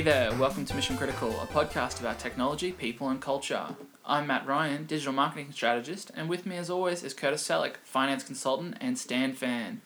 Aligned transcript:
Hey 0.00 0.04
there, 0.04 0.34
welcome 0.36 0.64
to 0.64 0.74
Mission 0.74 0.96
Critical, 0.96 1.28
a 1.42 1.46
podcast 1.46 2.00
about 2.00 2.18
technology, 2.18 2.72
people, 2.72 3.10
and 3.10 3.20
culture. 3.20 3.76
I'm 4.06 4.28
Matt 4.28 4.46
Ryan, 4.46 4.86
digital 4.86 5.12
marketing 5.12 5.52
strategist, 5.52 6.10
and 6.16 6.26
with 6.26 6.46
me, 6.46 6.56
as 6.56 6.70
always, 6.70 7.04
is 7.04 7.12
Curtis 7.12 7.46
Selleck, 7.46 7.76
finance 7.84 8.24
consultant 8.24 8.78
and 8.80 8.96
Stan 8.96 9.34
fan. 9.34 9.82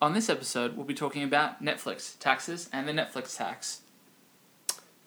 On 0.00 0.14
this 0.14 0.28
episode, 0.28 0.76
we'll 0.76 0.86
be 0.86 0.94
talking 0.94 1.24
about 1.24 1.64
Netflix, 1.64 2.16
taxes, 2.20 2.70
and 2.72 2.86
the 2.86 2.92
Netflix 2.92 3.36
tax. 3.36 3.80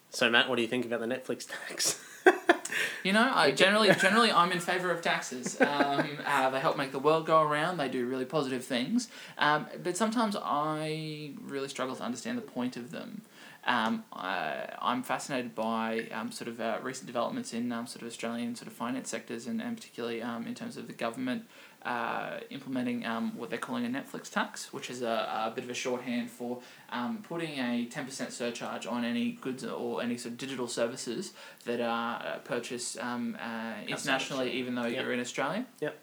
So, 0.10 0.30
Matt, 0.30 0.50
what 0.50 0.57
do 0.57 0.62
you 0.62 0.68
think 0.68 0.86
about 0.86 1.00
the 1.00 1.05
Netflix 1.05 1.48
tax? 1.48 2.04
You 3.04 3.14
know, 3.14 3.32
I 3.34 3.52
generally 3.52 3.89
generally 4.02 4.32
I'm 4.32 4.51
in 4.51 4.60
favor 4.60 4.92
of 4.92 5.01
taxes. 5.01 5.60
Um, 5.62 6.18
uh, 6.26 6.50
they 6.50 6.60
help 6.60 6.78
make 6.78 6.92
the 6.92 7.00
world 7.00 7.26
go 7.26 7.42
around. 7.42 7.78
They 7.78 7.89
do 7.89 8.06
really 8.06 8.26
positive 8.26 8.64
things. 8.64 9.07
Um, 9.37 9.68
but 9.84 9.96
sometimes 9.96 10.36
I 10.39 11.32
really 11.42 11.70
struggle 11.70 11.96
to 11.96 12.04
understand 12.04 12.37
the 12.37 12.43
point 12.43 12.78
of 12.78 12.92
them. 12.92 13.21
Um, 13.66 14.04
I, 14.14 14.70
I'm 14.82 15.04
fascinated 15.04 15.54
by 15.54 16.08
um, 16.12 16.32
sort 16.32 16.48
of 16.48 16.60
uh, 16.60 16.78
recent 16.82 17.08
developments 17.08 17.54
in 17.54 17.72
um, 17.72 17.88
sort 17.88 18.02
of 18.02 18.08
Australian 18.08 18.56
sort 18.56 18.68
of 18.68 18.74
finance 18.74 19.10
sectors 19.10 19.48
and, 19.48 19.62
and 19.62 19.76
particularly 19.76 20.22
um, 20.22 20.48
in 20.48 20.56
terms 20.56 20.78
of 20.78 20.88
the 20.88 20.94
government 20.94 21.44
uh, 21.84 22.40
implementing 22.50 23.06
um, 23.06 23.36
what 23.38 23.50
they're 23.50 23.60
calling 23.60 23.86
a 23.86 23.90
Netflix 23.90 24.30
tax, 24.30 24.74
which 24.74 24.90
is 24.90 25.02
a, 25.02 25.08
a 25.48 25.52
bit 25.54 25.64
of 25.64 25.70
a 25.70 25.74
shorthand 25.74 26.30
for 26.30 26.60
um, 26.92 27.20
putting 27.24 27.58
a 27.60 27.88
10% 27.90 28.32
surcharge 28.32 28.86
on 28.86 29.06
any 29.06 29.32
goods 29.34 29.64
or 29.64 30.02
any 30.02 30.18
sort 30.18 30.34
of 30.34 30.38
digital 30.38 30.68
services 30.68 31.34
that 31.66 31.80
are 31.80 32.22
uh, 32.22 32.38
purchased 32.40 32.98
um, 33.00 33.38
uh, 33.42 33.73
internationally, 33.88 34.52
even 34.52 34.76
though 34.76 34.86
Yep. 34.86 35.04
you're 35.04 35.14
in 35.14 35.20
Australia. 35.20 35.66
Yep. 35.80 35.98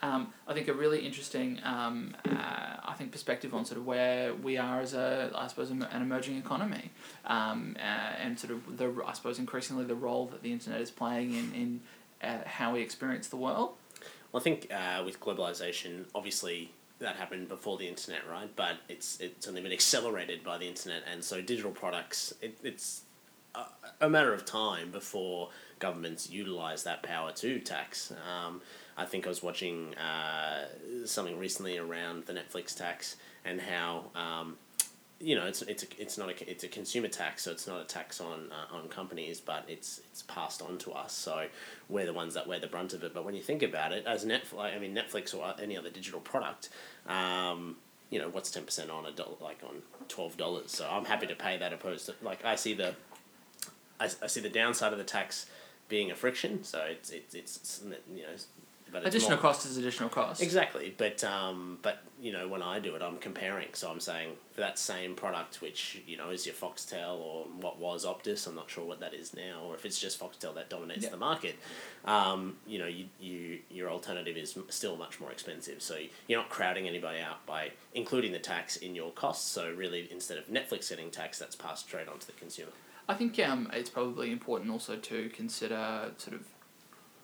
Um, 0.00 0.32
I 0.46 0.54
think 0.54 0.68
a 0.68 0.74
really 0.74 1.04
interesting, 1.04 1.60
um, 1.64 2.14
uh, 2.24 2.76
I 2.84 2.94
think, 2.96 3.10
perspective 3.10 3.52
on 3.52 3.64
sort 3.64 3.78
of 3.78 3.86
where 3.86 4.32
we 4.32 4.56
are 4.56 4.80
as 4.80 4.94
a, 4.94 5.32
I 5.34 5.48
suppose, 5.48 5.70
an 5.70 5.84
emerging 5.92 6.36
economy, 6.36 6.90
um, 7.24 7.76
uh, 7.78 7.82
and 7.82 8.38
sort 8.38 8.52
of 8.52 8.76
the, 8.76 8.94
I 9.04 9.12
suppose, 9.12 9.38
increasingly 9.38 9.84
the 9.84 9.96
role 9.96 10.26
that 10.26 10.42
the 10.42 10.52
internet 10.52 10.80
is 10.80 10.90
playing 10.90 11.34
in 11.34 11.52
in 11.52 11.80
uh, 12.22 12.38
how 12.46 12.72
we 12.74 12.80
experience 12.80 13.28
the 13.28 13.36
world. 13.36 13.72
Well, 14.30 14.40
I 14.40 14.44
think 14.44 14.72
uh, 14.72 15.02
with 15.04 15.20
globalization, 15.20 16.04
obviously 16.14 16.70
that 16.98 17.16
happened 17.16 17.48
before 17.48 17.78
the 17.78 17.88
internet, 17.88 18.28
right? 18.30 18.50
But 18.54 18.76
it's 18.88 19.18
it's 19.20 19.48
only 19.48 19.62
been 19.62 19.72
accelerated 19.80 20.44
by 20.44 20.58
the 20.58 20.66
internet, 20.66 21.02
and 21.10 21.24
so 21.24 21.40
digital 21.40 21.70
products, 21.70 22.34
it, 22.40 22.58
it's 22.62 23.02
a, 23.54 23.64
a 24.02 24.08
matter 24.08 24.32
of 24.32 24.44
time 24.44 24.90
before 24.90 25.50
governments 25.78 26.30
utilize 26.30 26.84
that 26.84 27.02
power 27.02 27.32
to 27.32 27.58
tax. 27.60 28.12
Um, 28.28 28.60
I 28.98 29.04
think 29.06 29.26
I 29.26 29.28
was 29.28 29.42
watching 29.42 29.94
uh, 29.96 30.66
something 31.06 31.38
recently 31.38 31.78
around 31.78 32.26
the 32.26 32.34
Netflix 32.34 32.76
tax 32.76 33.16
and 33.44 33.60
how. 33.60 34.10
Um, 34.14 34.56
you 35.20 35.34
know, 35.34 35.46
it's 35.46 35.62
it's 35.62 35.82
a, 35.82 35.86
it's 35.98 36.16
not 36.16 36.28
a 36.28 36.50
it's 36.50 36.62
a 36.62 36.68
consumer 36.68 37.08
tax, 37.08 37.42
so 37.42 37.50
it's 37.50 37.66
not 37.66 37.80
a 37.80 37.84
tax 37.84 38.20
on 38.20 38.52
uh, 38.52 38.76
on 38.76 38.88
companies, 38.88 39.40
but 39.40 39.64
it's 39.66 40.00
it's 40.12 40.22
passed 40.22 40.62
on 40.62 40.78
to 40.78 40.92
us. 40.92 41.12
So 41.12 41.46
we're 41.88 42.06
the 42.06 42.12
ones 42.12 42.34
that 42.34 42.46
wear 42.46 42.60
the 42.60 42.68
brunt 42.68 42.92
of 42.92 43.02
it. 43.02 43.14
But 43.14 43.24
when 43.24 43.34
you 43.34 43.42
think 43.42 43.64
about 43.64 43.90
it, 43.92 44.06
as 44.06 44.24
Netflix, 44.24 44.76
I 44.76 44.78
mean 44.78 44.94
Netflix 44.94 45.34
or 45.34 45.54
any 45.60 45.76
other 45.76 45.90
digital 45.90 46.20
product, 46.20 46.68
um, 47.08 47.76
you 48.10 48.20
know, 48.20 48.28
what's 48.28 48.50
ten 48.52 48.62
percent 48.64 48.90
on 48.90 49.06
a 49.06 49.10
dollar, 49.10 49.34
like 49.40 49.58
on 49.64 49.82
twelve 50.06 50.36
dollars? 50.36 50.70
So 50.70 50.88
I'm 50.88 51.04
happy 51.04 51.26
to 51.26 51.34
pay 51.34 51.56
that 51.58 51.72
opposed 51.72 52.06
to 52.06 52.14
like 52.22 52.44
I 52.44 52.54
see 52.54 52.74
the, 52.74 52.94
I, 53.98 54.04
I 54.22 54.28
see 54.28 54.40
the 54.40 54.48
downside 54.48 54.92
of 54.92 54.98
the 54.98 55.04
tax 55.04 55.46
being 55.88 56.10
a 56.10 56.14
friction. 56.14 56.62
So 56.64 56.80
it's 56.88 57.10
it's 57.10 57.34
it's 57.34 57.82
you 58.14 58.22
know, 58.22 58.28
but 58.90 59.06
additional 59.06 59.32
more- 59.32 59.38
cost 59.42 59.66
is 59.66 59.76
additional 59.76 60.08
cost. 60.08 60.42
Exactly, 60.42 60.94
but 60.96 61.22
um, 61.24 61.78
but 61.82 62.02
you 62.20 62.32
know 62.32 62.48
when 62.48 62.62
I 62.62 62.78
do 62.78 62.94
it, 62.96 63.02
I'm 63.02 63.18
comparing. 63.18 63.68
So 63.74 63.90
I'm 63.90 64.00
saying 64.00 64.30
for 64.52 64.60
that 64.62 64.78
same 64.78 65.14
product, 65.14 65.60
which 65.60 66.02
you 66.06 66.16
know 66.16 66.30
is 66.30 66.46
your 66.46 66.54
Foxtel 66.54 67.18
or 67.18 67.44
what 67.60 67.78
was 67.78 68.06
Optus, 68.06 68.46
I'm 68.46 68.54
not 68.54 68.70
sure 68.70 68.84
what 68.84 69.00
that 69.00 69.12
is 69.14 69.34
now, 69.34 69.62
or 69.66 69.74
if 69.74 69.84
it's 69.84 69.98
just 70.00 70.18
Foxtel 70.18 70.54
that 70.54 70.70
dominates 70.70 71.04
Yeah. 71.04 71.10
the 71.10 71.16
market. 71.18 71.56
Um, 72.06 72.56
you 72.66 72.78
know, 72.78 72.86
you, 72.86 73.06
you 73.20 73.58
your 73.70 73.90
alternative 73.90 74.36
is 74.38 74.58
still 74.70 74.96
much 74.96 75.20
more 75.20 75.30
expensive. 75.32 75.82
So 75.82 75.98
you're 76.26 76.40
not 76.40 76.48
crowding 76.48 76.88
anybody 76.88 77.20
out 77.20 77.44
by 77.46 77.72
including 77.94 78.32
the 78.32 78.38
tax 78.38 78.76
in 78.76 78.94
your 78.94 79.10
costs. 79.12 79.50
So 79.50 79.72
really, 79.76 80.08
instead 80.10 80.38
of 80.38 80.48
Netflix 80.48 80.88
getting 80.88 81.10
tax, 81.10 81.38
that's 81.38 81.56
passed 81.56 81.86
straight 81.88 82.08
on 82.08 82.18
to 82.20 82.26
the 82.26 82.32
consumer. 82.32 82.72
I 83.08 83.14
think 83.14 83.38
um, 83.40 83.70
it's 83.72 83.88
probably 83.88 84.30
important 84.30 84.70
also 84.70 84.96
to 84.96 85.30
consider 85.30 86.12
sort 86.18 86.36
of, 86.36 86.44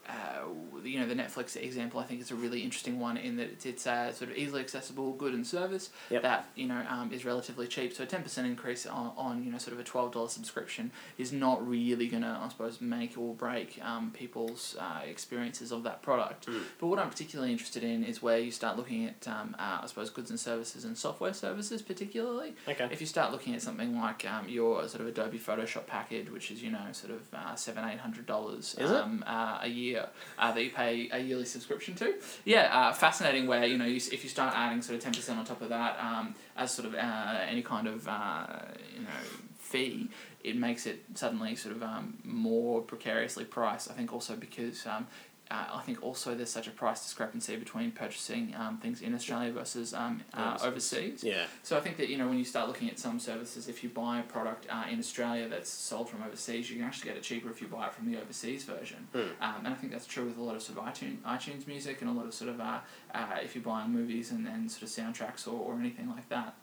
uh, 0.09 0.47
you 0.85 0.99
know, 1.01 1.07
the 1.07 1.15
Netflix 1.15 1.57
example. 1.57 2.01
I 2.01 2.05
think 2.05 2.21
is 2.21 2.31
a 2.31 2.35
really 2.35 2.63
interesting 2.63 3.01
one 3.01 3.17
in 3.17 3.37
that 3.37 3.45
it's, 3.51 3.67
it's 3.67 3.87
a 3.87 4.13
sort 4.15 4.31
of 4.31 4.37
easily 4.37 4.61
accessible 4.61 5.13
good 5.13 5.35
and 5.35 5.47
service 5.47 5.91
Yep. 6.11 6.23
that 6.23 6.49
you 6.55 6.67
know 6.67 6.85
um, 6.89 7.13
is 7.13 7.25
relatively 7.25 7.67
cheap. 7.67 7.95
So 7.95 8.05
a 8.05 8.07
ten 8.07 8.23
percent 8.23 8.47
increase 8.47 8.87
on, 8.87 9.13
on 9.17 9.45
you 9.45 9.51
know 9.51 9.59
sort 9.59 9.75
of 9.75 9.81
a 9.81 9.85
twelve 9.85 10.13
dollar 10.13 10.29
subscription 10.29 10.91
is 11.19 11.33
not 11.33 11.67
really 11.67 12.09
gonna 12.09 12.41
I 12.43 12.49
suppose 12.49 12.81
make 12.81 13.17
or 13.17 13.35
break 13.35 13.81
um, 13.83 14.11
people's 14.13 14.77
uh, 14.79 15.01
experiences 15.07 15.73
of 15.73 15.83
that 15.85 16.03
product. 16.03 16.47
Mm. 16.47 16.63
But 16.79 16.87
what 16.89 16.99
I'm 16.99 17.11
particularly 17.11 17.53
interested 17.53 17.83
in 17.83 18.05
is 18.05 18.23
where 18.23 18.39
you 18.39 18.51
start 18.51 18.77
looking 18.77 19.07
at 19.07 19.27
um, 19.29 19.57
uh, 19.59 19.79
I 19.83 19.87
suppose 19.87 20.11
goods 20.11 20.31
and 20.31 20.39
services 20.39 20.85
and 20.85 20.97
software 20.97 21.33
services 21.33 21.83
particularly. 21.83 22.55
Okay. 22.69 22.89
If 22.91 23.01
you 23.01 23.07
start 23.07 23.33
looking 23.33 23.55
at 23.55 23.63
something 23.63 23.99
like 23.99 24.25
um, 24.31 24.49
your 24.49 24.87
sort 24.89 25.01
of 25.01 25.07
Adobe 25.07 25.39
Photoshop 25.39 25.87
package, 25.87 26.31
which 26.31 26.51
is 26.51 26.63
you 26.63 26.71
know 26.71 26.87
sort 26.93 27.13
of 27.13 27.23
uh, 27.33 27.55
seven 27.55 27.85
eight 27.89 27.99
hundred 27.99 28.27
dollars 28.27 28.77
um, 28.81 29.25
uh, 29.27 29.59
a 29.63 29.69
year 29.69 29.94
uh, 29.97 30.53
that 30.53 30.63
you 30.63 30.71
pay 30.71 31.09
a 31.13 31.19
yearly 31.19 31.45
subscription 31.45 31.95
to, 31.97 32.15
yeah, 32.45 32.71
uh, 32.73 32.93
fascinating. 32.93 33.47
Where 33.47 33.65
you 33.65 33.79
know 33.79 33.85
you, 33.85 33.97
if 33.97 34.23
you 34.25 34.31
start 34.31 34.55
adding 34.57 34.83
sort 34.83 34.97
of 34.97 35.05
ten 35.05 35.13
percent 35.13 35.39
on 35.39 35.45
top 35.45 35.63
of 35.63 35.69
that 35.71 35.99
um, 36.01 36.35
as 36.57 36.73
sort 36.73 36.89
of 36.89 36.95
uh, 36.95 37.39
any 37.49 37.63
kind 37.63 37.87
of 37.87 38.07
uh, 38.09 38.47
you 38.95 39.03
know 39.03 39.11
fee, 39.59 40.11
it 40.43 40.57
makes 40.57 40.87
it 40.87 41.03
suddenly 41.15 41.57
sort 41.57 41.75
of 41.77 41.83
um, 41.83 42.19
more 42.25 42.83
precariously 42.83 43.45
priced. 43.45 43.91
I 43.91 43.95
think 43.95 44.13
also 44.13 44.37
because. 44.37 44.87
Um, 44.87 45.07
uh, 45.51 45.67
I 45.75 45.83
think 45.83 46.03
also 46.03 46.35
there's 46.35 46.51
such 46.51 46.67
a 46.67 46.71
price 46.71 47.03
discrepancy 47.03 47.57
between 47.57 47.93
purchasing 47.93 48.55
um, 48.57 48.79
things 48.79 49.03
in 49.03 49.15
Australia 49.15 49.53
versus 49.53 49.93
um, 49.93 50.23
uh, 50.33 50.59
overseas. 50.63 51.23
Yeah. 51.23 51.45
So 51.63 51.77
I 51.77 51.81
think 51.81 51.99
that 51.99 52.09
you 52.09 52.17
know 52.17 52.27
when 52.27 52.39
you 52.39 52.45
start 52.45 52.67
looking 52.67 52.89
at 52.89 52.99
some 52.99 53.21
services, 53.21 53.69
if 53.69 53.85
you 53.85 53.91
buy 53.91 54.21
a 54.21 54.23
product 54.23 54.67
uh, 54.71 54.85
in 54.91 54.99
Australia 54.99 55.47
that's 55.49 55.69
sold 55.69 56.09
from 56.09 56.23
overseas, 56.23 56.71
you 56.71 56.77
can 56.77 56.85
actually 56.87 57.11
get 57.11 57.19
it 57.19 57.23
cheaper 57.23 57.51
if 57.51 57.61
you 57.61 57.69
buy 57.69 57.87
it 57.87 57.93
from 57.93 58.11
the 58.11 58.19
overseas 58.19 58.65
version. 58.65 59.07
Mm. 59.15 59.21
Um, 59.41 59.55
and 59.59 59.69
I 59.69 59.75
think 59.75 59.93
that's 59.93 60.07
true 60.07 60.25
with 60.25 60.39
a 60.39 60.43
lot 60.43 60.57
of 60.57 60.63
sort 60.63 60.79
of 60.79 60.85
iTunes, 60.85 61.19
iTunes 61.27 61.67
music 61.67 62.01
and 62.01 62.09
a 62.09 62.13
lot 62.13 62.27
of 62.27 62.33
sort 62.33 62.51
of 62.51 62.61
uh, 62.61 62.79
uh, 63.15 63.27
if 63.43 63.55
you're 63.55 63.65
buying 63.65 63.91
movies 63.91 64.31
and, 64.31 64.47
and 64.49 64.71
sort 64.71 64.85
of 64.85 64.89
soundtracks 64.89 65.47
or, 65.47 65.61
or 65.61 65.79
anything 65.79 66.09
like 66.09 66.29
that. 66.31 66.55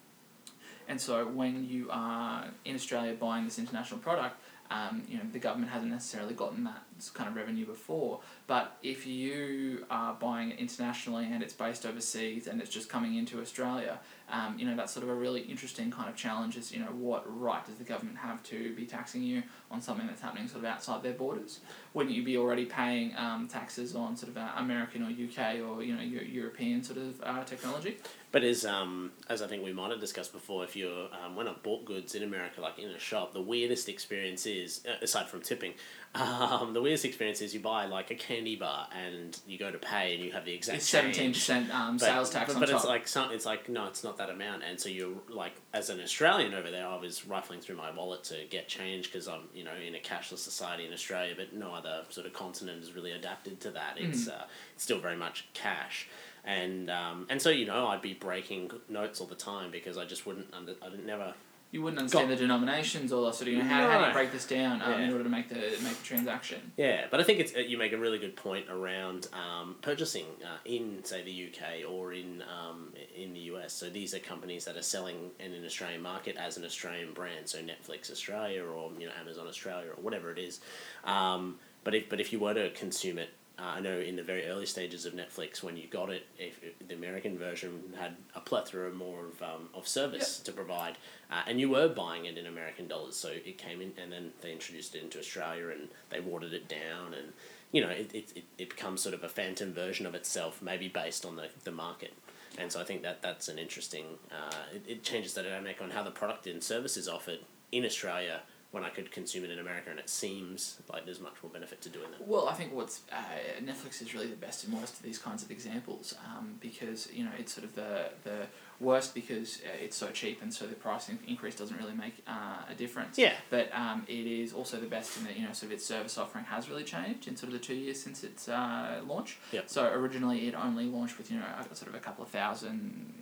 And 0.88 1.00
so 1.00 1.24
when 1.26 1.68
you 1.68 1.88
are 1.90 2.46
in 2.64 2.74
Australia 2.74 3.14
buying 3.14 3.44
this 3.44 3.60
international 3.60 4.00
product, 4.00 4.36
um, 4.70 5.02
you 5.08 5.18
know 5.18 5.24
the 5.32 5.38
government 5.38 5.70
hasn't 5.70 5.92
necessarily 5.92 6.34
gotten 6.34 6.64
that 6.64 6.82
kind 7.10 7.28
of 7.28 7.36
revenue 7.36 7.66
before. 7.66 8.20
But 8.46 8.76
if 8.82 9.06
you 9.06 9.84
are 9.90 10.14
buying 10.14 10.50
it 10.50 10.58
internationally 10.58 11.26
and 11.30 11.42
it's 11.42 11.52
based 11.52 11.86
overseas 11.86 12.46
and 12.46 12.60
it's 12.60 12.70
just 12.70 12.88
coming 12.88 13.16
into 13.16 13.40
Australia, 13.40 13.98
um, 14.30 14.58
you 14.58 14.64
know 14.66 14.74
that's 14.74 14.92
sort 14.92 15.04
of 15.04 15.10
a 15.10 15.14
really 15.14 15.42
interesting 15.42 15.90
kind 15.90 16.08
of 16.08 16.16
challenge. 16.16 16.56
Is 16.56 16.72
you 16.72 16.80
know 16.80 16.86
what 16.86 17.24
right 17.26 17.64
does 17.64 17.76
the 17.76 17.84
government 17.84 18.16
have 18.18 18.42
to 18.44 18.74
be 18.74 18.86
taxing 18.86 19.22
you 19.22 19.42
on 19.70 19.80
something 19.80 20.06
that's 20.06 20.22
happening 20.22 20.48
sort 20.48 20.64
of 20.64 20.70
outside 20.70 21.02
their 21.02 21.12
borders? 21.12 21.60
Wouldn't 21.94 22.14
you 22.14 22.22
be 22.22 22.36
already 22.36 22.64
paying 22.64 23.14
um, 23.16 23.48
taxes 23.48 23.94
on 23.94 24.16
sort 24.16 24.30
of 24.30 24.38
uh, 24.38 24.48
American 24.56 25.02
or 25.02 25.06
UK 25.06 25.60
or 25.60 25.82
you 25.82 25.94
know 25.94 26.02
Eu- 26.02 26.20
European 26.20 26.82
sort 26.82 26.98
of 26.98 27.20
uh, 27.22 27.44
technology? 27.44 27.98
But 28.32 28.44
as 28.44 28.64
um 28.64 29.12
as 29.28 29.42
I 29.42 29.46
think 29.46 29.62
we 29.62 29.74
might 29.74 29.90
have 29.90 30.00
discussed 30.00 30.32
before, 30.32 30.64
if 30.64 30.74
you're 30.74 31.08
um, 31.22 31.36
when 31.36 31.46
I've 31.46 31.62
bought 31.62 31.84
goods 31.84 32.14
in 32.14 32.22
America, 32.22 32.62
like 32.62 32.78
in 32.78 32.88
a 32.88 32.98
shop, 32.98 33.34
the 33.34 33.42
weirdest 33.42 33.90
experience 33.90 34.46
is 34.46 34.82
uh, 34.88 34.94
aside 35.02 35.28
from 35.28 35.42
tipping, 35.42 35.74
um, 36.14 36.74
the 36.74 36.82
weirdest 36.82 37.06
experience 37.06 37.40
is 37.40 37.54
you 37.54 37.60
buy 37.60 37.86
like 37.86 38.10
a 38.10 38.14
candy 38.14 38.54
bar 38.54 38.86
and 38.94 39.40
you 39.46 39.58
go 39.58 39.70
to 39.70 39.78
pay 39.78 40.14
and 40.14 40.22
you 40.22 40.30
have 40.32 40.44
the 40.44 40.52
exact 40.52 40.82
seventeen 40.82 41.32
percent 41.32 41.74
um, 41.74 41.96
But- 41.96 42.04
sales 42.04 42.30
tax 42.30 42.48
but, 42.48 42.56
on 42.56 42.60
but 42.60 42.68
top. 42.68 42.80
it's 42.80 42.86
like 42.86 43.08
some, 43.08 43.32
it's 43.32 43.46
like 43.46 43.68
no, 43.68 43.86
it's 43.86 44.04
not 44.04 44.18
that 44.18 44.28
amount, 44.28 44.62
and 44.62 44.78
so 44.78 44.88
you're 44.90 45.14
like 45.30 45.54
as 45.72 45.88
an 45.88 46.00
Australian 46.00 46.52
over 46.52 46.70
there, 46.70 46.86
I 46.86 46.96
was 46.96 47.26
rifling 47.26 47.60
through 47.60 47.76
my 47.76 47.90
wallet 47.90 48.24
to 48.24 48.44
get 48.50 48.68
change 48.68 49.10
because 49.10 49.26
I'm 49.26 49.42
you 49.54 49.64
know 49.64 49.72
in 49.74 49.94
a 49.94 49.98
cashless 50.00 50.38
society 50.38 50.84
in 50.86 50.92
Australia, 50.92 51.34
but 51.36 51.54
no 51.54 51.72
other 51.72 52.02
sort 52.10 52.26
of 52.26 52.34
continent 52.34 52.82
is 52.82 52.92
really 52.94 53.12
adapted 53.12 53.60
to 53.62 53.70
that. 53.70 53.94
It's 53.96 54.28
uh, 54.28 54.44
it's 54.74 54.84
still 54.84 54.98
very 54.98 55.16
much 55.16 55.46
cash. 55.54 56.08
And 56.44 56.90
um, 56.90 57.26
and 57.30 57.40
so 57.40 57.50
you 57.50 57.64
know 57.66 57.86
I'd 57.86 58.02
be 58.02 58.14
breaking 58.14 58.70
notes 58.88 59.20
all 59.20 59.26
the 59.28 59.34
time 59.36 59.70
because 59.70 59.96
I 59.96 60.04
just 60.04 60.26
wouldn't 60.26 60.52
under 60.52 60.74
I 60.82 60.88
didn't 60.90 61.06
never 61.06 61.32
you 61.72 61.80
wouldn't 61.80 61.98
understand 61.98 62.30
the 62.30 62.36
denominations 62.36 63.12
or 63.14 63.32
sort 63.32 63.48
of 63.48 63.54
you 63.54 63.62
know 63.62 63.68
how, 63.68 63.90
how 63.90 64.00
do 64.00 64.06
you 64.06 64.12
break 64.12 64.30
this 64.30 64.46
down 64.46 64.82
um, 64.82 65.00
in 65.00 65.10
order 65.10 65.24
to 65.24 65.30
make 65.30 65.48
the 65.48 65.54
make 65.82 65.98
the 65.98 66.04
transaction. 66.04 66.72
Yeah, 66.76 67.06
but 67.10 67.18
I 67.18 67.22
think 67.22 67.40
it's 67.40 67.56
uh, 67.56 67.60
you 67.60 67.78
make 67.78 67.94
a 67.94 67.98
really 67.98 68.18
good 68.18 68.36
point 68.36 68.66
around 68.68 69.28
um, 69.32 69.76
purchasing 69.80 70.26
uh, 70.44 70.58
in 70.66 71.02
say 71.02 71.22
the 71.22 71.48
UK 71.48 71.90
or 71.90 72.12
in 72.12 72.42
um, 72.42 72.92
in 73.16 73.32
the 73.32 73.40
US. 73.40 73.72
So 73.72 73.88
these 73.88 74.12
are 74.14 74.18
companies 74.18 74.66
that 74.66 74.76
are 74.76 74.82
selling 74.82 75.30
in 75.40 75.54
an 75.54 75.64
Australian 75.64 76.02
market 76.02 76.36
as 76.36 76.58
an 76.58 76.64
Australian 76.66 77.14
brand. 77.14 77.48
So 77.48 77.58
Netflix 77.60 78.10
Australia 78.10 78.62
or 78.62 78.92
you 78.98 79.06
know 79.06 79.12
Amazon 79.18 79.46
Australia 79.46 79.92
or 79.96 80.02
whatever 80.02 80.30
it 80.30 80.38
is. 80.38 80.60
Um, 81.04 81.56
but 81.84 81.94
if 81.94 82.10
but 82.10 82.20
if 82.20 82.34
you 82.34 82.38
were 82.38 82.52
to 82.52 82.68
consume 82.70 83.16
it 83.16 83.30
uh, 83.62 83.74
I 83.76 83.80
know 83.80 83.96
in 83.96 84.16
the 84.16 84.24
very 84.24 84.46
early 84.46 84.66
stages 84.66 85.06
of 85.06 85.12
Netflix, 85.12 85.62
when 85.62 85.76
you 85.76 85.86
got 85.86 86.10
it, 86.10 86.26
if, 86.36 86.60
if 86.64 86.88
the 86.88 86.94
American 86.94 87.38
version 87.38 87.94
had 87.96 88.16
a 88.34 88.40
plethora 88.40 88.90
more 88.90 89.26
of 89.26 89.40
um, 89.40 89.68
of 89.72 89.86
service 89.86 90.40
to 90.40 90.52
provide, 90.52 90.98
uh, 91.30 91.42
and 91.46 91.60
you 91.60 91.70
were 91.70 91.88
buying 91.88 92.24
it 92.24 92.36
in 92.36 92.46
American 92.46 92.88
dollars, 92.88 93.14
so 93.14 93.28
it 93.28 93.58
came 93.58 93.80
in, 93.80 93.92
and 94.02 94.10
then 94.10 94.32
they 94.40 94.50
introduced 94.50 94.96
it 94.96 95.02
into 95.04 95.18
Australia, 95.18 95.68
and 95.68 95.88
they 96.10 96.18
watered 96.18 96.52
it 96.52 96.68
down, 96.68 97.14
and 97.14 97.32
you 97.70 97.80
know 97.80 97.90
it, 97.90 98.10
it, 98.12 98.32
it, 98.34 98.44
it 98.58 98.70
becomes 98.70 99.00
sort 99.00 99.14
of 99.14 99.22
a 99.22 99.28
phantom 99.28 99.72
version 99.72 100.06
of 100.06 100.14
itself, 100.16 100.60
maybe 100.60 100.88
based 100.88 101.24
on 101.24 101.36
the, 101.36 101.48
the 101.62 101.72
market. 101.72 102.14
And 102.58 102.70
so 102.70 102.80
I 102.80 102.84
think 102.84 103.02
that 103.02 103.22
that's 103.22 103.48
an 103.48 103.58
interesting. 103.58 104.06
Uh, 104.32 104.56
it, 104.74 104.82
it 104.88 105.02
changes 105.04 105.34
the 105.34 105.42
dynamic 105.44 105.80
on 105.80 105.90
how 105.90 106.02
the 106.02 106.10
product 106.10 106.48
and 106.48 106.62
service 106.62 106.96
is 106.96 107.08
offered 107.08 107.38
in 107.70 107.84
Australia 107.84 108.40
when 108.72 108.84
I 108.84 108.88
could 108.88 109.12
consume 109.12 109.44
it 109.44 109.50
in 109.50 109.58
America, 109.58 109.90
and 109.90 109.98
it 109.98 110.08
seems 110.08 110.78
like 110.90 111.04
there's 111.04 111.20
much 111.20 111.34
more 111.42 111.52
benefit 111.52 111.82
to 111.82 111.90
doing 111.90 112.10
that. 112.10 112.26
Well, 112.26 112.48
I 112.48 112.54
think 112.54 112.72
what's 112.74 113.02
uh, 113.12 113.62
Netflix 113.62 114.00
is 114.00 114.14
really 114.14 114.28
the 114.28 114.36
best 114.36 114.64
in 114.64 114.72
most 114.72 114.94
of 114.94 115.02
these 115.02 115.18
kinds 115.18 115.42
of 115.42 115.50
examples 115.50 116.14
um, 116.26 116.54
because 116.58 117.08
you 117.12 117.22
know 117.22 117.30
it's 117.38 117.52
sort 117.52 117.64
of 117.64 117.74
the 117.74 118.06
the 118.24 118.46
worst 118.80 119.14
because 119.14 119.60
uh, 119.64 119.76
it's 119.80 119.96
so 119.96 120.08
cheap 120.08 120.42
and 120.42 120.52
so 120.52 120.66
the 120.66 120.74
pricing 120.74 121.18
increase 121.28 121.54
doesn't 121.54 121.78
really 121.78 121.94
make 121.94 122.14
uh, 122.26 122.62
a 122.68 122.74
difference. 122.74 123.18
Yeah. 123.18 123.34
But 123.50 123.70
um, 123.74 124.04
it 124.08 124.26
is 124.26 124.54
also 124.54 124.80
the 124.80 124.86
best 124.86 125.18
in 125.18 125.24
that 125.24 125.36
you 125.36 125.46
know 125.46 125.52
sort 125.52 125.64
of 125.64 125.72
its 125.72 125.84
service 125.84 126.16
offering 126.16 126.46
has 126.46 126.70
really 126.70 126.84
changed 126.84 127.28
in 127.28 127.36
sort 127.36 127.52
of 127.52 127.60
the 127.60 127.64
two 127.64 127.74
years 127.74 128.02
since 128.02 128.24
its 128.24 128.48
uh, 128.48 129.02
launch. 129.06 129.36
Yep. 129.52 129.68
So 129.68 129.86
originally 129.92 130.48
it 130.48 130.54
only 130.54 130.86
launched 130.86 131.18
with 131.18 131.30
you 131.30 131.38
know 131.38 131.44
sort 131.74 131.90
of 131.90 131.94
a 131.94 132.00
couple 132.00 132.24
of 132.24 132.30
thousand 132.30 133.12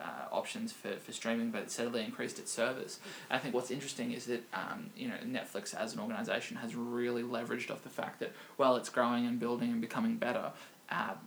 uh, 0.00 0.34
options 0.34 0.72
for, 0.72 0.96
for 0.96 1.12
streaming, 1.12 1.50
but 1.50 1.62
it 1.62 1.70
steadily 1.70 2.04
increased 2.04 2.38
its 2.38 2.50
service. 2.52 3.00
I 3.30 3.38
think 3.38 3.54
what's 3.54 3.70
interesting 3.70 4.12
is 4.12 4.26
that 4.26 4.42
um, 4.52 4.90
you 4.96 5.08
know 5.08 5.16
Netflix 5.24 5.74
as 5.74 5.94
an 5.94 6.00
organization 6.00 6.56
has 6.58 6.74
really 6.74 7.22
leveraged 7.22 7.70
off 7.70 7.82
the 7.82 7.88
fact 7.88 8.20
that 8.20 8.32
while 8.56 8.76
it's 8.76 8.88
growing 8.88 9.26
and 9.26 9.38
building 9.38 9.70
and 9.70 9.80
becoming 9.80 10.16
better. 10.16 10.52
Um, 10.90 11.18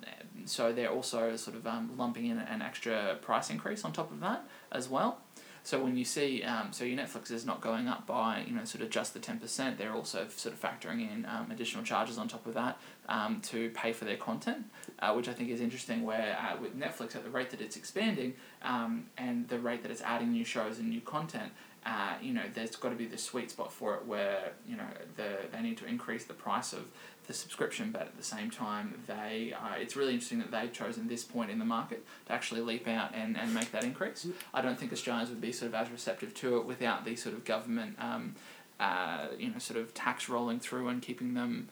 so 0.45 0.73
they're 0.73 0.91
also 0.91 1.37
sort 1.37 1.55
of 1.55 1.65
um, 1.65 1.91
lumping 1.97 2.25
in 2.25 2.37
an 2.37 2.61
extra 2.61 3.15
price 3.21 3.49
increase 3.49 3.85
on 3.85 3.93
top 3.93 4.11
of 4.11 4.19
that 4.19 4.43
as 4.73 4.89
well. 4.89 5.19
So 5.65 5.81
when 5.81 5.95
you 5.95 6.03
see, 6.03 6.43
um, 6.43 6.73
so 6.73 6.83
your 6.83 6.97
Netflix 6.97 7.31
is 7.31 7.45
not 7.45 7.61
going 7.61 7.87
up 7.87 8.05
by, 8.05 8.43
you 8.45 8.53
know, 8.53 8.65
sort 8.65 8.83
of 8.83 8.89
just 8.89 9.13
the 9.13 9.19
10%, 9.19 9.77
they're 9.77 9.93
also 9.93 10.27
sort 10.27 10.53
of 10.53 10.61
factoring 10.61 11.09
in 11.09 11.25
um, 11.25 11.51
additional 11.51 11.85
charges 11.85 12.17
on 12.17 12.27
top 12.27 12.45
of 12.45 12.53
that 12.55 12.77
um, 13.07 13.39
to 13.43 13.69
pay 13.69 13.93
for 13.93 14.03
their 14.03 14.17
content, 14.17 14.65
uh, 14.99 15.13
which 15.13 15.29
I 15.29 15.33
think 15.33 15.49
is 15.49 15.61
interesting 15.61 16.03
where 16.03 16.37
uh, 16.37 16.61
with 16.61 16.77
Netflix 16.77 17.15
at 17.15 17.23
the 17.23 17.29
rate 17.29 17.49
that 17.51 17.61
it's 17.61 17.77
expanding 17.77 18.33
um, 18.61 19.05
and 19.17 19.47
the 19.47 19.57
rate 19.57 19.83
that 19.83 19.91
it's 19.91 20.01
adding 20.01 20.33
new 20.33 20.43
shows 20.43 20.79
and 20.79 20.89
new 20.89 21.01
content, 21.01 21.53
uh, 21.85 22.15
you 22.21 22.33
know, 22.33 22.43
there's 22.53 22.75
got 22.75 22.89
to 22.89 22.95
be 22.95 23.05
the 23.05 23.17
sweet 23.17 23.51
spot 23.51 23.71
for 23.71 23.95
it 23.95 24.05
where, 24.05 24.51
you 24.67 24.75
know, 24.75 24.87
the, 25.15 25.37
they 25.51 25.61
need 25.61 25.77
to 25.77 25.85
increase 25.85 26.25
the 26.25 26.33
price 26.33 26.73
of 26.73 26.85
the 27.27 27.33
subscription, 27.33 27.91
but 27.91 28.01
at 28.01 28.17
the 28.17 28.23
same 28.23 28.49
time, 28.49 29.01
they 29.07 29.53
uh, 29.53 29.75
it's 29.79 29.95
really 29.95 30.13
interesting 30.13 30.39
that 30.39 30.51
they've 30.51 30.71
chosen 30.71 31.07
this 31.07 31.23
point 31.23 31.51
in 31.51 31.59
the 31.59 31.65
market 31.65 32.05
to 32.25 32.33
actually 32.33 32.61
leap 32.61 32.87
out 32.87 33.13
and, 33.13 33.37
and 33.37 33.53
make 33.53 33.71
that 33.71 33.83
increase. 33.83 34.27
I 34.53 34.61
don't 34.61 34.77
think 34.79 34.91
Australians 34.91 35.29
would 35.29 35.41
be 35.41 35.51
sort 35.51 35.69
of 35.69 35.75
as 35.75 35.89
receptive 35.89 36.33
to 36.35 36.57
it 36.57 36.65
without 36.65 37.05
the 37.05 37.15
sort 37.15 37.35
of 37.35 37.45
government, 37.45 37.95
um, 37.99 38.35
uh, 38.79 39.27
you 39.37 39.49
know, 39.49 39.59
sort 39.59 39.79
of 39.79 39.93
tax 39.93 40.29
rolling 40.29 40.59
through 40.59 40.87
and 40.89 41.01
keeping 41.01 41.33
them, 41.33 41.69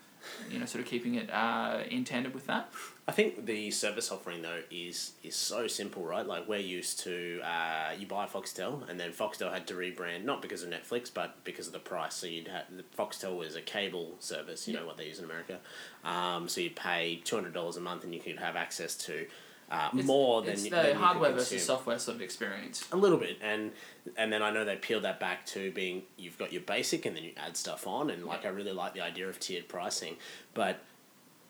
you 0.50 0.59
know, 0.59 0.65
sort 0.65 0.83
of 0.83 0.89
keeping 0.89 1.15
it 1.15 1.29
uh, 1.31 1.79
in 1.89 2.03
tandem 2.03 2.33
with 2.33 2.47
that. 2.47 2.71
I 3.07 3.12
think 3.12 3.45
the 3.45 3.71
service 3.71 4.12
offering 4.12 4.41
though 4.41 4.62
is 4.69 5.13
is 5.23 5.35
so 5.35 5.68
simple, 5.68 6.03
right? 6.03 6.25
Like 6.25 6.47
we're 6.47 6.59
used 6.59 7.00
to, 7.01 7.41
uh, 7.44 7.91
you 7.97 8.06
buy 8.07 8.25
Foxtel, 8.25 8.88
and 8.89 9.00
then 9.00 9.12
Foxtel 9.12 9.51
had 9.51 9.68
to 9.68 9.73
rebrand 9.73 10.23
not 10.23 10.41
because 10.41 10.63
of 10.63 10.69
Netflix, 10.69 11.12
but 11.13 11.44
because 11.44 11.68
of 11.68 11.73
the 11.73 11.79
price. 11.79 12.15
So 12.15 12.27
you'd 12.27 12.47
have 12.47 12.65
Foxtel 12.97 13.38
was 13.38 13.56
a 13.56 13.62
cable 13.62 14.15
service, 14.19 14.68
you 14.68 14.73
know 14.73 14.85
what 14.85 14.97
they 14.97 15.07
use 15.07 15.19
in 15.19 15.25
America. 15.25 15.59
Um, 16.03 16.47
so 16.47 16.62
you'd 16.62 16.75
pay 16.75 17.21
two 17.23 17.35
hundred 17.35 17.53
dollars 17.53 17.77
a 17.77 17.81
month, 17.81 18.03
and 18.03 18.13
you 18.13 18.21
could 18.21 18.38
have 18.39 18.56
access 18.56 18.95
to 18.97 19.25
uh, 19.71 19.89
It's, 19.94 20.06
more 20.06 20.41
than 20.41 20.53
it's 20.53 20.63
the 20.63 20.69
than 20.69 20.95
hardware 20.97 21.31
versus 21.31 21.65
software 21.65 21.97
sort 21.97 22.15
of 22.15 22.21
experience. 22.21 22.88
A 22.91 22.97
little 22.97 23.18
bit, 23.18 23.38
and 23.41 23.71
and 24.18 24.31
then 24.31 24.44
I 24.44 24.51
know 24.51 24.65
they 24.65 24.75
peeled 24.75 25.03
that 25.03 25.19
back 25.19 25.45
to 25.47 25.71
being 25.71 26.03
you've 26.18 26.38
got 26.38 26.51
your 26.51 26.62
basic, 26.62 27.06
and 27.06 27.15
then 27.15 27.23
you 27.23 27.31
add 27.38 27.56
stuff 27.57 27.88
on, 27.88 28.09
and 28.09 28.25
like 28.25 28.45
I 28.45 28.50
really 28.50 28.73
like 28.73 28.94
the 28.94 29.01
idea 29.01 29.29
of 29.29 29.39
tiered 29.39 29.68
pricing, 29.68 30.18
but 30.53 30.81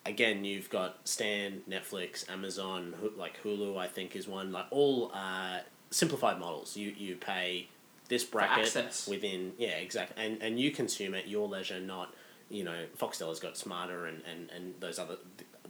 again, 0.06 0.44
you've 0.45 0.69
got 0.69 0.97
Stan, 1.07 1.62
Netflix, 1.69 2.29
Amazon, 2.29 2.94
like 3.18 3.41
Hulu, 3.44 3.77
I 3.77 3.88
think 3.88 4.15
is 4.15 4.27
one, 4.27 4.51
like 4.51 4.65
all 4.71 5.12
uh, 5.13 5.59
simplified 5.89 6.39
models. 6.39 6.77
You 6.77 6.94
you 6.97 7.15
pay 7.15 7.69
this 8.07 8.23
bracket 8.23 9.06
within 9.07 9.53
yeah 9.57 9.69
exactly, 9.77 10.23
and 10.23 10.41
and 10.41 10.59
you 10.59 10.71
consume 10.71 11.13
at 11.13 11.27
your 11.27 11.47
leisure, 11.47 11.79
not 11.79 12.13
you 12.50 12.63
know 12.63 12.85
Foxtel 13.00 13.29
has 13.29 13.39
got 13.39 13.57
smarter 13.57 14.06
and 14.06 14.21
and 14.29 14.50
and 14.51 14.73
those 14.79 15.00
other 15.00 15.15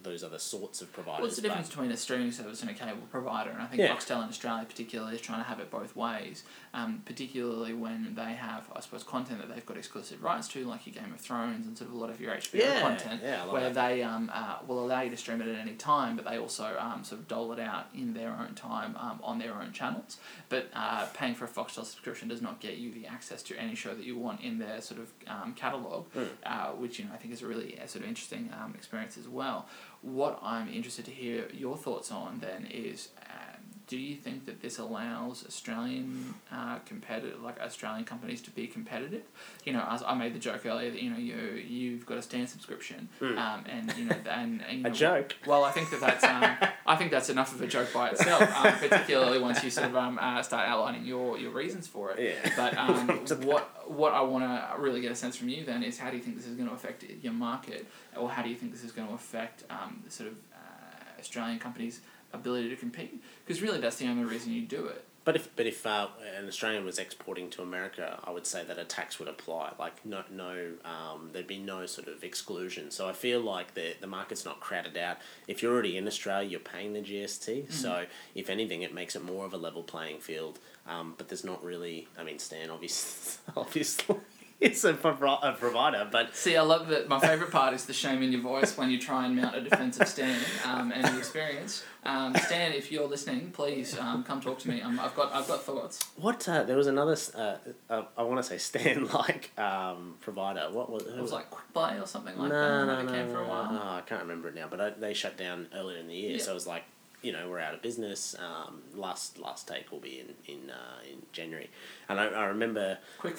those 0.03 0.23
other 0.23 0.39
sorts 0.39 0.81
of 0.81 0.91
providers. 0.93 1.21
What's 1.21 1.35
the 1.35 1.41
difference 1.43 1.69
between 1.69 1.91
a 1.91 1.97
streaming 1.97 2.31
service 2.31 2.61
and 2.61 2.69
a 2.69 2.73
cable 2.73 3.07
provider? 3.11 3.49
And 3.51 3.61
I 3.61 3.65
think 3.65 3.81
Yeah. 3.81 3.93
Foxtel 3.95 4.23
in 4.23 4.29
Australia, 4.29 4.65
particularly, 4.67 5.15
is 5.15 5.21
trying 5.21 5.39
to 5.39 5.47
have 5.47 5.59
it 5.59 5.69
both 5.71 5.95
ways. 5.95 6.43
Um, 6.73 7.01
particularly 7.05 7.73
when 7.73 8.15
they 8.15 8.33
have, 8.33 8.69
I 8.75 8.79
suppose, 8.79 9.03
content 9.03 9.39
that 9.41 9.53
they've 9.53 9.65
got 9.65 9.75
exclusive 9.77 10.23
rights 10.23 10.47
to, 10.49 10.63
like 10.65 10.87
your 10.87 10.95
Game 10.95 11.13
of 11.13 11.19
Thrones 11.19 11.67
and 11.67 11.77
sort 11.77 11.89
of 11.89 11.95
a 11.95 11.99
lot 11.99 12.09
of 12.09 12.21
your 12.21 12.33
HBO 12.33 12.59
Yeah, 12.59 12.81
content, 12.81 13.21
yeah, 13.23 13.45
where 13.51 13.71
that. 13.71 13.73
they 13.73 14.01
um, 14.03 14.31
uh, 14.33 14.57
will 14.65 14.83
allow 14.85 15.01
you 15.01 15.09
to 15.09 15.17
stream 15.17 15.41
it 15.41 15.47
at 15.49 15.59
any 15.59 15.73
time, 15.73 16.15
but 16.15 16.23
they 16.25 16.37
also 16.37 16.77
um, 16.79 17.03
sort 17.03 17.19
of 17.19 17.27
dole 17.27 17.51
it 17.51 17.59
out 17.59 17.87
in 17.93 18.13
their 18.13 18.29
own 18.31 18.55
time 18.55 18.95
um, 18.97 19.19
on 19.23 19.37
their 19.39 19.53
own 19.53 19.73
channels. 19.73 20.17
But 20.49 20.69
uh, 20.73 21.07
paying 21.13 21.35
for 21.35 21.43
a 21.45 21.49
Foxtel 21.49 21.85
subscription 21.85 22.29
does 22.29 22.41
not 22.41 22.59
get 22.61 22.77
you 22.77 22.91
the 22.91 23.05
access 23.05 23.43
to 23.43 23.57
any 23.57 23.75
show 23.75 23.93
that 23.93 24.05
you 24.05 24.17
want 24.17 24.39
in 24.41 24.57
their 24.59 24.79
sort 24.81 25.01
of 25.01 25.11
um, 25.27 25.53
catalog, 25.53 26.07
Mm. 26.15 26.27
uh, 26.45 26.67
which 26.71 26.99
you 26.99 27.05
know 27.05 27.11
I 27.13 27.17
think 27.17 27.33
is 27.33 27.41
a 27.41 27.47
really 27.47 27.77
uh, 27.79 27.85
sort 27.87 28.03
of 28.03 28.09
interesting 28.09 28.49
um, 28.61 28.73
experience 28.75 29.17
as 29.17 29.27
well. 29.27 29.67
What 30.01 30.39
I'm 30.41 30.67
interested 30.67 31.05
to 31.05 31.11
hear 31.11 31.47
your 31.53 31.77
thoughts 31.77 32.11
on 32.11 32.39
then 32.39 32.67
is, 32.71 33.09
um, 33.29 33.50
do 33.91 33.97
you 33.97 34.15
think 34.15 34.45
that 34.45 34.61
this 34.61 34.79
allows 34.79 35.43
Australian 35.45 36.33
uh, 36.49 36.79
competitive, 36.85 37.43
like 37.43 37.59
Australian 37.59 38.05
companies, 38.05 38.41
to 38.43 38.49
be 38.51 38.65
competitive? 38.65 39.23
You 39.65 39.73
know, 39.73 39.85
as 39.89 40.01
I 40.01 40.13
made 40.15 40.33
the 40.33 40.39
joke 40.39 40.65
earlier 40.65 40.89
that 40.91 41.01
you 41.01 41.09
know 41.09 41.17
you 41.17 41.35
you've 41.67 42.05
got 42.05 42.17
a 42.17 42.21
Stan 42.21 42.47
subscription, 42.47 43.09
Mm. 43.19 43.37
um, 43.37 43.65
and 43.67 43.93
you 43.97 44.05
know 44.05 44.15
and, 44.29 44.61
and 44.65 44.79
you 44.79 44.85
a 44.85 44.89
know, 44.89 44.95
joke. 44.95 45.35
well, 45.45 45.65
I 45.65 45.71
think 45.71 45.89
that 45.91 45.99
that's 45.99 46.23
um, 46.23 46.69
I 46.87 46.95
think 46.95 47.11
that's 47.11 47.29
enough 47.29 47.53
of 47.53 47.61
a 47.61 47.67
joke 47.67 47.91
by 47.93 48.11
itself, 48.11 48.41
um, 48.43 48.73
particularly 48.89 49.39
once 49.39 49.61
you 49.61 49.69
sort 49.69 49.89
of 49.89 49.95
um, 49.97 50.17
uh, 50.21 50.41
start 50.41 50.69
outlining 50.69 51.03
your, 51.05 51.37
your 51.37 51.51
reasons 51.51 51.85
for 51.85 52.11
it. 52.11 52.17
Yeah. 52.45 52.53
But 52.55 52.77
um, 52.83 53.07
what 53.45 53.91
what 53.91 54.13
I 54.13 54.21
want 54.21 54.45
to 54.45 54.81
really 54.81 55.01
get 55.01 55.11
a 55.11 55.15
sense 55.15 55.35
from 55.35 55.49
you 55.49 55.65
then 55.65 55.83
is 55.83 55.99
how 55.99 56.09
do 56.11 56.15
you 56.15 56.23
think 56.23 56.37
this 56.37 56.47
is 56.47 56.55
going 56.55 56.69
to 56.69 56.75
affect 56.75 57.03
your 57.21 57.33
market, 57.33 57.87
or 58.15 58.29
how 58.29 58.41
do 58.41 58.47
you 58.47 58.55
think 58.55 58.71
this 58.71 58.85
is 58.85 58.93
going 58.93 59.09
to 59.09 59.13
affect 59.13 59.65
um, 59.69 60.01
sort 60.07 60.29
of 60.29 60.35
uh, 60.53 61.19
Australian 61.19 61.59
companies' 61.59 61.99
ability 62.33 62.69
to 62.69 62.75
compete? 62.75 63.21
Because 63.45 63.61
really, 63.61 63.79
that's 63.79 63.97
the 63.97 64.07
only 64.07 64.23
reason 64.23 64.51
you 64.51 64.61
do 64.61 64.85
it. 64.85 65.05
But 65.23 65.35
if 65.35 65.55
but 65.55 65.67
if 65.67 65.85
uh, 65.85 66.07
an 66.37 66.47
Australian 66.47 66.83
was 66.83 66.97
exporting 66.97 67.51
to 67.51 67.61
America, 67.61 68.19
I 68.23 68.31
would 68.31 68.47
say 68.47 68.63
that 68.63 68.79
a 68.79 68.83
tax 68.83 69.19
would 69.19 69.27
apply. 69.27 69.73
Like 69.77 70.03
no 70.03 70.23
no, 70.31 70.71
um, 70.83 71.29
there'd 71.31 71.45
be 71.45 71.59
no 71.59 71.85
sort 71.85 72.07
of 72.07 72.23
exclusion. 72.23 72.89
So 72.89 73.07
I 73.07 73.13
feel 73.13 73.39
like 73.39 73.75
the 73.75 73.93
the 74.01 74.07
market's 74.07 74.45
not 74.45 74.59
crowded 74.59 74.97
out. 74.97 75.17
If 75.47 75.61
you're 75.61 75.71
already 75.71 75.95
in 75.95 76.07
Australia, 76.07 76.49
you're 76.49 76.59
paying 76.59 76.93
the 76.93 77.01
GST. 77.01 77.71
So 77.71 78.05
if 78.33 78.49
anything, 78.49 78.81
it 78.81 78.95
makes 78.95 79.15
it 79.15 79.23
more 79.23 79.45
of 79.45 79.53
a 79.53 79.57
level 79.57 79.83
playing 79.83 80.21
field. 80.21 80.57
Um, 80.87 81.13
but 81.17 81.27
there's 81.29 81.43
not 81.43 81.63
really. 81.63 82.07
I 82.17 82.23
mean, 82.23 82.39
Stan 82.39 82.69
obviously 82.71 83.39
obviously 83.55 84.15
is 84.61 84.85
a, 84.85 84.93
provi- 84.93 85.39
a 85.43 85.53
provider, 85.53 86.07
but 86.11 86.35
See, 86.35 86.55
I 86.55 86.61
love 86.61 86.87
that. 86.89 87.07
My 87.09 87.19
favorite 87.19 87.51
part 87.51 87.73
is 87.73 87.85
the 87.85 87.93
shame 87.93 88.21
in 88.23 88.31
your 88.31 88.41
voice 88.41 88.77
when 88.77 88.89
you 88.91 88.99
try 88.99 89.25
and 89.25 89.35
mount 89.35 89.55
a 89.55 89.61
defensive 89.61 90.07
stand 90.07 90.43
um, 90.65 90.91
and 90.91 91.03
the 91.03 91.17
experience. 91.17 91.83
Um, 92.03 92.35
Stan, 92.35 92.71
if 92.73 92.91
you're 92.91 93.07
listening, 93.07 93.51
please 93.51 93.97
um, 93.99 94.23
come 94.23 94.39
talk 94.41 94.59
to 94.59 94.69
me. 94.69 94.81
Um, 94.81 94.99
I've 94.99 95.15
got 95.15 95.33
I've 95.33 95.47
got 95.47 95.61
thoughts. 95.63 95.99
what 96.15 96.47
uh, 96.47 96.63
there 96.63 96.77
was 96.77 96.87
another. 96.87 97.17
Uh, 97.35 97.55
uh, 97.89 98.03
I 98.17 98.23
want 98.23 98.37
to 98.37 98.43
say 98.43 98.57
Stan 98.57 99.07
like 99.07 99.51
um, 99.59 100.15
provider. 100.21 100.67
What 100.71 100.89
was 100.91 101.03
It 101.03 101.19
was 101.19 101.31
like 101.31 101.49
Quick 101.49 101.73
Play 101.73 101.99
or 101.99 102.05
something 102.07 102.37
like 102.37 102.49
no, 102.49 102.85
that. 102.85 102.85
no, 102.85 103.01
no, 103.03 103.11
came 103.11 103.29
for 103.29 103.39
a 103.41 103.47
while. 103.47 103.69
Oh, 103.71 103.95
I 103.97 104.01
can't 104.01 104.21
remember 104.21 104.47
it 104.49 104.55
now, 104.55 104.67
but 104.69 104.79
I, 104.81 104.89
they 104.91 105.13
shut 105.13 105.37
down 105.37 105.67
earlier 105.75 105.97
in 105.97 106.07
the 106.07 106.15
year, 106.15 106.31
Yeah. 106.37 106.43
so 106.43 106.51
it 106.51 106.55
was 106.55 106.65
like, 106.67 106.83
you 107.21 107.31
know, 107.31 107.49
we're 107.49 107.59
out 107.59 107.73
of 107.75 107.81
business. 107.83 108.35
Um, 108.39 108.81
last 108.95 109.37
last 109.37 109.67
take 109.67 109.91
will 109.91 109.99
be 109.99 110.19
in 110.21 110.53
in 110.53 110.69
uh, 110.71 111.01
in 111.11 111.21
January, 111.31 111.69
and 112.09 112.19
I, 112.19 112.25
I 112.29 112.45
remember. 112.45 112.97
Quick 113.19 113.37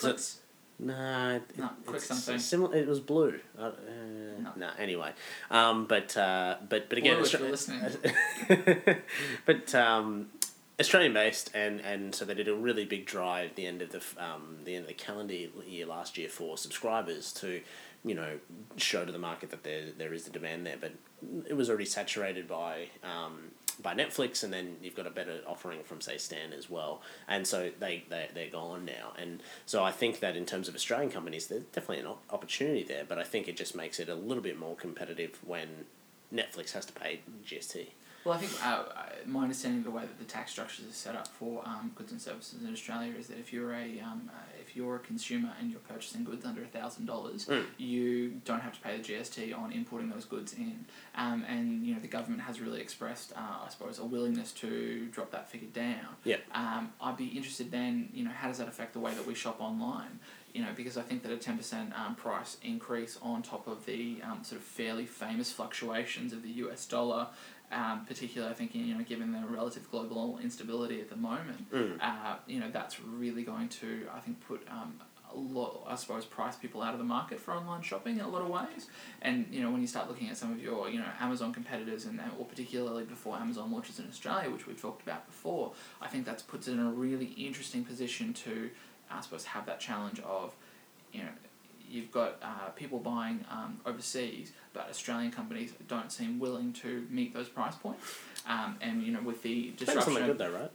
No, 0.78 1.36
it, 1.36 1.58
No, 1.58 1.70
quick 1.86 2.00
something. 2.00 2.38
Similar, 2.38 2.76
it 2.76 2.86
was 2.88 3.00
blue. 3.00 3.38
Uh, 3.58 3.62
uh, 3.62 3.72
No. 4.40 4.50
no. 4.56 4.70
Anyway, 4.78 5.12
um, 5.50 5.86
but 5.86 6.16
uh, 6.16 6.56
but 6.68 6.88
but 6.88 6.98
again, 6.98 7.16
Blue, 7.16 7.24
Austra- 7.24 7.50
listening. 7.50 8.96
but 9.46 9.74
um, 9.74 10.28
Australian 10.80 11.12
based, 11.12 11.50
and, 11.54 11.80
and 11.80 12.14
so 12.14 12.24
they 12.24 12.34
did 12.34 12.48
a 12.48 12.54
really 12.54 12.84
big 12.84 13.06
drive 13.06 13.50
at 13.50 13.56
the 13.56 13.66
end 13.66 13.82
of 13.82 13.90
the 13.92 14.02
um, 14.18 14.56
the 14.64 14.74
end 14.74 14.82
of 14.84 14.88
the 14.88 14.94
calendar 14.94 15.34
year 15.34 15.86
last 15.86 16.18
year 16.18 16.28
for 16.28 16.56
subscribers 16.58 17.32
to, 17.34 17.60
you 18.04 18.14
know, 18.14 18.38
show 18.76 19.04
to 19.04 19.12
the 19.12 19.18
market 19.18 19.50
that 19.50 19.62
there 19.62 19.86
there 19.96 20.12
is 20.12 20.24
the 20.24 20.30
demand 20.30 20.66
there. 20.66 20.76
But 20.80 20.92
it 21.48 21.54
was 21.54 21.68
already 21.68 21.84
saturated 21.84 22.48
by 22.48 22.88
um, 23.02 23.52
by 23.80 23.94
Netflix, 23.94 24.42
and 24.42 24.52
then 24.52 24.76
you've 24.82 24.96
got 24.96 25.06
a 25.06 25.10
better 25.10 25.40
offering 25.46 25.82
from 25.84 26.00
say 26.00 26.18
Stan 26.18 26.52
as 26.52 26.68
well, 26.68 27.02
and 27.28 27.46
so 27.46 27.70
they 27.78 28.04
they 28.08 28.28
they're 28.34 28.50
gone 28.50 28.84
now. 28.84 29.12
And 29.18 29.42
so 29.66 29.84
I 29.84 29.92
think 29.92 30.20
that 30.20 30.36
in 30.36 30.46
terms 30.46 30.68
of 30.68 30.74
Australian 30.74 31.10
companies, 31.10 31.46
there's 31.46 31.64
definitely 31.64 32.04
an 32.04 32.14
opportunity 32.30 32.82
there. 32.82 33.04
But 33.08 33.18
I 33.18 33.24
think 33.24 33.48
it 33.48 33.56
just 33.56 33.76
makes 33.76 34.00
it 34.00 34.08
a 34.08 34.14
little 34.14 34.42
bit 34.42 34.58
more 34.58 34.74
competitive 34.74 35.38
when 35.44 35.86
Netflix 36.34 36.72
has 36.72 36.84
to 36.86 36.92
pay 36.92 37.20
GST. 37.46 37.88
Well, 38.24 38.34
I 38.34 38.38
think 38.38 38.52
uh, 38.64 38.84
my 39.26 39.42
understanding 39.42 39.80
of 39.80 39.84
the 39.84 39.90
way 39.90 40.02
that 40.02 40.16
the 40.16 40.24
tax 40.24 40.52
structures 40.52 40.88
are 40.88 40.92
set 40.92 41.16
up 41.16 41.26
for 41.26 41.62
um, 41.66 41.90
goods 41.96 42.12
and 42.12 42.20
services 42.20 42.62
in 42.62 42.72
Australia 42.72 43.12
is 43.18 43.26
that 43.26 43.38
if 43.38 43.52
you're 43.52 43.74
a 43.74 43.98
um, 44.00 44.30
if 44.72 44.76
you're 44.76 44.96
a 44.96 45.00
consumer 45.00 45.50
and 45.60 45.70
you're 45.70 45.80
purchasing 45.80 46.24
goods 46.24 46.44
under 46.46 46.64
thousand 46.64 47.04
dollars, 47.06 47.44
Mm. 47.46 47.66
you 47.76 48.28
don't 48.44 48.60
have 48.60 48.72
to 48.72 48.80
pay 48.80 48.96
the 48.96 49.02
GST 49.02 49.52
on 49.56 49.70
importing 49.72 50.08
those 50.08 50.24
goods 50.24 50.54
in. 50.54 50.86
Um, 51.14 51.44
and 51.46 51.84
you 51.86 51.94
know 51.94 52.00
the 52.00 52.08
government 52.08 52.42
has 52.42 52.58
really 52.60 52.80
expressed, 52.80 53.32
uh, 53.36 53.66
I 53.66 53.68
suppose, 53.68 53.98
a 53.98 54.04
willingness 54.04 54.52
to 54.52 55.06
drop 55.12 55.30
that 55.32 55.50
figure 55.50 55.68
down. 55.68 56.16
Yeah. 56.24 56.36
Um, 56.54 56.92
I'd 57.00 57.16
be 57.18 57.26
interested 57.26 57.70
then, 57.70 58.08
you 58.14 58.24
know, 58.24 58.30
how 58.30 58.48
does 58.48 58.58
that 58.58 58.68
affect 58.68 58.94
the 58.94 59.00
way 59.00 59.12
that 59.12 59.26
we 59.26 59.34
shop 59.34 59.60
online? 59.60 60.18
You 60.54 60.62
know, 60.62 60.72
because 60.76 60.96
I 60.98 61.02
think 61.02 61.22
that 61.22 61.32
a 61.32 61.36
ten 61.36 61.56
percent 61.58 61.92
um, 61.98 62.14
price 62.14 62.56
increase 62.62 63.18
on 63.22 63.42
top 63.42 63.66
of 63.66 63.84
the 63.84 64.20
um, 64.22 64.42
sort 64.42 64.60
of 64.60 64.66
fairly 64.66 65.04
famous 65.06 65.52
fluctuations 65.52 66.32
of 66.32 66.42
the 66.42 66.50
US 66.64 66.86
dollar, 66.86 67.28
um, 67.72 68.04
particularly 68.06 68.52
I 68.52 68.54
think 68.56 68.74
you 68.74 68.94
know 68.94 69.02
given 69.04 69.32
the 69.32 69.42
relative 69.46 69.90
global 69.90 70.38
instability 70.42 71.00
at 71.00 71.08
the 71.10 71.16
moment, 71.16 71.70
Mm. 71.72 71.98
uh, 72.00 72.36
you 72.46 72.60
know 72.60 72.70
that's 72.70 73.00
really 73.00 73.42
going 73.42 73.68
to 73.80 74.06
I 74.14 74.20
think 74.20 74.40
put 74.46 74.66
um, 74.70 75.00
a 75.34 75.36
lot 75.38 75.84
I 75.88 75.94
suppose 75.96 76.24
price 76.26 76.56
people 76.56 76.82
out 76.82 76.92
of 76.92 76.98
the 76.98 77.04
market 77.06 77.40
for 77.40 77.54
online 77.54 77.80
shopping 77.82 78.18
in 78.18 78.24
a 78.24 78.28
lot 78.28 78.42
of 78.42 78.48
ways. 78.48 78.88
And 79.22 79.46
you 79.50 79.62
know 79.62 79.70
when 79.70 79.80
you 79.80 79.86
start 79.86 80.08
looking 80.08 80.28
at 80.28 80.36
some 80.36 80.52
of 80.52 80.60
your 80.62 80.90
you 80.90 80.98
know 80.98 81.08
Amazon 81.20 81.52
competitors 81.52 82.04
and 82.04 82.20
or 82.38 82.44
particularly 82.44 83.04
before 83.04 83.36
Amazon 83.36 83.72
launches 83.72 83.98
in 83.98 84.06
Australia, 84.08 84.50
which 84.50 84.66
we've 84.66 84.80
talked 84.80 85.02
about 85.02 85.26
before, 85.26 85.72
I 86.00 86.08
think 86.08 86.26
that 86.26 86.42
puts 86.46 86.68
it 86.68 86.72
in 86.72 86.80
a 86.80 86.90
really 86.90 87.26
interesting 87.38 87.84
position 87.84 88.34
to 88.44 88.70
I 89.10 89.20
suppose 89.22 89.44
have 89.46 89.64
that 89.66 89.80
challenge 89.80 90.20
of 90.20 90.54
you 91.12 91.22
know 91.22 91.30
you've 91.92 92.10
got 92.10 92.38
uh, 92.42 92.70
people 92.74 92.98
buying 92.98 93.44
um, 93.50 93.80
overseas, 93.86 94.52
but 94.72 94.88
Australian 94.88 95.30
companies 95.30 95.72
don't 95.88 96.10
seem 96.10 96.38
willing 96.38 96.72
to 96.74 97.06
meet 97.10 97.34
those 97.34 97.48
price 97.48 97.74
points. 97.74 98.16
Um, 98.48 98.76
and 98.80 99.02
you 99.02 99.12
know, 99.12 99.22
with 99.22 99.42
the 99.42 99.72
disruption, 99.76 100.14
something 100.14 100.26
good 100.26 100.38
though, 100.38 100.50
right? 100.50 100.70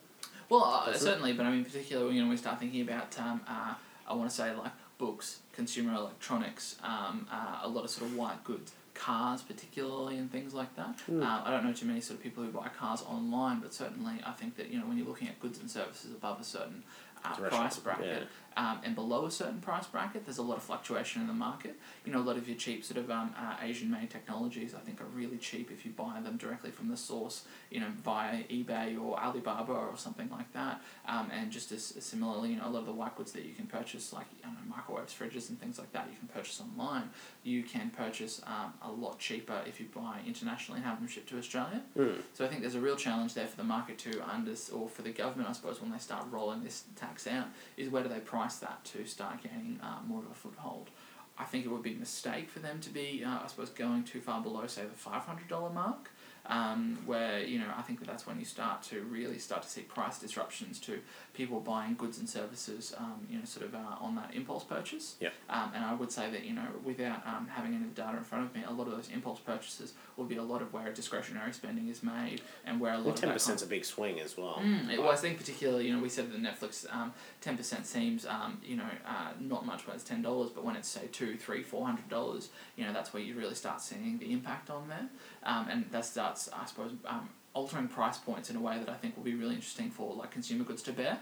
well, 0.49 0.63
uh, 0.63 0.91
it? 0.91 0.97
certainly, 0.97 1.33
but 1.33 1.45
I 1.45 1.51
mean, 1.51 1.65
particularly 1.65 2.15
you 2.15 2.23
know, 2.23 2.29
we 2.29 2.37
start 2.37 2.59
thinking 2.59 2.81
about 2.81 3.17
um, 3.19 3.41
uh, 3.47 3.73
I 4.07 4.13
want 4.13 4.29
to 4.29 4.35
say 4.35 4.55
like 4.55 4.71
books, 4.97 5.39
consumer 5.53 5.93
electronics, 5.93 6.75
um, 6.83 7.27
uh, 7.31 7.59
a 7.63 7.67
lot 7.67 7.83
of 7.83 7.89
sort 7.89 8.09
of 8.09 8.15
white 8.15 8.43
goods, 8.43 8.73
cars, 8.93 9.41
particularly, 9.41 10.17
and 10.17 10.31
things 10.31 10.53
like 10.53 10.75
that. 10.75 11.01
Uh, 11.21 11.41
I 11.45 11.51
don't 11.51 11.65
know 11.65 11.73
too 11.73 11.85
many 11.85 12.01
sort 12.01 12.17
of 12.17 12.23
people 12.23 12.43
who 12.43 12.49
buy 12.49 12.69
cars 12.69 13.03
online, 13.07 13.59
but 13.59 13.73
certainly 13.73 14.15
I 14.25 14.31
think 14.31 14.55
that 14.57 14.69
you 14.69 14.79
know 14.79 14.85
when 14.85 14.97
you're 14.97 15.07
looking 15.07 15.27
at 15.27 15.39
goods 15.39 15.59
and 15.59 15.69
services 15.69 16.11
above 16.11 16.39
a 16.39 16.43
certain 16.43 16.83
uh, 17.23 17.35
price 17.35 17.77
bracket 17.77 18.27
um, 18.57 18.79
and 18.83 18.95
below 18.95 19.25
a 19.25 19.31
certain 19.31 19.59
price 19.61 19.85
bracket, 19.85 20.25
there's 20.25 20.39
a 20.39 20.43
lot 20.43 20.57
of 20.57 20.63
fluctuation 20.63 21.21
in 21.21 21.27
the 21.27 21.33
market. 21.33 21.75
You 22.05 22.11
know, 22.11 22.19
a 22.19 22.27
lot 22.29 22.37
of 22.37 22.47
your 22.47 22.57
cheap 22.57 22.83
sort 22.83 22.97
of 22.97 23.11
um, 23.11 23.33
uh, 23.37 23.55
Asian-made 23.61 24.09
technologies, 24.09 24.73
I 24.73 24.79
think, 24.79 24.99
are 24.99 25.05
really 25.05 25.37
cheap 25.37 25.69
if 25.71 25.85
you 25.85 25.91
buy 25.91 26.19
them 26.23 26.37
directly 26.37 26.71
from 26.71 26.89
the 26.89 26.97
source. 26.97 27.43
You 27.69 27.81
know, 27.81 27.87
via 28.03 28.43
eBay 28.45 28.99
or 28.99 29.19
Alibaba 29.19 29.73
or 29.73 29.95
something 29.95 30.29
like 30.31 30.51
that. 30.53 30.81
Um, 31.07 31.29
and 31.31 31.51
just 31.51 31.71
as, 31.71 31.93
as 31.95 32.03
similarly, 32.03 32.49
you 32.49 32.55
know, 32.57 32.67
a 32.67 32.71
lot 32.71 32.79
of 32.79 32.87
the 32.87 32.93
white 32.93 33.15
goods 33.15 33.31
that 33.33 33.45
you 33.45 33.53
can 33.53 33.67
purchase, 33.67 34.11
like 34.11 34.25
know, 34.47 34.75
microwaves, 34.75 35.13
fridges, 35.13 35.49
and 35.49 35.59
things 35.59 35.77
like 35.77 35.91
that, 35.91 36.07
you 36.11 36.17
can 36.17 36.27
purchase 36.27 36.61
online. 36.61 37.09
You 37.43 37.63
can 37.63 37.89
purchase 37.89 38.41
um, 38.45 38.73
a 38.81 38.91
lot 38.91 39.19
cheaper 39.19 39.61
if 39.65 39.79
you 39.79 39.87
buy 39.93 40.19
internationally 40.25 40.79
and 40.79 40.85
have 40.85 40.99
them 40.99 41.07
shipped 41.07 41.29
to 41.29 41.37
Australia. 41.37 41.81
Mm. 41.97 42.21
So 42.33 42.45
I 42.45 42.47
think 42.47 42.61
there's 42.61 42.75
a 42.75 42.81
real 42.81 42.95
challenge 42.95 43.33
there 43.33 43.47
for 43.47 43.57
the 43.57 43.63
market 43.63 43.97
to 43.99 44.21
under 44.27 44.55
or 44.73 44.89
for 44.89 45.01
the 45.01 45.11
government, 45.11 45.49
I 45.49 45.53
suppose, 45.53 45.81
when 45.81 45.91
they 45.91 45.97
start 45.97 46.25
rolling 46.31 46.63
this 46.63 46.83
tax 46.95 47.27
out, 47.27 47.47
is 47.75 47.89
where 47.89 48.03
do 48.03 48.09
they 48.09 48.19
price 48.19 48.46
that 48.55 48.83
to 48.85 49.05
start 49.05 49.43
gaining 49.43 49.79
uh, 49.83 49.99
more 50.07 50.19
of 50.19 50.31
a 50.31 50.33
foothold. 50.33 50.89
I 51.37 51.43
think 51.43 51.65
it 51.65 51.69
would 51.69 51.83
be 51.83 51.93
a 51.93 51.97
mistake 51.97 52.49
for 52.49 52.59
them 52.59 52.79
to 52.79 52.89
be, 52.89 53.23
uh, 53.23 53.39
I 53.43 53.47
suppose, 53.47 53.69
going 53.69 54.03
too 54.03 54.21
far 54.21 54.41
below, 54.41 54.65
say, 54.65 54.83
the 54.83 54.89
five 54.89 55.21
hundred 55.23 55.47
dollar 55.47 55.69
mark. 55.69 56.11
Um, 56.49 56.99
where 57.05 57.39
you 57.39 57.59
know 57.59 57.67
I 57.77 57.81
think 57.81 57.99
that 57.99 58.07
that's 58.07 58.25
when 58.25 58.39
you 58.39 58.45
start 58.45 58.81
to 58.83 59.01
really 59.01 59.37
start 59.37 59.63
to 59.63 59.69
see 59.69 59.81
price 59.81 60.17
disruptions 60.17 60.79
to 60.79 60.99
people 61.33 61.59
buying 61.59 61.95
goods 61.95 62.19
and 62.19 62.29
services, 62.29 62.93
um, 62.97 63.27
you 63.29 63.37
know, 63.37 63.45
sort 63.45 63.65
of 63.65 63.75
uh, 63.75 63.95
on 63.99 64.15
that 64.15 64.33
impulse 64.33 64.63
purchase. 64.63 65.15
Yep. 65.19 65.33
Um, 65.49 65.71
and 65.75 65.83
I 65.83 65.93
would 65.93 66.11
say 66.11 66.31
that 66.31 66.45
you 66.45 66.53
know 66.53 66.67
without 66.83 67.25
um, 67.27 67.47
having 67.51 67.75
any 67.75 67.85
data 67.93 68.17
in 68.17 68.23
front 68.23 68.45
of 68.45 68.55
me, 68.55 68.63
a 68.65 68.71
lot 68.71 68.87
of 68.87 68.93
those 68.93 69.09
impulse 69.13 69.39
purchases 69.39 69.93
will 70.15 70.25
be 70.25 70.37
a 70.37 70.43
lot 70.43 70.61
of 70.61 70.71
where 70.73 70.91
discretionary 70.93 71.53
spending 71.53 71.89
is 71.89 72.01
made 72.01 72.41
and 72.65 72.79
where 72.79 72.93
a 72.93 72.97
lot 72.97 73.15
of 73.15 73.19
Ten 73.19 73.31
percent's 73.31 73.63
a 73.63 73.67
big 73.67 73.85
swing 73.85 74.19
as 74.19 74.37
well. 74.37 74.61
Mm, 74.63 74.91
it, 74.91 74.99
well, 74.99 75.11
I 75.11 75.15
think 75.15 75.37
particularly, 75.37 75.87
you 75.87 75.95
know, 75.95 76.01
we 76.01 76.09
said 76.09 76.31
that 76.31 76.41
Netflix 76.41 76.85
um, 76.93 77.13
ten 77.41 77.57
percent 77.57 77.85
seems, 77.85 78.25
um, 78.25 78.59
you 78.63 78.75
know, 78.75 78.89
uh, 79.05 79.31
not 79.39 79.65
much 79.65 79.85
when 79.85 79.95
it's 79.95 80.03
ten 80.03 80.21
dollars, 80.21 80.49
but 80.49 80.63
when 80.63 80.75
it's 80.75 80.87
say 80.87 81.07
two, 81.11 81.35
three, 81.37 81.63
four 81.63 81.85
hundred 81.85 82.09
dollars, 82.09 82.49
you 82.75 82.85
know, 82.85 82.93
that's 82.93 83.13
where 83.13 83.21
you 83.21 83.35
really 83.35 83.55
start 83.55 83.81
seeing 83.81 84.17
the 84.19 84.31
impact 84.31 84.69
on 84.69 84.87
there, 84.87 85.09
um, 85.47 85.67
and 85.71 85.85
that 85.91 86.05
starts, 86.05 86.49
I 86.53 86.65
suppose, 86.65 86.91
um, 87.07 87.29
altering 87.55 87.87
price 87.87 88.17
points 88.19 88.49
in 88.51 88.55
a 88.55 88.61
way 88.61 88.77
that 88.77 88.89
I 88.89 88.93
think 88.93 89.15
will 89.17 89.23
be 89.23 89.33
really 89.33 89.55
interesting 89.55 89.89
for 89.89 90.13
like 90.13 90.29
consumer 90.29 90.63
goods 90.63 90.83
to 90.83 90.91
bear. 90.93 91.19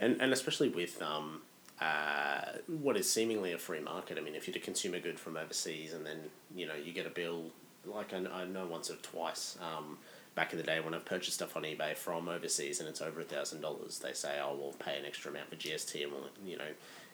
and 0.00 0.20
and 0.22 0.32
especially 0.32 0.68
with 0.70 1.02
um, 1.02 1.42
uh, 1.80 2.44
what 2.66 2.96
is 2.96 3.10
seemingly 3.10 3.52
a 3.52 3.58
free 3.58 3.80
market. 3.80 4.16
I 4.16 4.20
mean, 4.22 4.34
if 4.34 4.46
you're 4.48 4.56
a 4.56 4.60
consumer 4.60 5.00
good 5.00 5.18
from 5.20 5.36
overseas, 5.36 5.92
and 5.92 6.06
then 6.06 6.18
you 6.54 6.66
know 6.66 6.74
you 6.74 6.92
get 6.92 7.06
a 7.06 7.10
bill, 7.10 7.50
like 7.84 8.12
I, 8.14 8.18
I 8.18 8.44
know 8.46 8.66
once 8.66 8.90
or 8.90 8.96
twice. 8.96 9.58
Um, 9.60 9.98
back 10.34 10.52
in 10.52 10.58
the 10.58 10.64
day 10.64 10.80
when 10.80 10.94
I've 10.94 11.04
purchased 11.04 11.36
stuff 11.36 11.56
on 11.56 11.62
eBay 11.62 11.96
from 11.96 12.28
overseas 12.28 12.80
and 12.80 12.88
it's 12.88 13.00
over 13.00 13.20
a 13.20 13.24
thousand 13.24 13.60
dollars, 13.60 13.98
they 13.98 14.12
say, 14.12 14.40
"Oh, 14.42 14.56
we'll 14.58 14.72
pay 14.72 14.98
an 14.98 15.04
extra 15.04 15.30
amount 15.30 15.50
for 15.50 15.56
GST 15.56 16.02
and 16.02 16.12
we'll 16.12 16.28
you 16.44 16.56
know." 16.56 16.70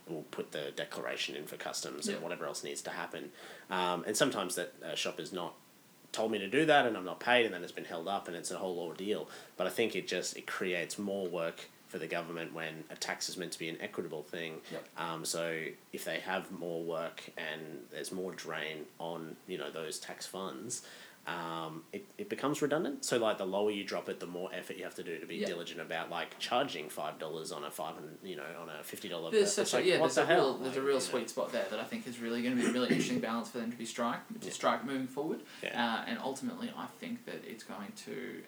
We'll 0.09 0.23
put 0.33 0.51
the 0.51 0.73
declaration 0.75 1.37
in 1.37 1.45
for 1.47 1.57
customs 1.57 2.09
Yeah. 2.09 2.15
and 2.15 2.23
whatever 2.23 2.45
else 2.47 2.65
needs 2.65 2.83
to 2.83 2.91
happen, 2.91 3.31
um, 3.71 4.03
and 4.09 4.17
sometimes 4.17 4.57
that 4.57 4.73
uh, 4.83 5.23
is 5.23 5.33
not 5.33 5.55
told 6.13 6.33
me 6.33 6.39
to 6.39 6.49
do 6.49 6.67
that 6.67 6.87
and 6.87 6.97
I'm 6.97 7.05
not 7.05 7.21
paid 7.21 7.47
and 7.47 7.55
then 7.55 7.63
it's 7.63 7.73
been 7.73 7.85
held 7.85 8.09
up 8.09 8.29
and 8.29 8.37
it's 8.37 8.51
a 8.51 8.59
whole 8.59 8.79
ordeal. 8.79 9.29
But 9.57 9.67
I 9.67 9.71
think 9.71 9.95
it 9.95 10.07
just 10.09 10.37
it 10.37 10.47
creates 10.47 10.99
more 10.99 11.27
work 11.27 11.69
for 11.89 11.99
the 11.99 12.07
government 12.07 12.55
when 12.55 12.85
a 12.91 12.95
tax 12.95 13.29
is 13.29 13.37
meant 13.37 13.51
to 13.53 13.59
be 13.59 13.69
an 13.69 13.77
equitable 13.81 14.23
thing. 14.23 14.61
Yep. 14.71 14.85
Um, 14.97 15.25
so 15.25 15.61
if 15.93 16.05
they 16.05 16.21
have 16.21 16.51
more 16.53 16.83
work 16.83 17.23
and 17.37 17.61
there's 17.91 18.13
more 18.13 18.33
drain 18.33 18.85
on 18.99 19.37
you 19.49 19.59
know 19.59 19.71
those 19.71 19.99
tax 19.99 20.25
funds, 20.27 20.83
um, 21.27 21.83
it, 21.93 22.07
it 22.19 22.29
becomes 22.29 22.63
redundant. 22.63 23.05
So 23.05 23.19
like 23.19 23.39
the 23.39 23.45
lower 23.47 23.71
you 23.71 23.85
drop 23.85 24.09
it, 24.09 24.21
the 24.21 24.27
more 24.27 24.51
effort 24.53 24.77
you 24.77 24.85
have 24.85 24.95
to 24.97 25.03
do 25.03 25.19
to 25.19 25.27
be 25.27 25.37
Yeah. 25.37 25.47
diligent 25.47 25.81
about 25.81 26.11
like 26.11 26.39
charging 26.39 26.89
five 26.89 27.19
dollars 27.19 27.53
on 27.53 27.63
a 27.65 27.71
five 27.71 27.95
hundred 27.95 28.19
you 28.23 28.37
know 28.37 28.47
on 28.61 28.69
a 28.69 28.83
fifty 28.83 29.09
dollar. 29.09 29.31
There's 29.31 29.53
such 29.53 29.75
a, 29.75 29.83
yeah, 29.85 29.99
there's 29.99 30.17
a 30.19 30.27
real 30.27 30.55
there's 30.59 30.77
a 30.77 30.81
real 30.81 30.89
you 30.89 30.95
know. 30.95 30.99
sweet 31.01 31.31
spot 31.31 31.53
there 31.53 31.67
that 31.71 31.79
I 31.79 31.85
think 31.85 32.07
is 32.09 32.19
really 32.19 32.43
going 32.43 32.57
to 32.57 32.63
be 32.63 32.69
a 32.69 32.73
really 32.73 32.89
interesting 32.89 33.21
balance 33.21 33.49
for 33.51 33.59
them 33.59 33.71
to 33.71 33.77
be 33.77 33.85
strike 33.85 34.21
to 34.41 34.47
Yeah. 34.47 34.53
strike 34.53 34.85
moving 34.85 35.07
forward, 35.07 35.41
Yeah. 35.63 35.99
uh, 36.01 36.05
and 36.09 36.19
ultimately 36.19 36.73
I 36.77 36.87
think 36.99 37.25
that 37.27 37.45
it's 37.47 37.65
going 37.65 37.93
to. 38.07 38.43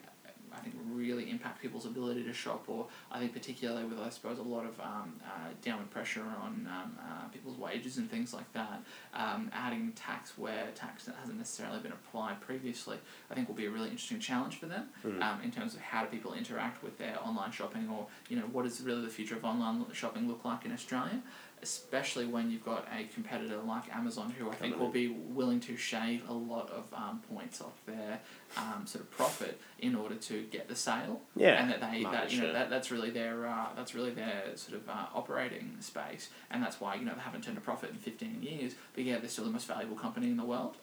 I 0.55 0.59
think 0.61 0.75
really 0.93 1.29
impact 1.29 1.61
people's 1.61 1.85
ability 1.85 2.23
to 2.23 2.33
shop, 2.33 2.65
or 2.67 2.87
I 3.11 3.19
think 3.19 3.33
particularly 3.33 3.85
with 3.85 3.99
I 3.99 4.09
suppose 4.09 4.37
a 4.39 4.43
lot 4.43 4.65
of 4.65 4.79
um, 4.79 5.13
uh, 5.25 5.49
downward 5.61 5.89
pressure 5.89 6.21
on 6.41 6.67
um, 6.71 6.97
uh, 6.99 7.27
people's 7.29 7.57
wages 7.57 7.97
and 7.97 8.09
things 8.09 8.33
like 8.33 8.51
that. 8.53 8.81
Um, 9.13 9.49
adding 9.53 9.91
tax 9.93 10.37
where 10.37 10.67
tax 10.75 11.05
that 11.05 11.15
hasn't 11.19 11.37
necessarily 11.37 11.79
been 11.79 11.91
applied 11.91 12.39
previously, 12.41 12.97
I 13.29 13.33
think 13.35 13.47
will 13.47 13.55
be 13.55 13.65
a 13.65 13.71
really 13.71 13.89
interesting 13.89 14.19
challenge 14.19 14.57
for 14.59 14.67
them 14.67 14.89
Mm. 15.05 15.21
um, 15.21 15.41
in 15.43 15.51
terms 15.51 15.73
of 15.75 15.81
how 15.81 16.03
do 16.03 16.07
people 16.09 16.33
interact 16.33 16.83
with 16.83 16.97
their 16.97 17.17
online 17.25 17.51
shopping, 17.51 17.89
or 17.89 18.07
you 18.29 18.35
know 18.37 18.43
what 18.51 18.63
does 18.63 18.79
really 18.81 19.01
the 19.01 19.09
future 19.09 19.35
of 19.35 19.43
online 19.43 19.85
shopping 19.93 20.27
look 20.27 20.45
like 20.45 20.65
in 20.65 20.71
Australia, 20.71 21.21
especially 21.63 22.25
when 22.25 22.51
you've 22.51 22.65
got 22.65 22.87
a 22.95 23.05
competitor 23.05 23.57
like 23.57 23.93
Amazon, 23.95 24.33
who 24.37 24.49
I 24.49 24.55
think 24.55 24.77
will 24.77 24.87
in. 24.87 24.91
be 24.91 25.07
willing 25.07 25.59
to 25.61 25.75
shave 25.77 26.21
a 26.29 26.33
lot 26.33 26.69
of 26.69 26.85
um, 26.93 27.21
points 27.33 27.61
off 27.61 27.73
their 27.85 28.19
um, 28.57 28.85
sort 28.85 29.03
of 29.03 29.09
profit 29.09 29.59
in 29.79 29.95
order 29.95 30.15
to 30.15 30.43
get 30.51 30.67
the 30.67 30.75
sale. 30.75 31.21
Yeah, 31.35 31.61
and 31.61 31.71
that 31.71 31.79
they 31.79 32.01
market 32.01 32.11
that 32.11 32.31
you 32.31 32.41
know 32.41 32.45
share. 32.45 32.53
that, 32.53 32.69
that's 32.69 32.91
really 32.91 33.09
their 33.09 33.47
uh, 33.47 33.67
that's 33.75 33.95
really 33.95 34.11
their 34.11 34.51
sort 34.55 34.79
of 34.79 34.87
uh, 34.87 35.07
operating 35.15 35.77
space, 35.79 36.29
and 36.51 36.61
that's 36.61 36.79
why 36.79 36.95
you 36.95 37.05
know 37.05 37.15
they 37.15 37.21
haven't 37.21 37.43
turned 37.43 37.57
a 37.57 37.61
profit 37.61 37.89
in 37.89 37.95
fifteen 37.95 38.43
years. 38.43 38.75
But 38.93 39.05
yeah, 39.05 39.17
they're 39.19 39.29
still 39.29 39.45
the 39.45 39.51
most 39.51 39.67
valuable 39.67 39.95
company 39.95 40.27
in 40.27 40.37
the 40.37 40.45
world. 40.45 40.75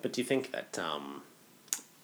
But 0.00 0.12
do 0.12 0.20
you 0.20 0.26
think 0.26 0.52
that 0.52 0.78
um, 0.78 1.22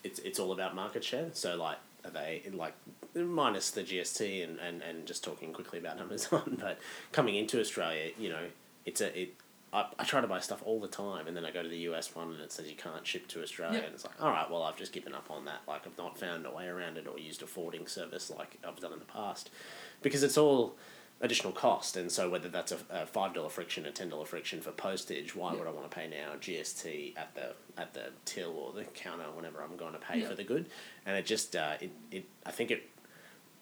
it's 0.05 0.19
it's 0.21 0.39
all 0.39 0.53
about 0.53 0.75
market 0.75 1.05
share? 1.05 1.31
So 1.33 1.57
like, 1.57 1.77
are 1.77 1.81
they 2.11 2.43
like 2.53 2.75
minus 3.15 3.71
the 3.71 3.83
GST 3.83 4.45
and, 4.45 4.59
and, 4.61 4.83
and 4.83 5.07
just 5.07 5.25
talking 5.25 5.53
quickly 5.53 5.79
about 5.79 5.99
Amazon, 5.99 6.57
but 6.61 6.79
coming 7.13 7.35
into 7.37 7.61
Australia, 7.61 8.11
you 8.19 8.29
know, 8.31 8.45
it's 8.85 9.01
a 9.01 9.19
it. 9.23 9.35
I, 9.71 9.85
I 9.99 10.05
try 10.05 10.23
to 10.23 10.27
buy 10.27 10.41
stuff 10.41 10.63
all 10.65 10.81
the 10.81 10.89
time, 10.89 11.27
and 11.27 11.37
then 11.37 11.45
I 11.45 11.51
go 11.51 11.63
to 11.63 11.69
the 11.69 11.77
US 11.91 12.15
one, 12.15 12.29
and 12.33 12.41
it 12.41 12.51
says 12.53 12.71
you 12.71 12.77
can't 12.77 13.07
ship 13.07 13.27
to 13.29 13.43
Australia, 13.43 13.75
Yep. 13.81 13.85
and 13.85 13.95
it's 13.95 14.05
like, 14.07 14.15
all 14.23 14.31
right, 14.31 14.51
well, 14.51 14.63
I've 14.63 14.77
just 14.79 14.93
given 14.95 15.13
up 15.15 15.31
on 15.31 15.45
that. 15.45 15.61
Like, 15.69 15.87
I've 15.87 15.99
not 15.99 16.17
found 16.19 16.47
a 16.47 16.51
way 16.51 16.69
around 16.69 16.97
it 16.97 17.07
or 17.07 17.19
used 17.19 17.43
a 17.43 17.47
forwarding 17.47 17.87
service 17.87 18.31
like 18.31 18.57
I've 18.67 18.81
done 18.81 18.95
in 18.95 18.99
the 18.99 19.05
past, 19.05 19.51
because 20.01 20.23
it's 20.23 20.39
all 20.39 20.75
additional 21.21 21.53
cost, 21.53 21.97
and 21.97 22.11
so 22.13 22.31
whether 22.31 22.49
that's 22.49 22.71
a, 22.73 22.79
a 22.91 23.07
five 23.07 23.35
dollar 23.35 23.49
friction, 23.49 23.85
a 23.87 23.91
ten 23.91 24.09
dollar 24.09 24.25
friction 24.25 24.61
for 24.61 24.71
postage, 24.71 25.35
why 25.35 25.51
Yep. 25.51 25.59
would 25.59 25.69
I 25.69 25.73
want 25.73 25.91
to 25.91 25.95
pay 25.95 26.07
now 26.09 26.35
GST 26.41 27.17
at 27.17 27.35
the 27.35 27.55
at 27.81 27.95
the 27.95 28.11
till 28.25 28.53
or 28.53 28.73
the 28.73 28.85
counter 28.85 29.25
whenever 29.35 29.63
I'm 29.63 29.77
going 29.77 29.93
to 29.95 29.99
pay 29.99 30.21
Yep. 30.21 30.29
for 30.31 30.35
the 30.37 30.45
good, 30.45 30.67
and 31.07 31.17
it 31.17 31.27
just 31.27 31.57
uh, 31.57 31.75
it, 31.81 31.91
it 32.11 32.25
I 32.47 32.51
think 32.53 32.71
it 32.71 32.89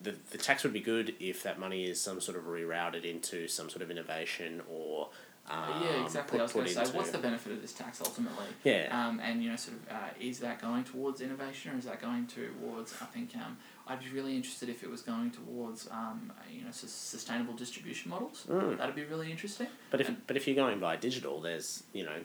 the, 0.01 0.15
the 0.31 0.37
tax 0.39 0.63
would 0.63 0.75
be 0.75 0.81
good 0.81 1.15
if 1.21 1.43
that 1.45 1.59
money 1.59 1.85
is 1.87 1.99
some 2.01 2.21
sort 2.21 2.37
of 2.37 2.45
rerouted 2.45 3.05
into 3.07 3.49
some 3.49 3.71
sort 3.71 3.81
of 3.81 3.91
innovation 3.91 4.61
or 4.71 5.09
Um, 5.49 5.83
yeah, 5.83 6.05
exactly. 6.05 6.33
put- 6.33 6.41
I 6.41 6.43
was 6.43 6.53
going 6.53 6.67
to 6.67 6.73
say, 6.75 6.81
into- 6.83 6.97
what's 6.99 7.11
the 7.13 7.19
benefit 7.19 7.53
of 7.53 7.63
this 7.63 7.73
tax 7.73 8.01
ultimately? 8.03 8.45
Yeah. 8.65 8.89
Um, 8.91 9.21
and 9.21 9.43
you 9.43 9.49
know, 9.49 9.57
sort 9.57 9.79
of, 9.79 9.89
uh, 9.97 10.09
is 10.21 10.41
that 10.41 10.61
going 10.61 10.85
towards 10.85 11.21
innovation, 11.23 11.73
or 11.73 11.79
is 11.79 11.87
that 11.87 12.03
going 12.03 12.27
towards? 12.27 12.93
I 13.01 13.07
think 13.07 13.31
um, 13.37 13.57
I'd 13.87 14.01
be 14.01 14.11
really 14.11 14.35
interested 14.35 14.69
if 14.69 14.83
it 14.83 14.91
was 14.91 15.03
going 15.03 15.31
towards, 15.31 15.89
um, 15.91 16.33
you 16.51 16.65
know, 16.65 16.71
sustainable 16.73 17.55
distribution 17.55 18.11
models. 18.11 18.45
Mm. 18.49 18.79
That'd 18.79 18.97
be 18.97 19.05
really 19.05 19.31
interesting. 19.31 19.69
But 19.91 20.01
if 20.01 20.09
And- 20.09 20.27
but 20.27 20.37
if 20.37 20.47
you're 20.47 20.57
going 20.57 20.81
by 20.81 20.97
digital, 20.97 21.41
there's 21.41 21.85
you 21.93 22.05
know, 22.05 22.21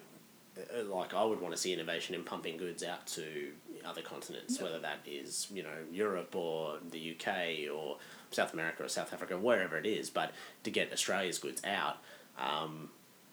uh, 0.58 0.84
like 0.86 1.14
I 1.14 1.24
would 1.24 1.40
want 1.40 1.54
to 1.56 1.62
see 1.62 1.72
innovation 1.72 2.16
in 2.16 2.24
pumping 2.24 2.58
goods 2.58 2.84
out 2.84 3.06
to 3.08 3.54
other 3.86 4.02
continents, 4.02 4.58
Yeah. 4.58 4.64
whether 4.64 4.80
that 4.80 5.00
is 5.06 5.48
you 5.54 5.62
know 5.64 5.86
Europe 5.92 6.36
or 6.36 6.80
the 6.90 7.00
UK 7.00 7.68
or 7.70 8.00
South 8.32 8.54
America 8.54 8.84
or 8.84 8.88
South 8.88 9.14
Africa, 9.14 9.38
wherever 9.38 9.78
it 9.78 9.86
is. 9.86 10.10
But 10.10 10.34
to 10.64 10.72
get 10.72 10.92
Australia's 10.92 11.38
goods 11.40 11.62
out, 11.64 11.98
um, 12.38 12.90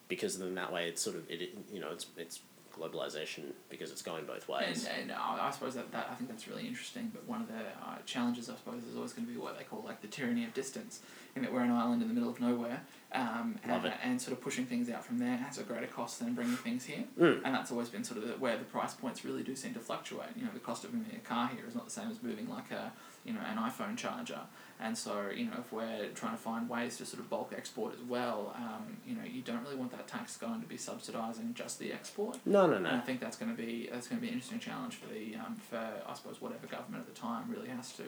because 0.08 0.38
then 0.38 0.54
that 0.54 0.70
way 0.72 0.88
it's 0.88 1.00
sort 1.02 1.16
of 1.16 1.30
it- 1.30 1.56
you 1.72 1.80
know 1.80 1.90
it's 1.92 2.06
it's 2.18 2.40
globalization 2.78 3.52
because 3.68 3.90
it's 3.90 4.02
going 4.02 4.24
both 4.24 4.48
ways. 4.48 4.86
And, 4.86 5.10
and 5.10 5.12
I 5.12 5.48
I 5.48 5.50
suppose 5.50 5.74
that, 5.74 5.90
that 5.92 6.08
I 6.10 6.14
think 6.14 6.30
that's 6.30 6.46
really 6.46 6.66
interesting. 6.66 7.10
But 7.12 7.26
one 7.26 7.40
of 7.40 7.48
the 7.48 7.54
uh, 7.54 7.98
challenges, 8.06 8.48
I 8.48 8.54
suppose, 8.54 8.84
is 8.84 8.96
always 8.96 9.12
going 9.12 9.26
to 9.26 9.32
be 9.32 9.38
what 9.38 9.58
they 9.58 9.64
call 9.64 9.82
like 9.84 10.00
the 10.00 10.08
tyranny 10.08 10.44
of 10.44 10.54
distance, 10.54 11.00
in 11.34 11.42
that 11.42 11.52
we're 11.52 11.62
an 11.62 11.70
island 11.70 12.02
in 12.02 12.08
the 12.08 12.14
middle 12.14 12.30
of 12.30 12.40
nowhere, 12.40 12.82
um, 13.12 13.58
and, 13.64 13.92
and 14.02 14.20
sort 14.20 14.36
of 14.36 14.42
pushing 14.42 14.66
things 14.66 14.90
out 14.90 15.04
from 15.04 15.18
there 15.18 15.36
has 15.36 15.58
a 15.58 15.62
greater 15.62 15.86
cost 15.86 16.20
than 16.20 16.34
bringing 16.34 16.56
things 16.56 16.84
here. 16.84 17.04
Mm. 17.18 17.40
And 17.44 17.54
that's 17.54 17.70
always 17.70 17.88
been 17.88 18.04
sort 18.04 18.22
of 18.22 18.28
the, 18.28 18.34
where 18.34 18.56
the 18.56 18.64
price 18.64 18.94
points 18.94 19.24
really 19.24 19.42
do 19.42 19.54
seem 19.56 19.74
to 19.74 19.80
fluctuate. 19.80 20.30
You 20.36 20.44
know, 20.44 20.50
the 20.52 20.60
cost 20.60 20.84
of 20.84 20.92
moving 20.94 21.16
a 21.16 21.26
car 21.26 21.50
here 21.54 21.64
is 21.66 21.74
not 21.74 21.84
the 21.84 21.90
same 21.90 22.10
as 22.10 22.22
moving 22.22 22.48
like 22.48 22.70
a 22.70 22.92
you 23.28 23.34
know 23.34 23.40
an 23.40 23.58
iPhone 23.58 23.96
charger. 23.96 24.40
And 24.80 24.96
so 24.96 25.28
you 25.34 25.46
know 25.46 25.56
if 25.58 25.72
we're 25.72 26.08
trying 26.14 26.32
to 26.32 26.42
find 26.42 26.68
ways 26.68 26.96
to 26.98 27.06
sort 27.06 27.20
of 27.20 27.28
bulk 27.28 27.52
export 27.56 27.94
as 27.94 28.02
well, 28.02 28.54
um, 28.56 28.96
you 29.06 29.14
know 29.14 29.24
you 29.24 29.42
don't 29.42 29.62
really 29.62 29.76
want 29.76 29.90
that 29.92 30.08
tax 30.08 30.36
going 30.36 30.60
to 30.60 30.66
be 30.66 30.76
subsidising 30.76 31.54
just 31.54 31.78
the 31.78 31.92
export. 31.92 32.38
No, 32.46 32.66
no, 32.66 32.78
no. 32.78 32.88
And 32.88 32.98
I 32.98 33.00
think 33.00 33.20
that's 33.20 33.36
going 33.36 33.54
to 33.54 33.60
be 33.60 33.88
that's 33.92 34.08
going 34.08 34.20
to 34.20 34.22
be 34.22 34.28
an 34.28 34.34
interesting 34.34 34.60
challenge 34.60 34.94
for 34.94 35.12
the 35.12 35.36
um, 35.36 35.56
for 35.56 35.76
I 35.76 36.14
suppose 36.14 36.40
whatever 36.40 36.66
government 36.66 37.04
at 37.06 37.14
the 37.14 37.20
time 37.20 37.44
really 37.50 37.68
has 37.68 37.92
to 37.94 38.04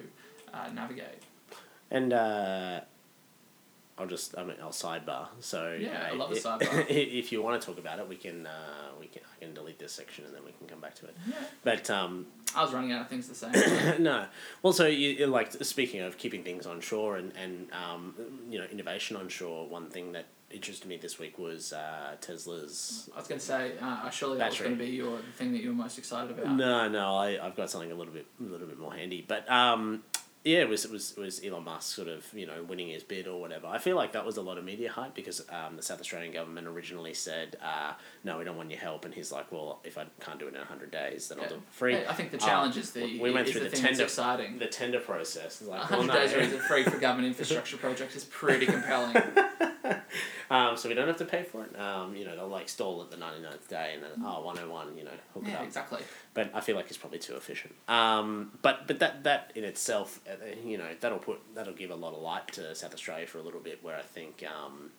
uh, 0.54 0.70
navigate. 0.72 1.22
And 1.90 2.12
uh, 2.12 2.80
I'll 4.00 4.07
just 4.07 4.37
I 4.38 4.45
mean 4.45 4.57
I'll 4.62 4.71
sidebar. 4.71 5.28
So 5.40 5.76
Yeah, 5.78 6.09
I 6.09 6.12
uh, 6.12 6.16
love 6.16 6.33
a 6.33 6.35
i- 6.37 6.38
sidebar. 6.38 6.87
If 7.21 7.30
you 7.33 7.42
want 7.42 7.61
to 7.61 7.66
talk 7.66 7.78
about 7.78 7.99
it, 7.99 8.09
we 8.09 8.16
can 8.16 8.47
uh, 8.47 8.88
we 8.99 9.07
can 9.07 9.23
I 9.37 9.45
can 9.45 9.52
delete 9.54 9.78
this 9.78 9.92
section 9.92 10.25
and 10.25 10.35
then 10.35 10.42
we 10.45 10.52
can 10.52 10.66
come 10.66 10.80
back 10.80 10.95
to 10.97 11.07
it. 11.07 11.16
Yeah, 11.28 11.35
But 11.62 11.90
um, 11.90 12.26
I 12.57 12.62
was 12.64 12.73
running 12.73 12.92
out 12.92 13.02
of 13.02 13.09
things 13.09 13.28
to 13.28 13.35
say. 13.35 13.97
no. 13.99 14.25
Well, 14.62 14.73
so 14.73 14.87
you 14.87 15.11
you- 15.11 15.26
like 15.26 15.52
speaking 15.64 16.00
of 16.00 16.16
keeping 16.19 16.42
things 16.42 16.66
on 16.66 16.80
shore 16.80 17.16
and 17.16 17.33
and 17.37 17.69
um, 17.73 18.14
you 18.50 18.59
know 18.59 18.64
innovation 18.73 19.16
on 19.16 19.28
shore. 19.28 19.69
One 19.69 19.90
thing 19.90 20.12
that 20.12 20.26
interested 20.50 20.88
me 20.88 20.97
this 20.97 21.16
week 21.19 21.38
was 21.38 21.73
uh, 21.73 22.16
Tesla's. 22.21 23.09
I 23.14 23.19
was 23.21 23.28
going 23.28 23.38
to 23.38 23.47
say 23.47 23.73
uh, 23.80 24.11
surely 24.11 24.38
that 24.38 24.50
was 24.50 24.59
going 24.59 24.73
to 24.78 24.85
be 24.85 24.90
your 24.90 25.16
the 25.19 25.33
thing 25.38 25.52
that 25.52 25.62
you 25.62 25.69
were 25.69 25.75
most 25.87 25.97
excited 25.99 26.30
about. 26.37 26.57
No, 26.57 26.88
no, 26.88 27.14
I 27.16 27.38
I've 27.45 27.54
got 27.57 27.71
something 27.71 27.92
a 27.92 27.95
little 27.95 28.12
bit 28.14 28.26
a 28.40 28.50
little 28.50 28.66
bit 28.66 28.78
more 28.78 28.95
handy, 28.95 29.25
but 29.26 29.49
um. 29.50 30.02
Yeah, 30.42 30.61
it 30.61 30.70
was 30.70 30.87
it 30.87 30.90
was 30.90 31.12
it 31.12 31.20
was 31.20 31.44
Elon 31.44 31.64
Musk 31.64 31.94
sort 31.94 32.09
of 32.09 32.25
you 32.32 32.47
know 32.47 32.62
winning 32.66 32.88
his 32.88 33.02
bid 33.02 33.26
or 33.28 33.38
whatever. 33.38 33.66
I 33.66 33.76
feel 33.76 33.94
like 33.94 34.12
that 34.12 34.25
was 34.25 34.38
a 34.38 34.42
lot 34.42 34.56
of 34.56 34.64
media 34.64 34.90
hype 34.90 35.14
because 35.14 35.42
um, 35.50 35.76
the 35.76 35.82
South 35.82 36.00
Australian 36.00 36.32
government 36.32 36.66
originally 36.66 37.12
said, 37.12 37.59
uh, 37.62 37.92
"No, 38.25 38.38
we 38.38 38.44
don't 38.44 38.56
want 38.56 38.70
your 38.70 38.80
help," 38.80 39.04
and 39.04 39.12
he's 39.12 39.30
like, 39.30 39.52
"Well, 39.52 39.80
if 39.85 39.99
I 39.99 40.06
can't 40.20 40.38
do 40.38 40.49
it 40.49 40.54
in 40.54 40.61
hundred 40.62 40.92
days, 40.92 41.28
then 41.28 41.40
I'll 41.40 41.49
do 41.49 41.56
it 41.56 41.61
for 41.70 41.73
free." 41.80 41.97
I 42.06 42.14
think 42.14 42.30
the 42.30 42.38
Um, 42.40 42.49
challenge 42.49 42.76
is 42.78 42.92
the 42.92 43.20
we 43.20 43.30
went 43.30 43.49
through 43.50 43.64
the, 43.64 43.68
the 43.68 43.76
tender- 43.76 44.04
exciting. 44.04 44.59
The 44.59 44.66
tender 44.66 45.00
process, 45.00 45.61
like, 45.61 45.82
hundred 45.82 46.09
well, 46.09 46.16
no. 46.18 46.26
days 46.26 46.62
free 46.66 46.85
for 46.85 46.99
government 46.99 47.28
infrastructure 47.28 47.76
project 47.76 48.16
is 48.16 48.25
pretty 48.25 48.64
compelling. 48.75 49.16
Um, 50.50 50.76
so 50.76 50.88
we 50.88 50.97
don't 50.97 51.06
have 51.06 51.18
to 51.18 51.25
pay 51.25 51.44
for 51.44 51.62
it. 51.62 51.78
Um, 51.78 52.16
you 52.16 52.25
know, 52.25 52.35
they'll 52.35 52.49
like 52.49 52.68
stall 52.68 53.00
at 53.02 53.11
the 53.12 53.16
99th 53.16 53.68
day 53.68 53.92
and 53.94 54.02
then, 54.02 54.11
oh, 54.25 54.42
101, 54.42 54.99
you 54.99 55.04
know, 55.04 55.11
hook 55.32 55.44
it 55.47 55.50
yeah, 55.50 55.59
up. 55.59 55.64
exactly. 55.64 56.00
But 56.35 56.50
I 56.52 56.61
feel 56.61 56.75
like 56.75 56.88
it's 56.88 56.99
probably 56.99 57.20
too 57.20 57.37
efficient. 57.37 57.73
Um, 57.87 58.50
but 58.61 58.88
but 58.88 58.99
that, 58.99 59.23
that 59.23 59.53
in 59.55 59.62
itself, 59.62 60.18
uh, 60.29 60.33
you 60.66 60.76
know, 60.76 60.88
that'll 60.98 61.20
put, 61.20 61.38
that'll 61.55 61.74
give 61.74 61.90
a 61.90 61.94
lot 61.94 62.14
of 62.14 62.20
light 62.20 62.48
to 62.55 62.74
South 62.74 62.92
Australia 62.92 63.29
for 63.29 63.38
a 63.38 63.42
little 63.42 63.61
bit 63.61 63.79
where 63.85 63.96
I 63.96 64.03
think, 64.03 64.42
um, 64.42 64.90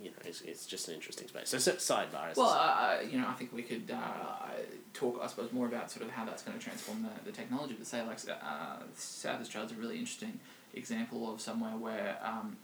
you 0.00 0.10
know, 0.10 0.16
it's, 0.24 0.40
it's 0.42 0.66
just 0.66 0.86
an 0.86 0.94
interesting 0.94 1.26
space. 1.26 1.48
So, 1.48 1.58
so 1.58 1.72
sidebar. 1.72 2.36
Well, 2.36 2.50
said. 2.50 3.08
uh, 3.08 3.10
you 3.10 3.18
know, 3.18 3.26
I 3.26 3.32
think 3.32 3.52
we 3.52 3.62
could 3.62 3.90
uh, 3.90 4.50
talk, 4.94 5.20
I 5.20 5.26
suppose, 5.26 5.52
more 5.52 5.66
about 5.66 5.90
sort 5.90 6.06
of 6.06 6.12
how 6.12 6.24
that's 6.24 6.44
going 6.44 6.56
to 6.56 6.64
transform 6.64 7.02
the, 7.02 7.30
the 7.30 7.36
technology. 7.36 7.74
But 7.76 7.88
say, 7.88 8.02
like, 8.02 8.18
uh, 8.28 8.76
South 8.94 9.40
Australia's 9.40 9.72
a 9.72 9.74
really 9.74 9.98
interesting 9.98 10.38
example 10.74 11.32
of 11.32 11.40
somewhere 11.40 11.72
where 11.72 12.16
um, 12.22 12.56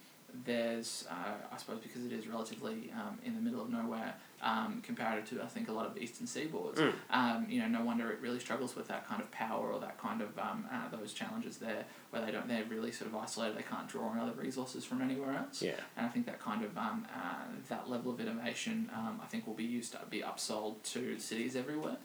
there's, 0.45 1.07
uh, 1.11 1.35
I 1.53 1.57
suppose, 1.57 1.81
because 1.81 2.05
it 2.05 2.13
is 2.13 2.27
relatively 2.27 2.93
um, 2.95 3.19
in 3.25 3.35
the 3.35 3.41
middle 3.41 3.61
of 3.61 3.71
nowhere, 3.71 4.15
um, 4.43 4.83
compared 4.85 5.27
to 5.27 5.43
I 5.43 5.47
think 5.47 5.69
a 5.69 5.73
lot 5.73 5.87
of 5.87 5.97
eastern 5.97 6.27
seaboards. 6.27 6.77
Mm. 6.77 6.93
Um, 7.11 7.47
you 7.49 7.61
know, 7.61 7.69
no 7.69 7.85
wonder 7.85 8.11
it 8.11 8.21
really 8.21 8.39
struggles 8.39 8.77
with 8.77 8.89
that 8.89 9.07
kind 9.09 9.23
of 9.23 9.31
power 9.31 9.73
or 9.73 9.81
that 9.81 9.99
kind 9.99 10.21
of 10.21 10.39
um, 10.39 10.67
uh, 10.71 10.95
those 10.97 11.13
challenges 11.13 11.59
there, 11.59 11.85
where 12.11 12.25
they 12.25 12.33
don't, 12.33 12.47
they're 12.49 12.65
really 12.65 12.93
sort 12.93 13.11
of 13.11 13.17
isolated. 13.17 13.57
They 13.57 13.63
can't 13.63 13.89
draw 13.89 14.09
on 14.09 14.19
other 14.19 14.33
resources 14.33 14.85
from 14.85 15.01
anywhere 15.03 15.37
else. 15.37 15.63
yeah. 15.63 15.73
And 15.97 16.07
I 16.07 16.09
think 16.09 16.27
that 16.27 16.41
kind 16.41 16.65
of 16.65 16.77
um, 16.77 17.07
uh, 17.15 17.45
that 17.69 17.89
level 17.89 18.13
of 18.13 18.21
innovation, 18.21 18.91
um, 18.95 19.21
I 19.23 19.27
think, 19.27 19.47
will 19.47 19.55
be 19.55 19.65
used 19.65 19.93
to 19.93 20.01
be 20.11 20.21
upsold 20.21 20.83
to 20.93 21.19
cities 21.19 21.57
everywhere. 21.57 21.97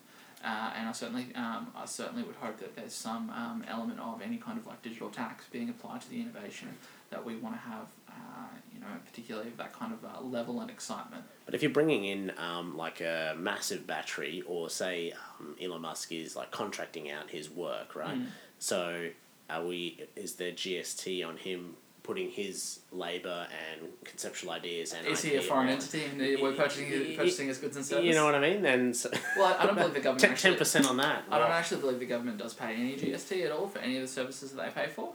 Uh, 0.43 0.71
and 0.75 0.89
I 0.89 0.91
certainly, 0.91 1.27
um, 1.35 1.67
I 1.75 1.85
certainly 1.85 2.23
would 2.23 2.35
hope 2.35 2.57
that 2.59 2.75
there's 2.75 2.93
some 2.93 3.29
um, 3.29 3.63
element 3.67 3.99
of 3.99 4.21
any 4.21 4.37
kind 4.37 4.57
of 4.57 4.65
like 4.65 4.81
digital 4.81 5.09
tax 5.09 5.45
being 5.51 5.69
applied 5.69 6.01
to 6.01 6.09
the 6.09 6.19
innovation 6.19 6.69
that 7.11 7.23
we 7.23 7.35
want 7.35 7.55
to 7.55 7.61
have. 7.61 7.85
Uh, 8.17 8.45
you 8.73 8.79
know, 8.79 8.87
particularly 9.05 9.49
of 9.49 9.57
that 9.57 9.73
kind 9.73 9.93
of 9.93 10.03
uh, 10.03 10.21
level 10.21 10.61
and 10.61 10.69
excitement. 10.69 11.23
But 11.45 11.55
if 11.55 11.61
you're 11.61 11.71
bringing 11.71 12.05
in 12.05 12.31
um, 12.37 12.77
like 12.77 13.01
a 13.01 13.35
massive 13.37 13.85
battery, 13.87 14.43
or 14.45 14.69
say 14.69 15.13
um, 15.39 15.55
Elon 15.61 15.81
Musk 15.81 16.11
is 16.11 16.35
like 16.35 16.51
contracting 16.51 17.09
out 17.11 17.29
his 17.29 17.49
work, 17.49 17.95
right? 17.95 18.17
Mm. 18.17 18.27
So 18.59 19.09
are 19.49 19.65
we? 19.65 20.05
Is 20.15 20.35
there 20.35 20.51
GST 20.51 21.27
on 21.27 21.37
him 21.37 21.75
putting 22.03 22.29
his 22.29 22.79
labor 22.91 23.47
and 23.71 23.87
conceptual 24.03 24.51
ideas 24.51 24.93
and 24.93 25.05
Is 25.05 25.21
he 25.21 25.35
a 25.35 25.41
foreign 25.41 25.69
entity 25.69 26.03
and 26.03 26.19
we're 26.41 26.53
purchasing 26.53 26.87
his, 26.87 27.15
purchasing 27.15 27.47
his 27.47 27.57
goods 27.57 27.75
and 27.75 27.85
services? 27.85 28.07
You 28.07 28.15
know 28.15 28.25
what 28.25 28.35
I 28.35 28.39
mean? 28.39 28.61
Then 28.61 28.93
so 28.93 29.11
Well, 29.37 29.55
I 29.59 29.65
don't 29.65 29.75
believe 29.75 29.93
the 29.93 29.99
government 30.09 30.37
ten 30.37 30.55
percent 30.55 30.89
on 30.89 30.97
that. 30.97 31.23
I 31.29 31.37
don't 31.37 31.51
actually 31.51 31.81
believe 31.81 31.99
the 31.99 32.05
government 32.05 32.37
does 32.37 32.53
pay 32.53 32.73
any 32.73 32.97
GST 32.97 33.45
at 33.45 33.51
all 33.51 33.67
for 33.67 33.79
any 33.79 33.97
of 33.97 34.01
the 34.01 34.07
services 34.07 34.51
that 34.51 34.65
they 34.75 34.81
pay 34.81 34.89
for. 34.89 35.13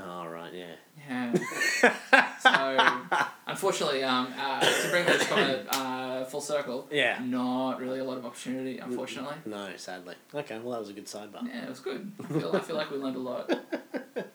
Oh 0.00 0.26
right, 0.26 0.52
yeah. 0.54 0.74
Yeah. 1.08 1.34
so, 2.40 3.28
unfortunately, 3.46 4.04
um, 4.04 4.32
uh, 4.38 4.60
to 4.60 4.88
bring 4.90 5.06
this 5.06 5.26
comment 5.26 5.66
uh, 5.70 6.24
full 6.26 6.40
circle, 6.40 6.86
Yeah. 6.90 7.18
not 7.24 7.80
really 7.80 7.98
a 7.98 8.04
lot 8.04 8.18
of 8.18 8.24
opportunity, 8.26 8.78
unfortunately. 8.78 9.36
No, 9.46 9.70
sadly. 9.76 10.14
Okay, 10.34 10.58
well 10.58 10.72
that 10.72 10.80
was 10.80 10.90
a 10.90 10.92
good 10.92 11.06
sidebar. 11.06 11.46
Yeah, 11.46 11.64
it 11.64 11.68
was 11.68 11.80
good. 11.80 12.12
I 12.22 12.26
feel, 12.26 12.56
I 12.56 12.60
feel 12.60 12.76
like 12.76 12.90
we 12.90 12.98
learned 12.98 13.16
a 13.16 13.20
lot. 13.20 13.50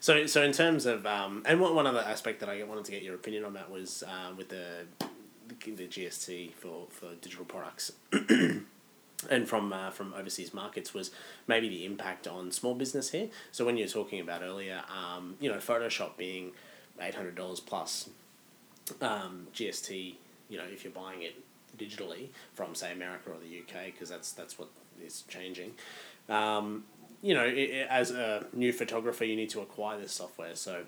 So, 0.00 0.26
so 0.26 0.42
in 0.42 0.50
terms 0.50 0.84
of 0.84 1.06
um, 1.06 1.44
and 1.46 1.60
one 1.60 1.76
one 1.76 1.86
other 1.86 2.00
aspect 2.00 2.40
that 2.40 2.48
I 2.48 2.60
wanted 2.64 2.84
to 2.86 2.90
get 2.90 3.04
your 3.04 3.14
opinion 3.14 3.44
on 3.44 3.52
that 3.52 3.70
was 3.70 4.02
um, 4.08 4.36
with 4.36 4.48
the, 4.48 4.64
the 4.98 5.70
the 5.76 5.86
GST 5.86 6.54
for 6.54 6.88
for 6.90 7.14
digital 7.20 7.44
products. 7.44 7.92
And 9.30 9.48
from 9.48 9.72
uh, 9.72 9.90
from 9.90 10.14
overseas 10.14 10.52
markets 10.52 10.92
was 10.92 11.10
maybe 11.46 11.68
the 11.68 11.84
impact 11.84 12.26
on 12.26 12.50
small 12.50 12.74
business 12.74 13.10
here. 13.10 13.28
So 13.50 13.64
when 13.64 13.76
you 13.76 13.84
were 13.84 13.90
talking 13.90 14.20
about 14.20 14.42
earlier, 14.42 14.82
um, 14.90 15.36
you 15.40 15.50
know, 15.50 15.58
Photoshop 15.58 16.16
being 16.16 16.52
eight 17.00 17.14
hundred 17.14 17.34
dollars 17.34 17.60
plus 17.60 18.08
um, 19.00 19.46
GST. 19.54 20.14
You 20.48 20.58
know, 20.58 20.64
if 20.70 20.84
you're 20.84 20.92
buying 20.92 21.22
it 21.22 21.34
digitally 21.78 22.28
from 22.54 22.74
say 22.74 22.92
America 22.92 23.30
or 23.30 23.36
the 23.38 23.60
UK, 23.60 23.86
because 23.86 24.08
that's 24.08 24.32
that's 24.32 24.58
what 24.58 24.68
is 25.04 25.24
changing. 25.28 25.72
Um, 26.28 26.84
you 27.22 27.34
know, 27.34 27.42
i 27.42 27.46
i 27.46 27.86
as 27.88 28.10
a 28.10 28.46
new 28.52 28.72
photographer, 28.72 29.24
you 29.24 29.36
need 29.36 29.50
to 29.50 29.60
acquire 29.60 29.98
this 29.98 30.12
software, 30.12 30.54
so 30.56 30.82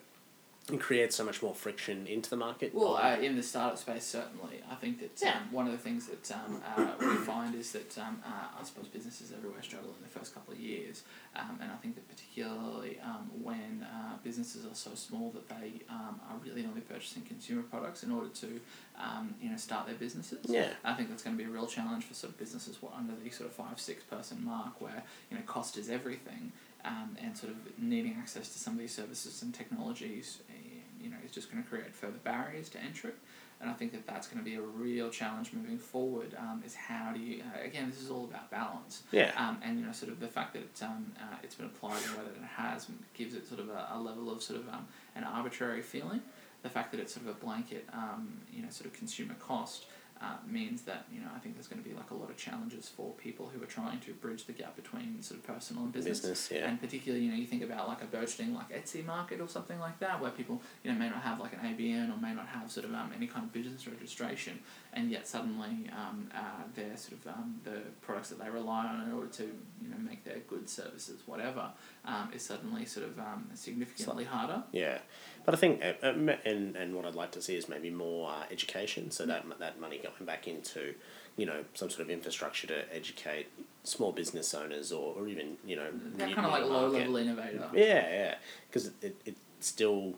it 0.73 0.81
creates 0.81 1.15
so 1.17 1.25
much 1.25 1.43
more 1.43 1.55
friction 1.55 2.07
into 2.07 2.31
the 2.31 2.37
market. 2.37 2.75
Well, 2.75 2.97
uh, 2.97 3.17
in 3.19 3.37
the 3.37 3.43
startup 3.43 3.77
space, 3.79 4.05
certainly, 4.05 4.61
I 4.71 4.75
think 4.77 4.99
that 5.01 5.21
Yeah. 5.23 5.37
um, 5.37 5.53
one 5.53 5.67
of 5.67 5.73
the 5.73 5.79
things 5.79 6.07
that 6.07 6.31
um, 6.33 6.63
uh, 6.67 6.93
we 6.99 7.17
find 7.33 7.55
is 7.55 7.73
that 7.73 7.99
um, 7.99 8.23
uh, 8.25 8.59
I 8.59 8.65
suppose 8.65 8.87
businesses 8.89 9.31
everywhere 9.31 9.63
struggle 9.63 9.91
in 9.91 10.03
the 10.03 10.09
first 10.09 10.33
couple 10.33 10.55
of 10.55 10.61
years, 10.61 11.03
um, 11.37 11.59
and 11.61 11.71
I 11.71 11.77
think 11.77 11.97
that 11.97 12.09
particularly 12.09 12.99
um, 13.05 13.31
when 13.43 13.87
uh, 13.91 14.17
businesses 14.23 14.65
are 14.65 14.75
so 14.75 14.95
small 14.95 15.31
that 15.33 15.49
they 15.51 15.83
um, 15.91 16.19
are 16.31 16.39
really 16.43 16.65
only 16.65 16.81
purchasing 16.81 17.23
consumer 17.25 17.63
products 17.63 18.03
in 18.03 18.11
order 18.11 18.29
to 18.29 18.59
um, 18.99 19.35
you 19.43 19.51
know 19.51 19.57
start 19.59 19.87
their 19.87 19.97
businesses. 19.97 20.47
Yeah. 20.49 20.69
I 20.83 20.95
think 20.95 21.11
that's 21.11 21.23
going 21.23 21.37
to 21.37 21.43
be 21.45 21.49
a 21.49 21.53
real 21.53 21.67
challenge 21.67 22.05
for 22.05 22.15
sort 22.15 22.33
of 22.33 22.39
businesses 22.39 22.79
what, 22.81 22.95
under 22.97 23.13
the 23.23 23.29
sort 23.31 23.51
of 23.51 23.55
five 23.55 23.79
six 23.79 24.03
person 24.05 24.43
mark 24.43 24.81
where 24.81 25.03
you 25.31 25.37
know 25.37 25.43
cost 25.45 25.77
is 25.77 25.91
everything. 25.91 26.53
Um, 26.87 27.17
and 27.19 27.35
sort 27.35 27.51
of 27.51 27.79
needing 27.79 28.15
access 28.21 28.51
to 28.51 28.59
some 28.59 28.75
of 28.75 28.79
these 28.79 28.95
services 28.95 29.41
and 29.43 29.55
technologies, 29.55 30.41
eh, 30.51 30.81
you 31.03 31.09
know, 31.09 31.17
is 31.24 31.24
just 31.35 31.51
going 31.51 31.63
to 31.63 31.69
create 31.69 31.95
further 31.95 32.19
barriers 32.23 32.69
to 32.71 32.79
entry. 32.81 33.13
And 33.61 33.71
I 33.71 33.73
think 33.75 33.93
that 33.93 34.07
that's 34.07 34.27
going 34.27 34.45
to 34.45 34.45
be 34.45 34.57
a 34.57 34.61
real 34.61 35.09
challenge 35.11 35.53
moving 35.53 35.79
forward. 35.79 36.35
Um, 36.39 36.63
is 36.67 36.75
how 36.75 37.13
do 37.15 37.21
you 37.21 37.43
uh, 37.43 37.65
again? 37.65 37.89
This 37.91 38.03
is 38.03 38.11
all 38.11 38.25
about 38.25 38.51
balance. 38.51 39.05
yeah. 39.11 39.31
Um, 39.37 39.59
and 39.63 39.79
you 39.79 39.87
know, 39.87 39.93
sort 39.93 40.13
of 40.13 40.21
the 40.21 40.29
fact 40.29 40.53
that 40.55 40.61
it's 40.63 40.83
um, 40.83 41.13
uh, 41.19 41.37
it's 41.43 41.55
been 41.55 41.67
applied 41.67 42.03
in 42.05 42.13
the 42.13 42.19
way 42.19 42.25
that 42.25 42.37
it 42.43 42.49
has 42.57 42.87
gives 43.15 43.35
it 43.35 43.47
sort 43.47 43.61
of 43.61 43.71
a, 43.71 43.89
a 43.93 43.99
level 43.99 44.31
of 44.31 44.43
sort 44.43 44.61
of 44.61 44.69
um, 44.69 44.87
an 45.15 45.25
arbitrary 45.25 45.83
feeling. 45.83 46.21
the 46.63 46.69
fact 46.69 46.91
that 46.91 47.01
it's 47.01 47.15
sort 47.15 47.27
of 47.27 47.37
a 47.37 47.39
blanket, 47.45 47.87
um, 47.93 48.39
you 48.53 48.63
know, 48.63 48.71
sort 48.71 48.87
of 48.87 48.93
consumer 48.93 49.35
cost. 49.35 49.87
Uh, 50.23 50.37
means 50.49 50.83
that 50.83 51.05
you 51.13 51.21
know 51.21 51.27
I 51.35 51.39
think 51.41 51.55
there's 51.57 51.67
going 51.67 51.83
to 51.83 51.89
be 51.89 51.95
like 51.95 52.11
a 52.11 52.15
lot 52.15 52.31
of 52.31 52.37
challenges 52.37 52.89
for 52.89 53.13
people 53.15 53.51
who 53.53 53.61
are 53.63 53.67
trying 53.67 53.99
to 54.01 54.13
bridge 54.15 54.47
the 54.47 54.53
gap 54.53 54.77
between 54.77 55.21
sort 55.21 55.41
of 55.41 55.47
personal 55.47 55.83
and 55.83 55.93
business. 55.93 56.21
Business, 56.21 56.51
yeah. 56.53 56.69
And 56.69 56.81
particularly, 56.81 57.25
you 57.25 57.33
know, 57.33 57.37
you 57.37 57.47
think 57.47 57.63
about 57.63 57.89
like 57.89 58.01
a 58.01 58.07
burgeoning 58.07 58.55
like 58.55 58.71
Etsy 58.71 59.05
market 59.05 59.41
or 59.41 59.49
something 59.49 59.79
like 59.81 59.99
that, 59.99 60.23
where 60.23 60.31
people 60.31 60.63
you 60.83 60.93
know 60.93 60.99
may 60.99 61.09
not 61.11 61.21
have 61.23 61.41
like 61.41 61.53
an 61.53 61.59
ABN 61.59 62.17
or 62.17 62.21
may 62.23 62.33
not 62.33 62.47
have 62.47 62.71
sort 62.71 62.87
of 62.87 62.95
um, 62.95 63.11
any 63.15 63.27
kind 63.27 63.45
of 63.45 63.53
business 63.53 63.87
registration, 63.89 64.61
and 64.95 65.11
yet 65.11 65.27
suddenly 65.27 65.91
um, 65.93 66.29
uh, 66.35 66.63
they're 66.75 66.97
sort 66.97 67.21
of 67.21 67.27
um, 67.29 67.61
the 67.65 67.81
products 68.01 68.29
that 68.31 68.39
they 68.39 68.49
rely 68.49 68.87
on 68.87 69.07
in 69.07 69.13
order 69.13 69.29
to 69.29 69.43
you 69.43 69.89
know 69.89 69.97
make 69.99 70.25
their 70.25 70.39
goods, 70.49 70.73
services, 70.73 71.23
whatever, 71.27 71.71
um, 72.05 72.31
is 72.35 72.43
suddenly 72.43 72.85
sort 72.87 73.07
of 73.07 73.19
um, 73.19 73.49
significantly 73.55 74.25
harder. 74.25 74.63
Yeah, 74.73 74.99
but 75.45 75.55
I 75.55 75.59
think 75.59 75.83
uh, 75.83 75.93
uh, 76.03 76.37
and 76.45 76.77
and 76.77 76.95
what 76.95 77.05
I'd 77.05 77.15
like 77.15 77.33
to 77.33 77.43
see 77.43 77.57
is 77.57 77.69
maybe 77.69 77.91
more 77.91 78.31
uh, 78.31 78.45
education, 78.51 79.11
so 79.11 79.27
that 79.27 79.45
that 79.59 79.81
money 79.81 79.99
going 79.99 80.25
back 80.25 80.47
into, 80.49 80.95
you 81.37 81.47
know, 81.47 81.65
some 81.75 81.91
sort 81.91 82.03
of 82.03 82.11
infrastructure 82.11 82.67
to 82.69 82.95
educate 82.95 83.49
small 83.83 84.13
business 84.13 84.55
owners 84.55 84.93
or, 84.93 85.15
or 85.17 85.29
even 85.29 85.57
you 85.67 85.77
know 85.77 85.89
That 86.17 86.35
kind 86.35 86.47
of 86.47 86.53
like 86.53 86.65
low 86.65 86.89
level 86.89 87.17
innovator. 87.17 87.69
Yeah, 87.75 87.85
yeah, 87.85 88.35
because 88.69 88.87
it, 88.87 88.95
it, 89.03 89.17
it 89.27 89.37
still 89.61 90.15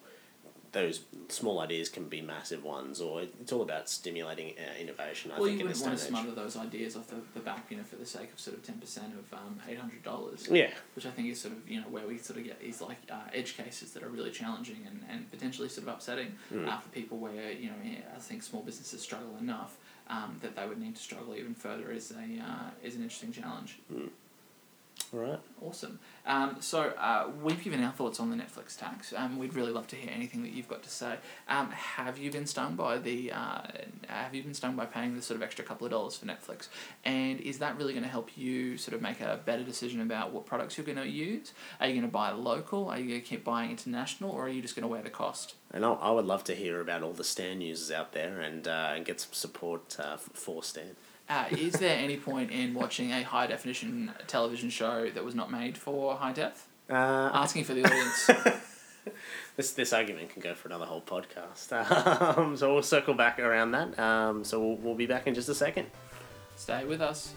those 0.76 1.00
small 1.28 1.60
ideas 1.60 1.88
can 1.88 2.04
be 2.06 2.20
massive 2.20 2.62
ones, 2.62 3.00
or 3.00 3.22
it's 3.22 3.50
all 3.50 3.62
about 3.62 3.88
stimulating 3.88 4.52
uh, 4.58 4.78
innovation. 4.78 5.30
I 5.32 5.36
Well, 5.38 5.46
think 5.46 5.58
you 5.60 5.64
wouldn't 5.66 5.82
want 5.82 5.98
to 5.98 6.04
smother 6.04 6.32
those 6.32 6.54
ideas 6.54 6.96
off 6.96 7.06
the, 7.08 7.16
the 7.32 7.40
back, 7.40 7.64
you 7.70 7.78
know, 7.78 7.82
for 7.82 7.96
the 7.96 8.04
sake 8.04 8.30
of 8.30 8.38
sort 8.38 8.58
of 8.58 8.62
ten 8.62 8.76
percent 8.76 9.14
of 9.18 9.32
um, 9.32 9.58
eight 9.66 9.78
hundred 9.78 10.02
dollars. 10.02 10.46
Yeah, 10.50 10.68
which 10.94 11.06
I 11.06 11.10
think 11.10 11.28
is 11.28 11.40
sort 11.40 11.54
of 11.54 11.66
you 11.66 11.80
know 11.80 11.86
where 11.88 12.06
we 12.06 12.18
sort 12.18 12.38
of 12.38 12.44
get 12.44 12.60
these 12.60 12.82
like 12.82 12.98
uh, 13.10 13.20
edge 13.32 13.56
cases 13.56 13.92
that 13.94 14.02
are 14.02 14.10
really 14.10 14.30
challenging 14.30 14.80
and, 14.86 15.00
and 15.08 15.30
potentially 15.30 15.68
sort 15.70 15.86
of 15.88 15.94
upsetting 15.94 16.34
Mm. 16.52 16.68
uh, 16.68 16.78
for 16.78 16.88
people 16.90 17.16
where 17.18 17.50
you 17.52 17.68
know 17.70 17.76
I 18.14 18.18
think 18.18 18.42
small 18.42 18.62
businesses 18.62 19.00
struggle 19.00 19.34
enough 19.40 19.78
um, 20.08 20.36
that 20.42 20.54
they 20.56 20.66
would 20.68 20.78
need 20.80 20.94
to 20.96 21.02
struggle 21.02 21.34
even 21.34 21.54
further 21.54 21.90
is 21.90 22.10
a 22.10 22.42
uh, 22.42 22.70
is 22.86 22.96
an 22.96 23.02
interesting 23.02 23.32
challenge. 23.32 23.78
All 25.12 25.20
right. 25.20 25.38
Awesome. 25.62 25.98
Um, 26.26 26.56
so 26.60 26.92
uh, 26.98 27.28
we've 27.42 27.62
given 27.62 27.82
our 27.82 27.92
thoughts 27.92 28.20
on 28.20 28.30
the 28.30 28.36
Netflix 28.36 28.78
tax. 28.78 29.12
Um, 29.16 29.38
we'd 29.38 29.54
really 29.54 29.72
love 29.72 29.86
to 29.88 29.96
hear 29.96 30.10
anything 30.12 30.42
that 30.42 30.52
you've 30.52 30.68
got 30.68 30.82
to 30.82 30.90
say. 30.90 31.16
Um, 31.48 31.70
have 31.70 32.18
you 32.18 32.30
been 32.30 32.46
stung 32.46 32.76
by 32.76 32.98
the? 32.98 33.32
Uh, 33.32 33.62
have 34.08 34.34
you 34.34 34.42
been 34.42 34.54
stung 34.54 34.76
by 34.76 34.86
paying 34.86 35.14
the 35.14 35.22
sort 35.22 35.36
of 35.36 35.42
extra 35.42 35.64
couple 35.64 35.86
of 35.86 35.90
dollars 35.90 36.16
for 36.16 36.26
Netflix? 36.26 36.68
And 37.04 37.40
is 37.40 37.58
that 37.58 37.76
really 37.76 37.92
going 37.92 38.04
to 38.04 38.10
help 38.10 38.36
you 38.36 38.76
sort 38.76 38.94
of 38.94 39.02
make 39.02 39.20
a 39.20 39.40
better 39.44 39.62
decision 39.62 40.00
about 40.00 40.32
what 40.32 40.46
products 40.46 40.76
you're 40.76 40.86
going 40.86 40.98
to 40.98 41.08
use? 41.08 41.52
Are 41.80 41.86
you 41.86 41.94
going 41.94 42.06
to 42.06 42.12
buy 42.12 42.30
local? 42.30 42.88
Are 42.88 42.98
you 42.98 43.08
going 43.08 43.20
to 43.20 43.26
keep 43.26 43.44
buying 43.44 43.70
international, 43.70 44.30
or 44.30 44.46
are 44.46 44.48
you 44.48 44.62
just 44.62 44.74
going 44.74 44.82
to 44.82 44.88
wear 44.88 45.02
the 45.02 45.10
cost? 45.10 45.54
And 45.72 45.84
I, 45.84 45.92
I 45.92 46.10
would 46.10 46.26
love 46.26 46.44
to 46.44 46.54
hear 46.54 46.80
about 46.80 47.02
all 47.02 47.12
the 47.12 47.24
Stan 47.24 47.60
users 47.60 47.90
out 47.90 48.12
there 48.12 48.40
and 48.40 48.66
uh, 48.66 48.92
and 48.94 49.04
get 49.04 49.20
some 49.20 49.32
support 49.32 49.96
uh, 49.98 50.16
for 50.16 50.62
Stan. 50.62 50.96
Uh, 51.28 51.44
is 51.50 51.74
there 51.74 51.96
any 51.98 52.16
point 52.16 52.50
in 52.52 52.72
watching 52.74 53.10
a 53.12 53.22
high 53.22 53.46
definition 53.46 54.12
television 54.26 54.70
show 54.70 55.10
that 55.10 55.24
was 55.24 55.34
not 55.34 55.50
made 55.50 55.76
for 55.76 56.14
high 56.16 56.32
def? 56.32 56.68
Uh, 56.88 56.94
Asking 57.34 57.64
for 57.64 57.74
the 57.74 57.84
audience. 57.86 58.30
this 59.56 59.72
this 59.72 59.92
argument 59.92 60.30
can 60.30 60.40
go 60.40 60.54
for 60.54 60.68
another 60.68 60.84
whole 60.84 61.00
podcast. 61.02 61.72
Um, 62.38 62.56
so 62.56 62.72
we'll 62.72 62.82
circle 62.82 63.14
back 63.14 63.40
around 63.40 63.72
that. 63.72 63.98
Um, 63.98 64.44
so 64.44 64.60
we'll, 64.60 64.76
we'll 64.76 64.94
be 64.94 65.06
back 65.06 65.26
in 65.26 65.34
just 65.34 65.48
a 65.48 65.54
second. 65.54 65.86
Stay 66.54 66.84
with 66.84 67.00
us. 67.00 67.34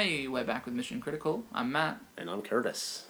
Hey, 0.00 0.26
we're 0.28 0.44
back 0.44 0.64
with 0.64 0.72
Mission 0.72 0.98
Critical. 0.98 1.44
I'm 1.52 1.72
Matt. 1.72 2.00
And 2.16 2.30
I'm 2.30 2.40
Curtis. 2.40 3.04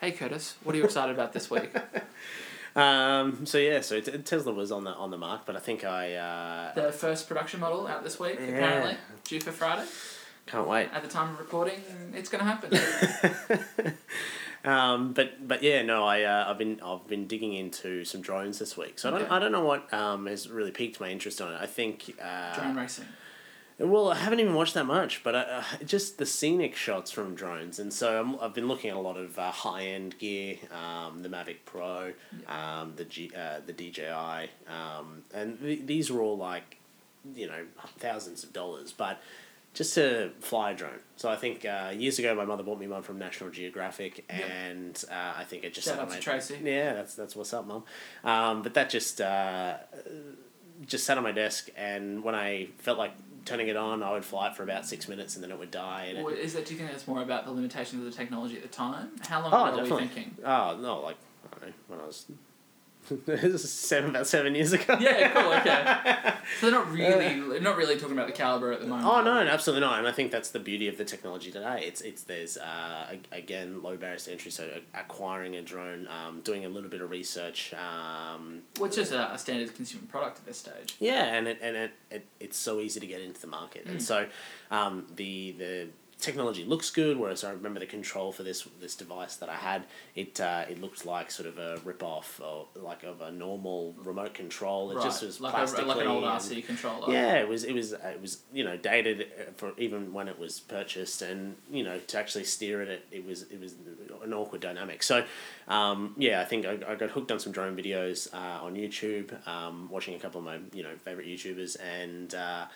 Hey, 0.00 0.12
Curtis, 0.12 0.54
what 0.64 0.74
are 0.74 0.78
you 0.78 0.84
excited 0.84 1.12
about 1.14 1.34
this 1.34 1.50
week? 1.50 1.70
Um, 2.74 3.44
so 3.44 3.58
yeah, 3.58 3.82
so 3.82 4.00
t- 4.00 4.16
Tesla 4.16 4.50
was 4.54 4.72
on 4.72 4.84
the 4.84 4.92
on 4.92 5.10
the 5.10 5.18
mark, 5.18 5.42
but 5.44 5.56
I 5.56 5.58
think 5.58 5.84
I 5.84 6.14
uh, 6.14 6.72
The 6.72 6.90
first 6.90 7.28
production 7.28 7.60
model 7.60 7.86
out 7.86 8.02
this 8.02 8.18
week, 8.18 8.38
Yeah. 8.40 8.46
apparently, 8.46 8.96
due 9.24 9.40
for 9.40 9.52
Friday. 9.52 9.86
can't 10.46 10.66
wait. 10.66 10.88
At 10.90 11.02
the 11.02 11.08
time 11.10 11.34
of 11.34 11.38
recording, 11.38 11.82
it's 12.14 12.30
going 12.30 12.42
to 12.42 12.50
happen. 12.50 13.94
Um, 14.64 15.12
but 15.12 15.46
but 15.46 15.62
yeah, 15.62 15.82
no, 15.82 16.04
I 16.06 16.22
uh, 16.22 16.46
I've 16.48 16.56
been 16.56 16.80
I've 16.82 17.06
been 17.08 17.26
digging 17.26 17.52
into 17.52 18.06
some 18.06 18.22
drones 18.22 18.58
this 18.58 18.74
week. 18.74 18.98
So 18.98 19.14
I 19.14 19.18
don't 19.18 19.30
I 19.30 19.38
don't 19.38 19.52
know 19.52 19.66
what 19.66 19.92
um, 19.92 20.24
has 20.26 20.48
really 20.48 20.70
piqued 20.70 20.98
my 20.98 21.10
interest 21.10 21.42
on 21.42 21.52
it. 21.52 21.58
I 21.60 21.66
think 21.66 22.14
uh, 22.24 22.54
Drone 22.54 22.74
racing. 22.76 23.04
Well, 23.78 24.10
I 24.10 24.16
haven't 24.16 24.40
even 24.40 24.54
watched 24.54 24.74
that 24.74 24.84
much, 24.86 25.24
but 25.24 25.34
uh, 25.34 25.62
just 25.84 26.18
the 26.18 26.26
scenic 26.26 26.76
shots 26.76 27.10
from 27.10 27.34
drones, 27.34 27.78
and 27.78 27.92
so 27.92 28.20
I'm, 28.20 28.38
I've 28.40 28.54
been 28.54 28.68
looking 28.68 28.90
at 28.90 28.96
a 28.96 29.00
lot 29.00 29.16
of 29.16 29.38
uh, 29.38 29.50
high 29.50 29.84
end 29.86 30.18
gear, 30.18 30.56
um, 30.72 31.22
the 31.22 31.28
Mavic 31.28 31.56
Pro, 31.64 32.12
um, 32.46 32.92
the 32.96 33.04
G, 33.04 33.30
uh, 33.36 33.60
the 33.66 33.72
DJI, 33.72 34.50
um, 34.68 35.24
and 35.34 35.58
th- 35.60 35.80
these 35.86 36.10
are 36.10 36.20
all 36.20 36.36
like, 36.36 36.78
you 37.34 37.46
know, 37.48 37.64
thousands 37.98 38.44
of 38.44 38.52
dollars, 38.52 38.92
but 38.92 39.20
just 39.74 39.94
to 39.94 40.30
fly 40.40 40.72
a 40.72 40.74
drone. 40.76 41.00
So 41.16 41.30
I 41.30 41.36
think 41.36 41.64
uh, 41.64 41.92
years 41.96 42.18
ago 42.18 42.34
my 42.34 42.44
mother 42.44 42.62
bought 42.62 42.78
me 42.78 42.86
one 42.86 43.02
from 43.02 43.18
National 43.18 43.48
Geographic, 43.50 44.24
and 44.28 45.02
uh, 45.10 45.32
I 45.38 45.44
think 45.44 45.64
it 45.64 45.72
just 45.74 45.86
Shout 45.88 45.96
sat 45.96 46.02
out 46.02 46.06
on 46.06 46.10
to 46.10 46.14
my- 46.16 46.20
Tracy. 46.20 46.58
Yeah, 46.62 46.92
that's 46.92 47.14
that's 47.14 47.34
what's 47.34 47.52
up, 47.54 47.66
mum. 47.66 47.84
Um, 48.22 48.62
but 48.62 48.74
that 48.74 48.90
just 48.90 49.20
uh, 49.20 49.78
just 50.86 51.04
sat 51.04 51.16
on 51.16 51.24
my 51.24 51.32
desk, 51.32 51.70
and 51.76 52.22
when 52.22 52.34
I 52.34 52.68
felt 52.78 52.98
like 52.98 53.12
turning 53.44 53.68
it 53.68 53.76
on, 53.76 54.02
I 54.02 54.12
would 54.12 54.24
fly 54.24 54.48
it 54.48 54.56
for 54.56 54.62
about 54.62 54.86
six 54.86 55.08
minutes, 55.08 55.34
and 55.34 55.42
then 55.44 55.50
it 55.50 55.58
would 55.58 55.70
die. 55.70 56.06
And 56.10 56.18
it, 56.18 56.22
Or 56.22 56.32
is 56.32 56.54
that? 56.54 56.66
Do 56.66 56.72
you 56.74 56.78
think 56.78 56.90
that's 56.90 57.06
more 57.08 57.22
about 57.22 57.44
the 57.44 57.52
limitations 57.52 58.04
of 58.06 58.10
the 58.10 58.16
technology 58.16 58.56
at 58.56 58.62
the 58.62 58.68
time? 58.68 59.10
How 59.28 59.42
long 59.42 59.52
Oh, 59.52 59.78
are 59.78 59.82
we 59.82 59.88
thinking? 59.90 60.36
oh 60.44 60.76
no, 60.80 61.00
like 61.00 61.16
I 61.46 61.58
don't 61.60 61.68
know 61.68 61.74
when 61.88 62.00
I 62.00 62.06
was 62.06 62.26
seven 63.56 64.10
about 64.10 64.26
seven 64.26 64.54
years 64.54 64.72
ago. 64.72 64.96
Yeah, 65.00 65.28
cool. 65.30 65.52
Okay. 65.54 66.34
So 66.60 66.70
they're 66.70 66.78
not 66.78 66.92
really, 66.92 67.40
they're 67.40 67.60
not 67.60 67.76
really 67.76 67.96
talking 67.96 68.12
about 68.12 68.26
the 68.26 68.32
caliber 68.32 68.72
at 68.72 68.80
the 68.80 68.86
moment. 68.86 69.06
Oh 69.08 69.22
no, 69.22 69.38
absolutely 69.38 69.80
not, 69.80 70.00
and 70.00 70.08
I 70.08 70.12
think 70.12 70.32
that's 70.32 70.50
the 70.50 70.58
beauty 70.58 70.88
of 70.88 70.98
the 70.98 71.04
technology 71.04 71.50
today. 71.50 71.84
It's 71.86 72.00
it's 72.00 72.24
there's 72.24 72.56
uh, 72.56 73.16
again 73.30 73.80
low 73.82 73.96
barriers 73.96 74.24
to 74.24 74.32
entry, 74.32 74.50
so 74.50 74.68
acquiring 74.92 75.54
a 75.56 75.62
drone, 75.62 76.08
um, 76.08 76.40
doing 76.40 76.64
a 76.64 76.68
little 76.68 76.90
bit 76.90 77.00
of 77.00 77.10
research, 77.10 77.72
um, 77.74 78.62
it's 78.80 78.96
just 78.96 79.12
a, 79.12 79.32
a 79.32 79.38
standard 79.38 79.74
consumer 79.74 80.04
product 80.10 80.38
at 80.38 80.46
this 80.46 80.58
stage. 80.58 80.96
Yeah, 80.98 81.24
and 81.24 81.46
it 81.46 81.58
and 81.62 81.76
it, 81.76 81.92
it 82.10 82.26
it's 82.40 82.58
so 82.58 82.80
easy 82.80 83.00
to 83.00 83.06
get 83.06 83.20
into 83.20 83.40
the 83.40 83.46
market, 83.46 83.86
and 83.86 84.02
so 84.02 84.26
um, 84.70 85.06
the 85.14 85.52
the 85.52 85.88
technology 86.22 86.64
looks 86.64 86.90
good. 86.90 87.18
Whereas 87.18 87.44
I 87.44 87.50
remember 87.50 87.80
the 87.80 87.86
control 87.86 88.32
for 88.32 88.42
this 88.42 88.66
this 88.80 88.94
device 88.94 89.36
that 89.36 89.48
I 89.48 89.56
had, 89.56 89.84
it 90.14 90.40
uh, 90.40 90.64
it 90.70 90.80
looked 90.80 91.04
like 91.04 91.30
sort 91.30 91.48
of 91.48 91.58
a 91.58 91.78
rip 91.84 92.02
off 92.02 92.40
or 92.42 92.68
like 92.76 93.02
of 93.02 93.20
a 93.20 93.30
normal 93.30 93.94
remote 94.02 94.32
control. 94.32 94.90
It 94.90 94.96
right. 94.96 95.04
just 95.04 95.22
was 95.22 95.40
like, 95.40 95.54
a, 95.54 95.82
like 95.82 96.00
an 96.00 96.06
old 96.06 96.24
RC 96.24 96.64
controller. 96.66 97.12
yeah, 97.12 97.34
it 97.34 97.48
was 97.48 97.64
it 97.64 97.74
was 97.74 97.92
it 97.92 98.20
was 98.20 98.38
you 98.52 98.64
know 98.64 98.76
dated 98.76 99.22
uh, 99.22 99.52
for 99.56 99.72
even 99.76 100.12
when 100.12 100.28
it 100.28 100.38
was 100.38 100.60
purchased, 100.60 101.20
and 101.20 101.56
you 101.70 101.84
know 101.84 101.98
to 101.98 102.18
actually 102.18 102.44
steer 102.44 102.80
it, 102.80 102.88
it, 102.88 103.06
it 103.10 103.26
was 103.26 103.42
it 103.42 103.60
was 103.60 103.74
an 104.22 104.32
awkward 104.32 104.60
dynamic. 104.60 105.02
So, 105.02 105.24
um, 105.68 106.14
yeah, 106.16 106.40
I 106.40 106.44
think 106.44 106.64
I, 106.64 106.78
I 106.88 106.94
got 106.94 107.10
hooked 107.10 107.32
on 107.32 107.40
some 107.40 107.52
drone 107.52 107.76
videos 107.76 108.32
uh, 108.32 108.64
on 108.64 108.74
YouTube, 108.74 109.46
um, 109.46 109.88
watching 109.90 110.14
a 110.14 110.18
couple 110.18 110.38
of 110.38 110.44
my 110.44 110.58
you 110.72 110.82
know 110.82 110.94
favorite 111.04 111.26
YouTubers, 111.26 111.76
and 111.80 112.34
uh, 112.34 112.66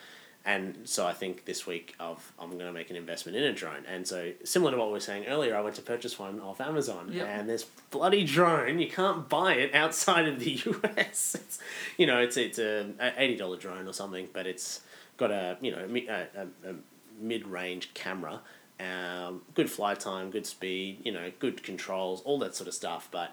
and 0.46 0.78
so 0.88 1.06
I 1.06 1.12
think 1.12 1.44
this 1.44 1.66
week 1.66 1.94
I've, 2.00 2.32
I'm 2.38 2.50
going 2.50 2.60
to 2.66 2.72
make 2.72 2.88
an 2.88 2.96
investment 2.96 3.36
in 3.36 3.42
a 3.44 3.52
drone. 3.52 3.84
And 3.86 4.06
so 4.06 4.30
similar 4.44 4.70
to 4.70 4.78
what 4.78 4.86
we 4.86 4.92
were 4.94 5.00
saying 5.00 5.26
earlier, 5.26 5.56
I 5.56 5.60
went 5.60 5.74
to 5.76 5.82
purchase 5.82 6.18
one 6.18 6.40
off 6.40 6.60
Amazon, 6.60 7.10
Yep. 7.12 7.26
and 7.26 7.48
this 7.48 7.64
bloody 7.90 8.24
drone 8.24 8.78
you 8.78 8.88
can't 8.88 9.28
buy 9.28 9.54
it 9.54 9.74
outside 9.74 10.26
of 10.28 10.38
the 10.38 10.52
US. 10.84 11.34
It's, 11.34 11.58
you 11.98 12.06
know, 12.06 12.18
it's 12.20 12.36
it's 12.36 12.58
a, 12.58 12.86
a 13.00 13.12
eighty 13.20 13.36
dollar 13.36 13.58
drone 13.58 13.86
or 13.88 13.92
something, 13.92 14.28
but 14.32 14.46
it's 14.46 14.80
got 15.16 15.30
a 15.30 15.58
you 15.60 15.72
know 15.72 15.78
a, 15.78 16.12
a, 16.40 16.70
a 16.70 16.74
mid 17.20 17.46
range 17.46 17.92
camera. 17.94 18.40
Um, 18.78 19.40
good 19.54 19.70
flight 19.70 20.00
time, 20.00 20.30
good 20.30 20.46
speed, 20.46 21.00
you 21.02 21.10
know, 21.10 21.32
good 21.38 21.62
controls, 21.62 22.20
all 22.26 22.38
that 22.40 22.54
sort 22.54 22.68
of 22.68 22.74
stuff. 22.74 23.08
But 23.10 23.30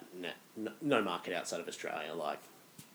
no, 0.56 0.72
no 0.82 1.02
market 1.04 1.34
outside 1.34 1.60
of 1.60 1.68
Australia. 1.68 2.14
Like, 2.14 2.40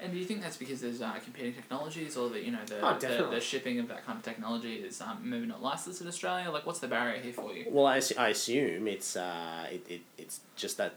And 0.01 0.13
do 0.13 0.19
you 0.19 0.25
think 0.25 0.43
that's 0.43 0.57
because 0.57 0.81
there's 0.81 1.03
uh, 1.03 1.13
competing 1.25 1.53
technologies, 1.55 2.17
or 2.17 2.29
that 2.31 2.45
you 2.45 2.53
know 2.53 2.65
the, 2.67 2.79
Oh, 2.87 2.97
the 2.99 3.29
the 3.31 3.41
shipping 3.41 3.81
of 3.81 3.89
that 3.89 4.07
kind 4.07 4.17
of 4.19 4.25
technology 4.25 4.75
is 4.75 5.01
um, 5.01 5.19
maybe 5.23 5.47
not 5.47 5.61
licensed 5.63 6.01
in 6.01 6.07
Australia? 6.07 6.51
Like, 6.51 6.67
what's 6.67 6.79
the 6.79 6.87
barrier 6.89 7.21
here 7.21 7.33
for 7.33 7.53
you? 7.53 7.67
Well, 7.69 7.87
I, 7.87 8.01
I 8.17 8.29
assume 8.29 8.87
it's 8.87 9.17
uh, 9.17 9.67
it, 9.73 9.85
it, 9.89 10.01
it's 10.17 10.41
just 10.55 10.77
that 10.79 10.97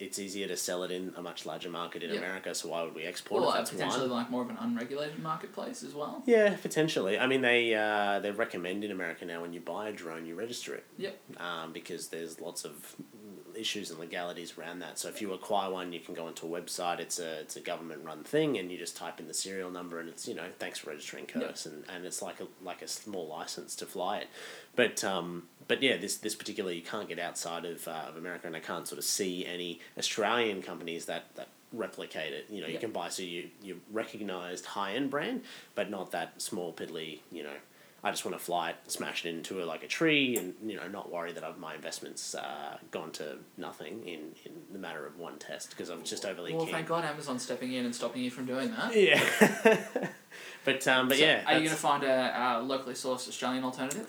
it's 0.00 0.18
easier 0.20 0.46
to 0.46 0.56
sell 0.56 0.84
it 0.84 0.92
in 0.92 1.12
a 1.16 1.20
much 1.22 1.44
larger 1.44 1.68
market 1.68 2.04
in 2.04 2.10
Yeah. 2.10 2.18
America. 2.18 2.54
So 2.54 2.68
why 2.68 2.84
would 2.84 2.94
we 2.94 3.02
export 3.02 3.42
Well, 3.42 3.50
it? 3.50 3.54
uh, 3.54 3.58
That's 3.58 3.70
potentially 3.70 4.08
one. 4.08 4.10
like 4.18 4.30
more 4.30 4.42
of 4.42 4.48
an 4.48 4.56
unregulated 4.60 5.18
marketplace 5.18 5.82
as 5.82 5.92
well. 5.92 6.22
Yeah, 6.24 6.56
potentially. 6.56 7.18
I 7.18 7.26
mean, 7.26 7.42
they 7.42 7.74
uh, 7.74 8.20
they 8.20 8.30
recommend 8.30 8.82
in 8.84 8.92
America 8.92 9.24
now 9.26 9.42
when 9.42 9.52
you 9.52 9.60
buy 9.60 9.88
a 9.88 9.92
drone, 9.92 10.24
you 10.24 10.34
register 10.36 10.74
it. 10.74 10.86
Yep. 10.96 11.18
Um, 11.38 11.72
because 11.72 12.08
there's 12.08 12.40
lots 12.40 12.64
of 12.64 12.94
issues 13.58 13.90
and 13.90 13.98
legalities 13.98 14.54
around 14.56 14.78
that. 14.80 14.98
So 14.98 15.08
if 15.08 15.20
you 15.20 15.32
acquire 15.32 15.70
one, 15.70 15.92
you 15.92 16.00
can 16.00 16.14
go 16.14 16.26
onto 16.26 16.46
a 16.54 16.60
website. 16.60 17.00
It's 17.00 17.18
a 17.18 17.40
it's 17.40 17.56
a 17.56 17.60
government 17.60 18.04
run 18.04 18.24
thing, 18.24 18.56
and 18.58 18.70
you 18.70 18.78
just 18.78 18.96
type 18.96 19.20
in 19.20 19.26
the 19.26 19.34
serial 19.34 19.70
number, 19.70 19.98
and 20.00 20.08
it's 20.08 20.28
you 20.28 20.34
know 20.34 20.46
thanks 20.58 20.78
for 20.78 20.90
registering 20.90 21.26
Curtis, 21.26 21.66
and, 21.66 21.84
and 21.94 22.04
it's 22.06 22.22
like 22.22 22.40
a 22.40 22.46
like 22.64 22.82
a 22.82 22.88
small 22.88 23.26
license 23.26 23.74
to 23.76 23.86
fly 23.86 24.18
it. 24.18 24.28
But 24.76 25.02
um, 25.04 25.48
but 25.66 25.82
yeah, 25.82 25.96
this 25.96 26.16
this 26.16 26.34
particular 26.34 26.72
you 26.72 26.82
can't 26.82 27.08
get 27.08 27.18
outside 27.18 27.64
of 27.64 27.86
uh, 27.88 28.06
of 28.08 28.16
America, 28.16 28.46
and 28.46 28.56
I 28.56 28.60
can't 28.60 28.86
sort 28.86 28.98
of 28.98 29.04
see 29.04 29.44
any 29.44 29.80
Australian 29.98 30.62
companies 30.62 31.06
that 31.06 31.34
that 31.36 31.48
replicate 31.72 32.32
it. 32.32 32.46
You 32.48 32.62
know, 32.62 32.68
you 32.68 32.78
can 32.78 32.92
buy 32.92 33.08
so 33.08 33.22
you 33.22 33.50
you 33.62 33.80
recognized 33.92 34.66
high 34.66 34.94
end 34.94 35.10
brand, 35.10 35.42
but 35.74 35.90
not 35.90 36.12
that 36.12 36.40
small 36.40 36.72
piddly. 36.72 37.20
You 37.32 37.42
know. 37.44 37.56
I 38.04 38.10
just 38.12 38.24
want 38.24 38.38
to 38.38 38.42
fly 38.44 38.70
it, 38.70 38.76
smash 38.86 39.26
it 39.26 39.28
into 39.30 39.62
a, 39.62 39.64
like 39.64 39.82
a 39.82 39.88
tree, 39.88 40.36
and 40.36 40.54
you 40.64 40.76
know, 40.76 40.86
not 40.86 41.10
worry 41.10 41.32
that 41.32 41.42
I've, 41.42 41.58
my 41.58 41.74
investments 41.74 42.34
uh, 42.34 42.78
gone 42.92 43.10
to 43.12 43.38
nothing 43.56 44.06
in, 44.06 44.20
in 44.44 44.52
the 44.72 44.78
matter 44.78 45.04
of 45.04 45.18
one 45.18 45.38
test 45.38 45.70
because 45.70 45.88
I'm 45.88 46.04
just 46.04 46.24
overly 46.24 46.54
Well, 46.54 46.64
keen. 46.64 46.74
thank 46.74 46.86
God 46.86 47.04
Amazon's 47.04 47.42
stepping 47.42 47.72
in 47.72 47.84
and 47.84 47.94
stopping 47.94 48.22
you 48.22 48.30
from 48.30 48.46
doing 48.46 48.70
that. 48.76 48.94
Yeah, 48.94 49.20
but 50.64 50.86
um, 50.86 51.08
but 51.08 51.18
So 51.18 51.24
yeah, 51.24 51.42
Are 51.46 51.54
you 51.54 51.60
going 51.60 51.70
to 51.70 51.74
find 51.74 52.04
a, 52.04 52.40
uh 52.40 52.60
locally 52.62 52.94
sourced 52.94 53.28
Australian 53.28 53.64
alternative? 53.64 54.08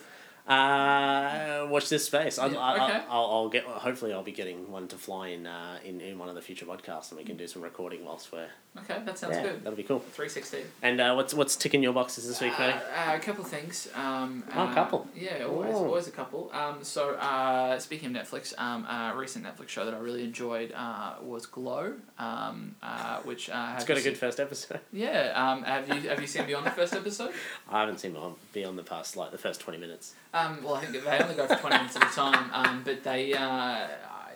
Uh, 0.50 1.68
watch 1.70 1.90
this 1.90 2.06
space. 2.06 2.40
I'll, 2.40 2.52
Yeah, 2.52 2.60
I'll, 2.60 2.84
okay. 2.90 3.02
I'll, 3.10 3.26
I'll 3.26 3.50
get. 3.50 3.64
Hopefully, 3.66 4.14
I'll 4.14 4.24
be 4.24 4.32
getting 4.32 4.72
one 4.72 4.88
to 4.90 4.98
fly 4.98 5.30
in, 5.30 5.46
uh, 5.48 5.78
in 5.86 6.02
in 6.02 6.18
one 6.18 6.28
of 6.30 6.36
the 6.36 6.42
future 6.42 6.66
podcasts, 6.66 7.12
and 7.12 7.20
we 7.20 7.24
can 7.24 7.38
do 7.38 7.48
some 7.48 7.62
recording 7.62 8.04
whilst 8.04 8.32
we're. 8.32 8.48
Okay, 8.78 9.00
that 9.04 9.18
sounds 9.18 9.36
yeah, 9.36 9.44
good. 9.44 9.64
that'll 9.64 9.76
be 9.76 9.84
cool. 9.84 10.00
360. 10.00 10.60
And 10.84 11.02
uh, 11.02 11.14
what's 11.14 11.34
what's 11.34 11.56
ticking 11.56 11.82
your 11.82 11.94
boxes 11.94 12.28
this 12.28 12.40
week, 12.40 12.58
Uh, 12.60 12.64
uh, 12.64 13.16
a 13.16 13.20
couple 13.20 13.44
of 13.44 13.50
things. 13.50 13.90
Um, 13.96 14.44
Oh, 14.56 14.62
a 14.62 14.66
uh, 14.66 14.74
couple. 14.74 15.08
Yeah, 15.16 15.44
always, 15.44 15.76
always 15.76 16.08
a 16.08 16.12
couple. 16.12 16.52
Um, 16.54 16.84
so 16.84 17.16
uh, 17.16 17.78
speaking 17.80 18.16
of 18.16 18.28
Netflix, 18.28 18.58
um, 18.60 18.86
a 18.86 19.14
recent 19.16 19.46
Netflix 19.46 19.70
show 19.70 19.86
that 19.86 19.94
I 19.94 19.98
really 20.00 20.24
enjoyed 20.24 20.72
uh, 20.76 21.16
was 21.22 21.46
Glow, 21.46 21.94
um, 22.18 22.76
uh, 22.82 23.18
which 23.22 23.50
uh, 23.50 23.74
It's 23.76 23.86
got 23.86 23.98
a 23.98 24.02
good 24.02 24.18
first 24.18 24.40
episode. 24.40 24.80
Yeah. 24.94 25.32
Um, 25.36 25.64
have 25.64 25.88
you 25.88 26.10
have 26.10 26.20
you 26.22 26.28
seen 26.28 26.46
beyond 26.46 26.66
the 26.66 26.72
first 26.72 26.94
episode? 26.94 27.34
I 27.70 27.82
haven't 27.82 28.00
seen 28.00 28.16
beyond 28.54 28.78
the 28.78 28.84
past 28.84 29.16
like 29.18 29.32
the 29.32 29.38
first 29.38 29.62
twenty 29.62 29.80
minutes. 29.80 30.14
Um, 30.40 30.64
well, 30.64 30.76
I 30.76 30.86
think 30.86 31.04
they 31.04 31.20
only 31.20 31.36
go 31.36 31.48
for 31.48 31.56
twenty 31.56 31.78
minutes 31.78 31.96
at 31.96 32.04
a 32.04 32.16
time, 32.16 32.50
um, 32.54 32.82
but 32.84 33.04
they, 33.04 33.34
uh, 33.34 33.88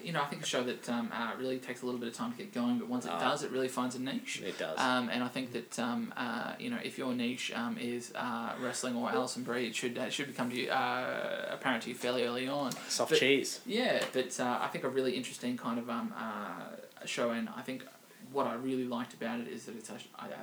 you 0.04 0.12
know, 0.12 0.22
I 0.22 0.26
think 0.26 0.44
a 0.44 0.46
show 0.46 0.64
that 0.64 0.90
um, 0.90 1.10
uh, 1.14 1.32
really 1.40 1.60
takes 1.60 1.82
a 1.82 1.86
little 1.86 2.00
bit 2.00 2.10
of 2.10 2.16
time 2.16 2.32
to 2.34 2.38
get 2.38 2.54
going, 2.54 2.78
but 2.78 2.90
once 2.90 3.06
it 3.06 3.12
Ah. 3.14 3.20
does, 3.20 3.44
it 3.44 3.52
really 3.52 3.70
finds 3.70 3.96
a 3.96 4.02
niche. 4.02 4.42
It 4.46 4.58
does. 4.58 4.78
Um, 4.78 5.10
and 5.10 5.24
I 5.24 5.28
think 5.30 5.54
that 5.54 5.80
um, 5.80 6.14
uh, 6.18 6.54
you 6.60 6.70
know 6.70 6.80
if 6.84 6.98
your 6.98 7.14
niche 7.14 7.52
um, 7.56 7.78
is 7.80 8.12
uh, 8.16 8.54
wrestling 8.62 8.96
or 8.96 9.10
Alison 9.12 9.44
Brie, 9.44 9.68
it 9.68 9.76
should 9.76 9.98
uh, 9.98 10.10
should 10.10 10.28
become 10.28 10.50
to 10.50 10.56
you, 10.60 10.70
uh, 10.70 11.48
apparent 11.52 11.84
to 11.84 11.90
you 11.90 11.96
fairly 11.96 12.24
early 12.24 12.48
on. 12.48 12.72
Soft 12.90 13.12
but- 13.12 13.20
cheese. 13.20 13.62
Yeah, 13.66 14.04
but 14.12 14.38
uh, 14.40 14.60
I 14.62 14.68
think 14.68 14.84
a 14.84 14.90
really 14.90 15.14
interesting 15.16 15.58
kind 15.58 15.80
of 15.80 15.90
um, 15.90 16.14
uh, 16.18 17.06
show, 17.06 17.32
and 17.32 17.48
I 17.56 17.62
think 17.62 17.86
what 18.34 18.48
I 18.48 18.56
really 18.56 18.86
liked 18.86 19.14
about 19.14 19.40
it 19.40 19.48
is 19.48 19.66
that 19.66 19.76
it's 19.76 19.90
a, 19.90 19.96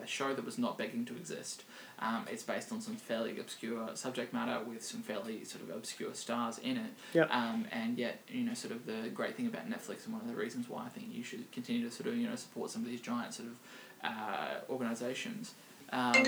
a 0.03 0.07
show 0.07 0.33
that 0.33 0.45
was 0.45 0.59
not 0.59 0.79
begging 0.79 1.05
to 1.07 1.17
exist. 1.17 1.65
Um, 1.99 2.27
it's 2.31 2.43
based 2.43 2.73
on 2.73 2.81
some 2.81 2.97
fairly 2.97 3.39
obscure 3.39 3.91
subject 3.95 4.33
matter 4.33 4.65
with 4.65 4.83
some 4.83 5.03
fairly 5.03 5.45
sort 5.45 5.65
of 5.65 5.71
obscure 5.77 6.15
stars 6.15 6.59
in 6.59 6.77
it. 6.77 6.93
Yep. 7.15 7.29
Um, 7.31 7.67
and 7.73 7.99
yet, 7.99 8.21
you 8.29 8.45
know, 8.45 8.55
sort 8.55 8.73
of 8.73 8.87
the 8.87 9.09
great 9.11 9.37
thing 9.37 9.47
about 9.47 9.69
Netflix 9.69 10.05
and 10.05 10.15
one 10.15 10.23
of 10.23 10.29
the 10.29 10.35
reasons 10.35 10.69
why 10.69 10.85
I 10.87 10.89
think 10.89 11.09
you 11.13 11.23
should 11.23 11.51
continue 11.53 11.85
to 11.89 11.95
sort 11.95 12.09
of, 12.09 12.17
you 12.17 12.29
know, 12.29 12.37
support 12.37 12.71
some 12.71 12.83
of 12.83 12.89
these 12.89 13.01
giant 13.01 13.35
sort 13.35 13.49
of 13.49 13.57
uh, 14.05 14.61
organizations. 14.71 15.55
Um, 15.93 16.13
Do 16.13 16.23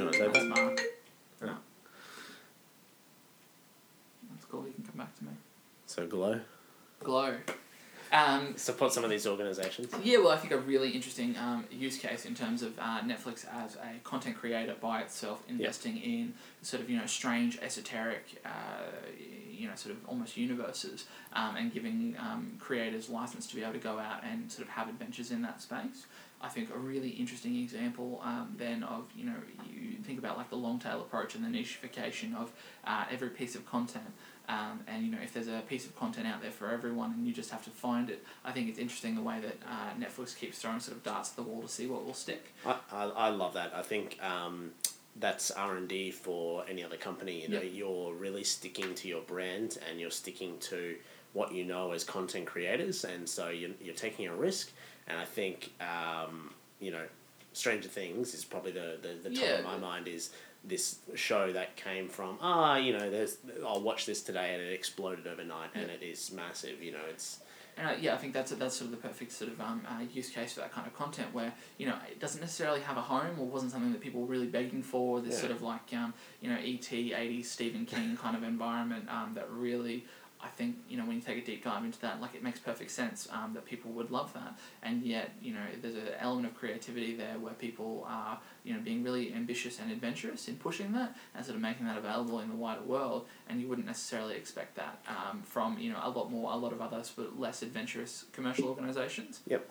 you 0.00 0.04
want 0.04 0.12
to 0.12 0.18
say 0.18 0.28
that's? 0.32 0.44
Mark. 0.44 0.80
Oh. 1.42 1.46
No. 1.46 1.56
That's 4.30 4.44
cool. 4.46 4.66
You 4.66 4.72
can 4.72 4.84
come 4.84 4.96
back 4.98 5.16
to 5.18 5.24
me. 5.24 5.30
So 5.86 6.06
glow. 6.06 6.40
Glow. 7.02 7.34
Um, 8.14 8.56
Support 8.56 8.92
some 8.92 9.02
of 9.02 9.10
these 9.10 9.26
organizations. 9.26 9.92
yeah, 10.04 10.18
well, 10.18 10.30
I 10.30 10.36
think 10.36 10.52
a 10.52 10.58
really 10.58 10.90
interesting 10.90 11.36
um, 11.36 11.64
use 11.70 11.98
case 11.98 12.24
in 12.24 12.34
terms 12.36 12.62
of 12.62 12.78
uh, 12.78 13.00
Netflix 13.00 13.44
as 13.52 13.74
a 13.74 13.98
content 14.04 14.36
creator 14.36 14.76
by 14.80 15.00
itself, 15.00 15.42
investing 15.48 15.96
in 15.98 16.34
sort 16.62 16.80
of 16.80 16.88
you 16.88 16.96
know 16.96 17.06
strange, 17.06 17.58
esoteric, 17.58 18.40
uh, 18.44 18.48
you 19.50 19.68
know, 19.68 19.74
sort 19.74 19.96
of 19.96 20.08
almost 20.08 20.36
universes, 20.36 21.06
um, 21.32 21.56
and 21.56 21.74
giving 21.74 22.14
um, 22.20 22.52
creators 22.60 23.08
license 23.08 23.48
to 23.48 23.56
be 23.56 23.62
able 23.62 23.72
to 23.72 23.78
go 23.80 23.98
out 23.98 24.22
and 24.22 24.50
sort 24.50 24.66
of 24.66 24.72
have 24.72 24.88
adventures 24.88 25.32
in 25.32 25.42
that 25.42 25.60
space. 25.60 26.06
I 26.40 26.48
think 26.48 26.68
a 26.72 26.78
really 26.78 27.08
interesting 27.08 27.56
example 27.56 28.20
um, 28.22 28.54
then 28.56 28.84
of 28.84 29.06
you 29.16 29.24
know 29.24 29.36
you 29.68 29.96
think 30.04 30.20
about 30.20 30.36
like 30.36 30.50
the 30.50 30.56
long 30.56 30.78
tail 30.78 31.00
approach 31.00 31.34
and 31.34 31.44
the 31.44 31.48
nicheification 31.48 32.36
of 32.36 32.52
uh, 32.86 33.06
every 33.10 33.30
piece 33.30 33.56
of 33.56 33.66
content. 33.66 34.12
Um, 34.48 34.80
and 34.86 35.04
you 35.04 35.10
know, 35.10 35.18
if 35.22 35.32
there's 35.32 35.48
a 35.48 35.62
piece 35.68 35.86
of 35.86 35.96
content 35.96 36.26
out 36.26 36.42
there 36.42 36.50
for 36.50 36.70
everyone, 36.70 37.12
and 37.12 37.26
you 37.26 37.32
just 37.32 37.50
have 37.50 37.64
to 37.64 37.70
find 37.70 38.10
it, 38.10 38.22
I 38.44 38.52
think 38.52 38.68
it's 38.68 38.78
interesting 38.78 39.14
the 39.14 39.22
way 39.22 39.40
that 39.40 39.56
uh, 39.66 39.90
Netflix 39.98 40.36
keeps 40.36 40.58
throwing 40.58 40.80
sort 40.80 40.96
of 40.96 41.02
darts 41.02 41.30
at 41.30 41.36
the 41.36 41.42
wall 41.42 41.62
to 41.62 41.68
see 41.68 41.86
what 41.86 42.04
will 42.04 42.14
stick. 42.14 42.52
I, 42.66 42.76
I, 42.92 43.04
I 43.04 43.28
love 43.30 43.54
that. 43.54 43.72
I 43.74 43.82
think 43.82 44.18
um, 44.22 44.72
that's 45.16 45.50
R 45.50 45.76
and 45.76 45.88
D 45.88 46.10
for 46.10 46.64
any 46.68 46.84
other 46.84 46.96
company. 46.98 47.40
You 47.42 47.48
know, 47.48 47.60
Yeah. 47.62 47.70
you're 47.70 48.12
really 48.14 48.44
sticking 48.44 48.94
to 48.96 49.08
your 49.08 49.22
brand 49.22 49.78
and 49.88 49.98
you're 49.98 50.10
sticking 50.10 50.58
to 50.60 50.96
what 51.32 51.52
you 51.52 51.64
know 51.64 51.92
as 51.92 52.04
content 52.04 52.46
creators, 52.46 53.04
and 53.04 53.26
so 53.28 53.48
you're, 53.48 53.70
you're 53.82 53.94
taking 53.94 54.26
a 54.28 54.34
risk. 54.34 54.70
And 55.08 55.18
I 55.18 55.24
think 55.24 55.72
um, 55.80 56.52
you 56.80 56.90
know, 56.90 57.04
Stranger 57.54 57.88
Things 57.88 58.34
is 58.34 58.44
probably 58.44 58.72
the 58.72 58.98
the, 59.00 59.28
the 59.30 59.34
top 59.34 59.44
Yeah. 59.44 59.58
of 59.60 59.64
my 59.64 59.78
mind 59.78 60.06
is 60.06 60.30
this 60.66 60.98
show 61.14 61.52
that 61.52 61.76
came 61.76 62.08
from 62.08 62.38
ah 62.40 62.76
you 62.76 62.92
know 62.92 63.10
there's 63.10 63.36
I'll 63.66 63.82
watch 63.82 64.06
this 64.06 64.22
today 64.22 64.54
and 64.54 64.62
it 64.62 64.72
exploded 64.72 65.26
overnight 65.26 65.70
and 65.74 65.90
it 65.90 66.02
is 66.02 66.32
massive 66.32 66.82
you 66.82 66.92
know 66.92 67.04
it's 67.10 67.40
And 67.76 67.88
uh, 67.88 67.94
yeah, 68.00 68.14
I 68.14 68.18
think 68.18 68.32
that's 68.32 68.52
that's 68.52 68.76
sort 68.76 68.86
of 68.92 68.96
the 68.96 69.08
perfect 69.08 69.32
sort 69.32 69.50
of 69.50 69.60
um, 69.60 69.82
uh, 69.88 70.02
use 70.12 70.30
case 70.30 70.52
for 70.54 70.60
that 70.60 70.72
kind 70.72 70.86
of 70.86 70.94
content 70.94 71.28
where 71.34 71.52
you 71.76 71.86
know 71.88 71.96
it 72.08 72.20
doesn't 72.20 72.40
necessarily 72.40 72.80
have 72.80 72.96
a 72.96 73.02
home 73.14 73.34
or 73.40 73.46
wasn't 73.46 73.72
something 73.72 73.92
that 73.92 74.00
people 74.00 74.20
were 74.22 74.28
really 74.36 74.46
begging 74.46 74.82
for. 74.82 75.20
This 75.20 75.34
Yeah. 75.34 75.40
sort 75.40 75.52
of 75.52 75.60
like 75.72 75.92
um, 75.92 76.14
you 76.40 76.48
know 76.50 76.56
ET 76.72 76.88
eighties 76.92 77.50
Stephen 77.50 77.84
King 77.84 78.16
kind 78.16 78.36
of 78.36 78.42
environment 78.44 79.08
um, 79.10 79.32
that 79.34 79.50
really. 79.50 80.04
I 80.44 80.48
think 80.48 80.76
you 80.88 80.98
know 80.98 81.06
when 81.06 81.16
you 81.16 81.22
take 81.22 81.38
a 81.38 81.44
deep 81.44 81.64
dive 81.64 81.84
into 81.84 81.98
that, 82.00 82.20
like 82.20 82.34
it 82.34 82.42
makes 82.42 82.58
perfect 82.58 82.90
sense 82.90 83.26
um, 83.32 83.52
that 83.54 83.64
people 83.64 83.90
would 83.92 84.10
love 84.10 84.32
that, 84.34 84.58
and 84.82 85.02
yet 85.02 85.30
you 85.40 85.54
know 85.54 85.64
there's 85.80 85.94
an 85.94 86.08
element 86.18 86.46
of 86.48 86.54
creativity 86.54 87.16
there 87.16 87.38
where 87.38 87.54
people 87.54 88.06
are 88.06 88.38
you 88.62 88.74
know 88.74 88.80
being 88.80 89.02
really 89.02 89.32
ambitious 89.32 89.80
and 89.80 89.90
adventurous 89.90 90.46
in 90.46 90.56
pushing 90.56 90.92
that 90.92 91.16
and 91.34 91.44
sort 91.44 91.56
of 91.56 91.62
making 91.62 91.86
that 91.86 91.96
available 91.96 92.40
in 92.40 92.48
the 92.48 92.56
wider 92.56 92.82
world, 92.82 93.26
and 93.48 93.60
you 93.60 93.68
wouldn't 93.68 93.86
necessarily 93.86 94.36
expect 94.36 94.76
that 94.76 95.02
um, 95.08 95.42
from 95.42 95.78
you 95.78 95.90
know 95.90 95.98
a 96.02 96.10
lot 96.10 96.30
more 96.30 96.52
a 96.52 96.56
lot 96.56 96.72
of 96.72 96.80
other 96.82 97.02
sort 97.02 97.28
of 97.28 97.38
less 97.38 97.62
adventurous 97.62 98.26
commercial 98.32 98.68
organizations. 98.68 99.40
Yep. 99.46 99.70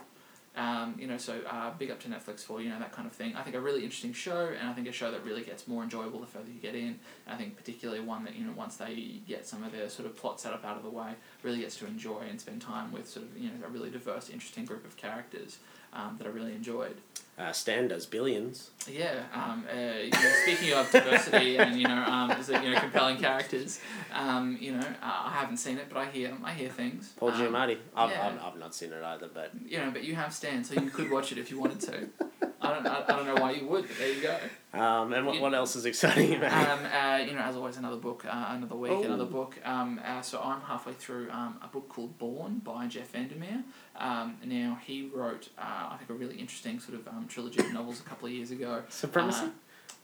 Um, 0.56 0.96
you 1.00 1.08
know, 1.08 1.18
so 1.18 1.40
uh, 1.50 1.72
big 1.80 1.90
up 1.90 2.00
to 2.02 2.08
Netflix 2.08 2.42
for 2.42 2.62
you 2.62 2.70
know 2.70 2.78
that 2.78 2.92
kind 2.92 3.08
of 3.08 3.14
thing. 3.14 3.36
I 3.36 3.42
think 3.42 3.56
a 3.56 3.60
really 3.60 3.84
interesting 3.84 4.14
show, 4.14 4.54
and 4.60 4.70
I 4.70 4.74
think 4.74 4.88
a 4.88 4.92
show 4.92 5.12
that 5.12 5.24
really 5.26 5.42
gets 5.42 5.68
more 5.68 5.82
enjoyable 5.82 6.20
the 6.20 6.28
further 6.28 6.52
you 6.54 6.60
get 6.60 6.76
in. 6.76 7.00
I 7.26 7.36
think 7.36 7.58
particularly 7.58 8.02
one 8.02 8.24
that 8.26 8.36
you 8.36 8.46
know 8.46 8.54
once 8.56 8.76
they 8.78 9.22
get 9.28 9.48
some 9.48 9.64
of 9.64 9.72
their 9.72 9.90
sort 9.90 10.08
of 10.08 10.16
plot 10.16 10.40
set 10.40 10.54
up 10.54 10.64
out 10.64 10.78
of 10.78 10.84
the 10.84 10.92
way, 10.92 11.14
really 11.42 11.62
gets 11.62 11.78
to 11.78 11.88
enjoy 11.88 12.22
and 12.30 12.40
spend 12.40 12.62
time 12.62 12.92
with 12.92 13.08
sort 13.10 13.26
of 13.26 13.36
you 13.36 13.50
know 13.50 13.66
a 13.66 13.70
really 13.70 13.90
diverse, 13.90 14.30
interesting 14.30 14.66
group 14.66 14.86
of 14.86 14.96
characters 14.96 15.58
um, 15.94 16.16
that 16.18 16.28
I 16.28 16.30
really 16.32 16.54
enjoyed. 16.54 16.96
uh, 17.38 17.52
Stan 17.52 17.88
does 17.88 18.06
billions 18.06 18.70
Yeah, 18.88 19.24
um, 19.34 19.66
uh, 19.72 19.98
you 20.04 20.10
know, 20.12 20.34
speaking 20.44 20.74
of 20.74 20.92
diversity 20.92 21.58
and 21.64 21.80
you 21.80 21.88
know, 21.88 22.04
um, 22.04 22.32
is 22.32 22.50
it, 22.50 22.64
you 22.64 22.72
know, 22.72 22.80
compelling 22.80 23.18
characters. 23.18 23.80
Um, 24.14 24.58
you 24.62 24.72
know, 24.74 24.80
uh, 24.80 25.22
I 25.30 25.32
haven't 25.40 25.58
seen 25.58 25.78
it, 25.78 25.88
but 25.90 25.98
I 25.98 26.06
hear 26.06 26.34
I 26.44 26.54
hear 26.54 26.70
things. 26.70 27.14
Paul 27.18 27.30
um, 27.30 27.40
Giamatti 27.42 27.78
I've, 27.96 28.10
yeah. 28.12 28.28
I've, 28.28 28.54
I've 28.54 28.60
not 28.60 28.76
seen 28.76 28.92
it 28.94 29.04
either 29.04 29.30
but 29.34 29.52
You 29.66 29.78
know, 29.80 29.92
but 29.92 30.04
you 30.04 30.16
have 30.16 30.34
Stan, 30.34 30.64
so 30.64 30.80
you 30.80 30.90
could 30.90 31.10
watch 31.10 31.32
it 31.32 31.38
if 31.38 31.50
you 31.50 31.60
wanted 31.60 31.80
to. 31.82 32.08
I 32.64 32.74
don't, 32.74 32.88
I, 32.88 33.04
I 33.04 33.08
don't 33.08 33.26
know 33.26 33.36
why 33.42 33.52
you 33.52 33.68
would, 33.68 33.88
but 33.88 33.98
there 33.98 34.14
you 34.14 34.22
go. 34.22 34.38
Um, 34.74 35.14
and 35.14 35.26
what, 35.26 35.36
You- 35.36 35.42
what 35.42 35.54
else 35.54 35.76
is 35.76 35.86
exciting 35.86 36.36
about? 36.38 36.52
Um, 36.80 36.86
uh, 36.86 37.18
you 37.18 37.34
know, 37.34 37.42
as 37.42 37.56
always, 37.56 37.78
another 37.78 37.98
book, 37.98 38.26
uh, 38.26 38.46
another 38.50 38.76
week, 38.76 38.92
Oh. 38.92 39.04
another 39.04 39.26
book. 39.26 39.58
Um, 39.66 40.00
uh, 40.04 40.22
so 40.22 40.42
I'm 40.42 40.62
halfway 40.62 40.94
through 40.94 41.30
um, 41.32 41.58
a 41.62 41.68
book 41.68 41.90
called 41.90 42.18
Borne 42.18 42.60
by 42.60 42.88
Jeff 42.88 43.12
Vandermeer. 43.12 43.64
Um, 43.98 44.38
now 44.46 44.80
he 44.86 45.10
wrote, 45.14 45.50
uh, 45.58 45.62
I 45.92 45.98
think, 45.98 46.10
a 46.10 46.14
really 46.14 46.36
interesting 46.38 46.80
sort 46.80 46.98
of 47.00 47.08
um, 47.08 47.26
trilogy 47.28 47.60
of 47.60 47.72
novels 47.74 48.00
a 48.00 48.04
couple 48.04 48.28
of 48.28 48.34
years 48.34 48.52
ago. 48.52 48.84
Supremacy? 48.90 49.48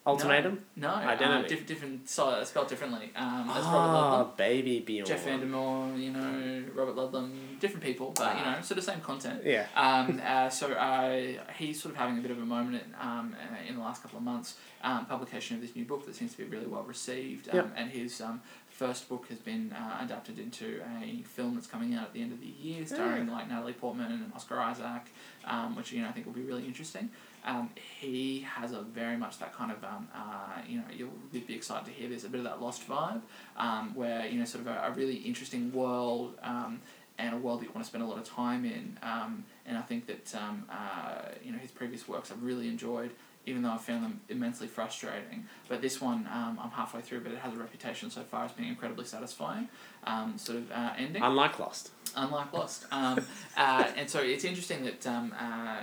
Uh, 0.10 0.12
Ultimatum? 0.14 0.66
No, 0.76 0.90
Identity. 0.96 1.46
Uh, 1.46 1.48
diff- 1.58 1.68
different, 1.68 2.10
so, 2.10 2.44
spelled 2.44 2.68
differently. 2.68 3.12
Um, 3.16 3.46
that's 3.48 3.66
Robert 3.66 3.78
Ah, 3.78 4.24
Ludlum. 4.24 4.38
baby 4.38 4.80
Bjorn. 4.80 5.06
Jeff 5.08 5.24
Vandermeer, 5.26 5.96
you 5.98 6.12
know, 6.12 6.64
Robert 6.74 6.96
Ludlum, 6.96 7.60
different 7.60 7.84
people, 7.84 8.12
but 8.16 8.38
you 8.38 8.44
know, 8.46 8.62
sort 8.62 8.78
of 8.78 8.84
same 8.84 9.02
content. 9.02 9.42
Yeah. 9.46 9.68
Um, 9.76 10.22
uh, 10.26 10.50
so 10.50 10.72
uh, 10.74 11.22
he's 11.58 11.82
sort 11.82 11.94
of 11.94 12.00
having 12.00 12.18
a 12.18 12.22
bit 12.22 12.32
of 12.32 12.40
a 12.40 12.46
moment 12.46 12.84
um, 13.00 13.36
uh, 13.40 13.68
in 13.70 13.76
the 13.76 13.82
last 13.82 14.02
couple 14.02 14.18
of 14.18 14.24
months. 14.24 14.56
Um, 14.82 15.06
publication 15.08 15.58
of 15.58 15.62
this 15.62 15.76
new 15.76 15.84
book 15.84 16.06
that 16.06 16.16
seems 16.16 16.32
to 16.32 16.38
be 16.38 16.46
really 16.46 16.66
well 16.68 16.84
received, 16.84 17.50
um, 17.50 17.56
Yep. 17.58 17.74
and 17.76 17.92
his 17.92 18.22
um, 18.22 18.42
first 18.80 19.10
book 19.10 19.26
has 19.28 19.38
been 19.40 19.74
uh, 19.74 19.98
adapted 20.02 20.40
into 20.40 20.82
a 21.04 21.22
film 21.24 21.56
that's 21.56 21.68
coming 21.68 21.96
out 21.96 22.06
at 22.06 22.14
the 22.14 22.22
end 22.22 22.32
of 22.32 22.40
the 22.40 22.48
year, 22.48 22.86
starring 22.86 23.28
like 23.28 23.50
Natalie 23.50 23.74
Portman 23.74 24.10
and 24.10 24.32
Oscar 24.34 24.58
Isaac, 24.58 25.02
um, 25.44 25.76
which 25.76 25.92
you 25.92 26.02
know 26.02 26.08
I 26.08 26.14
think 26.14 26.26
will 26.26 26.34
be 26.34 26.44
really 26.44 26.64
interesting. 26.64 27.10
Um, 27.44 27.70
he 27.76 28.40
has 28.40 28.72
a 28.72 28.82
very 28.82 29.18
much 29.18 29.38
that 29.40 29.54
kind 29.54 29.74
of 29.74 29.84
um, 29.84 30.08
uh, 30.16 30.62
you 30.66 30.78
know 30.78 30.86
you'll 30.96 31.10
be 31.34 31.42
be 31.42 31.56
excited 31.56 31.88
to 31.88 31.92
hear 31.92 32.08
There's 32.08 32.24
a 32.24 32.30
bit 32.30 32.38
of 32.40 32.46
that 32.46 32.62
Lost 32.62 32.88
vibe, 32.88 33.22
um, 33.58 33.94
where 33.96 34.26
you 34.26 34.40
know 34.40 34.46
sort 34.46 34.66
of 34.66 34.68
a, 34.68 34.88
a 34.88 34.92
really 34.92 35.18
interesting 35.18 35.74
world. 35.74 36.36
Um, 36.42 36.80
and 37.18 37.36
a 37.36 37.38
world 37.38 37.60
that 37.60 37.66
you 37.66 37.72
want 37.72 37.84
to 37.84 37.90
spend 37.90 38.02
a 38.02 38.08
lot 38.08 38.18
of 38.18 38.24
time 38.24 38.64
in, 38.64 38.98
um, 39.04 39.44
and 39.66 39.78
I 39.78 39.82
think 39.82 40.08
that 40.08 40.34
um, 40.36 40.64
uh, 40.70 41.24
you 41.44 41.52
know 41.52 41.58
his 41.58 41.70
previous 41.70 42.08
works 42.08 42.32
I've 42.32 42.42
really 42.42 42.70
enjoyed 42.70 43.12
even 43.46 43.62
though 43.64 43.72
I 43.72 43.78
found 43.78 44.04
them 44.04 44.22
immensely 44.30 44.68
frustrating. 44.68 45.46
But 45.68 45.82
this 45.82 46.00
one, 46.00 46.28
um, 46.32 46.60
I'm 46.62 46.70
halfway 46.72 47.02
through, 47.02 47.22
but 47.22 47.32
it 47.32 47.40
has 47.40 47.54
a 47.54 47.58
reputation 47.58 48.10
so 48.10 48.22
far 48.22 48.46
as 48.46 48.52
being 48.52 48.70
incredibly 48.70 49.06
satisfying. 49.06 49.70
Um, 50.04 50.38
sort 50.38 50.60
of 50.60 50.72
uh, 50.72 50.94
ending, 50.98 51.22
Unlike 51.24 51.60
Lost. 51.60 51.92
unlike 52.16 52.54
Lost. 52.54 52.86
Um, 52.92 53.26
uh, 53.58 53.88
and 53.96 54.10
so 54.10 54.20
it's 54.20 54.44
interesting 54.44 54.84
that 54.84 55.06
um, 55.08 55.34
uh, 55.40 55.78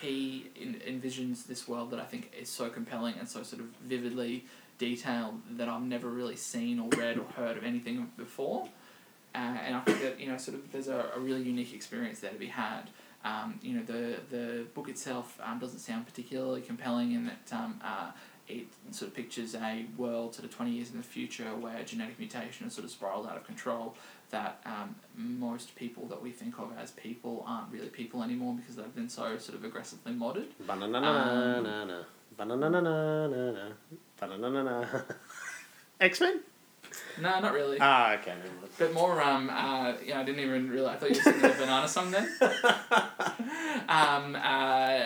he 0.00 0.46
in- 0.56 0.80
envisions 0.86 1.46
this 1.46 1.66
world 1.68 1.90
that 1.90 2.00
I 2.00 2.04
think 2.04 2.32
is 2.38 2.48
so 2.48 2.68
compelling 2.68 3.14
and 3.18 3.28
so 3.28 3.42
sort 3.42 3.60
of 3.60 3.68
vividly 3.84 4.44
detailed 4.78 5.40
that 5.52 5.68
I've 5.68 5.82
never 5.82 6.08
really 6.08 6.36
seen 6.36 6.78
or 6.78 6.88
read 6.98 7.18
or 7.18 7.24
heard 7.36 7.56
of 7.56 7.64
anything 7.64 8.10
before. 8.16 8.68
Uh, 9.34 9.38
and 9.38 9.76
I 9.76 9.80
think 9.80 10.00
that 10.02 10.18
you 10.20 10.28
know, 10.28 10.38
sort 10.38 10.56
of, 10.56 10.72
there's 10.72 10.88
a, 10.88 11.10
a 11.14 11.20
really 11.20 11.42
unique 11.42 11.74
experience 11.74 12.20
there 12.20 12.30
to 12.30 12.38
be 12.38 12.46
had. 12.46 12.90
Um, 13.30 13.48
you 13.66 13.72
know, 13.76 13.84
the 13.94 14.02
the 14.34 14.44
book 14.76 14.88
itself 14.94 15.26
um, 15.46 15.58
doesn't 15.58 15.80
sound 15.88 16.02
particularly 16.10 16.62
compelling 16.70 17.08
in 17.16 17.22
that 17.30 17.46
um, 17.60 17.72
uh, 17.92 18.10
it 18.46 18.66
sort 18.92 19.08
of 19.10 19.14
pictures 19.20 19.50
a 19.56 19.72
world 20.02 20.28
sort 20.36 20.44
of 20.48 20.52
twenty 20.54 20.72
years 20.76 20.88
in 20.92 20.96
the 21.02 21.08
future 21.16 21.50
where 21.64 21.78
genetic 21.90 22.16
mutation 22.24 22.60
has 22.66 22.72
sort 22.78 22.84
of 22.84 22.90
spiraled 22.98 23.26
out 23.30 23.36
of 23.36 23.44
control. 23.52 23.86
That 24.30 24.52
um, 24.64 24.94
most 25.14 25.74
people 25.82 26.04
that 26.12 26.20
we 26.22 26.30
think 26.40 26.54
of 26.62 26.68
as 26.82 26.90
people 26.92 27.44
aren't 27.46 27.68
really 27.72 27.88
people 28.00 28.22
anymore 28.22 28.54
because 28.54 28.76
they've 28.76 28.94
been 29.00 29.08
so 29.08 29.38
sort 29.38 29.56
of 29.58 29.64
aggressively 29.64 30.12
modded. 30.12 30.48
Ba-na-na-na-na-na. 30.66 31.98
Ba-na-na-na-na-na. 32.36 35.00
X-Men? 36.00 36.40
No, 37.20 37.40
not 37.40 37.52
really. 37.52 37.78
Ah, 37.80 38.14
okay. 38.14 38.34
But 38.78 38.92
more, 38.92 39.22
um, 39.22 39.48
uh, 39.50 39.94
yeah, 40.04 40.20
I 40.20 40.22
didn't 40.24 40.40
even 40.40 40.68
realize. 40.70 40.96
I 40.96 40.98
thought 40.98 41.10
you 41.10 41.16
were 41.16 41.22
singing 41.22 41.40
the 41.42 41.48
banana 41.58 41.88
song 41.88 42.10
then. 42.10 42.28
um, 43.88 44.36
uh, 44.36 44.98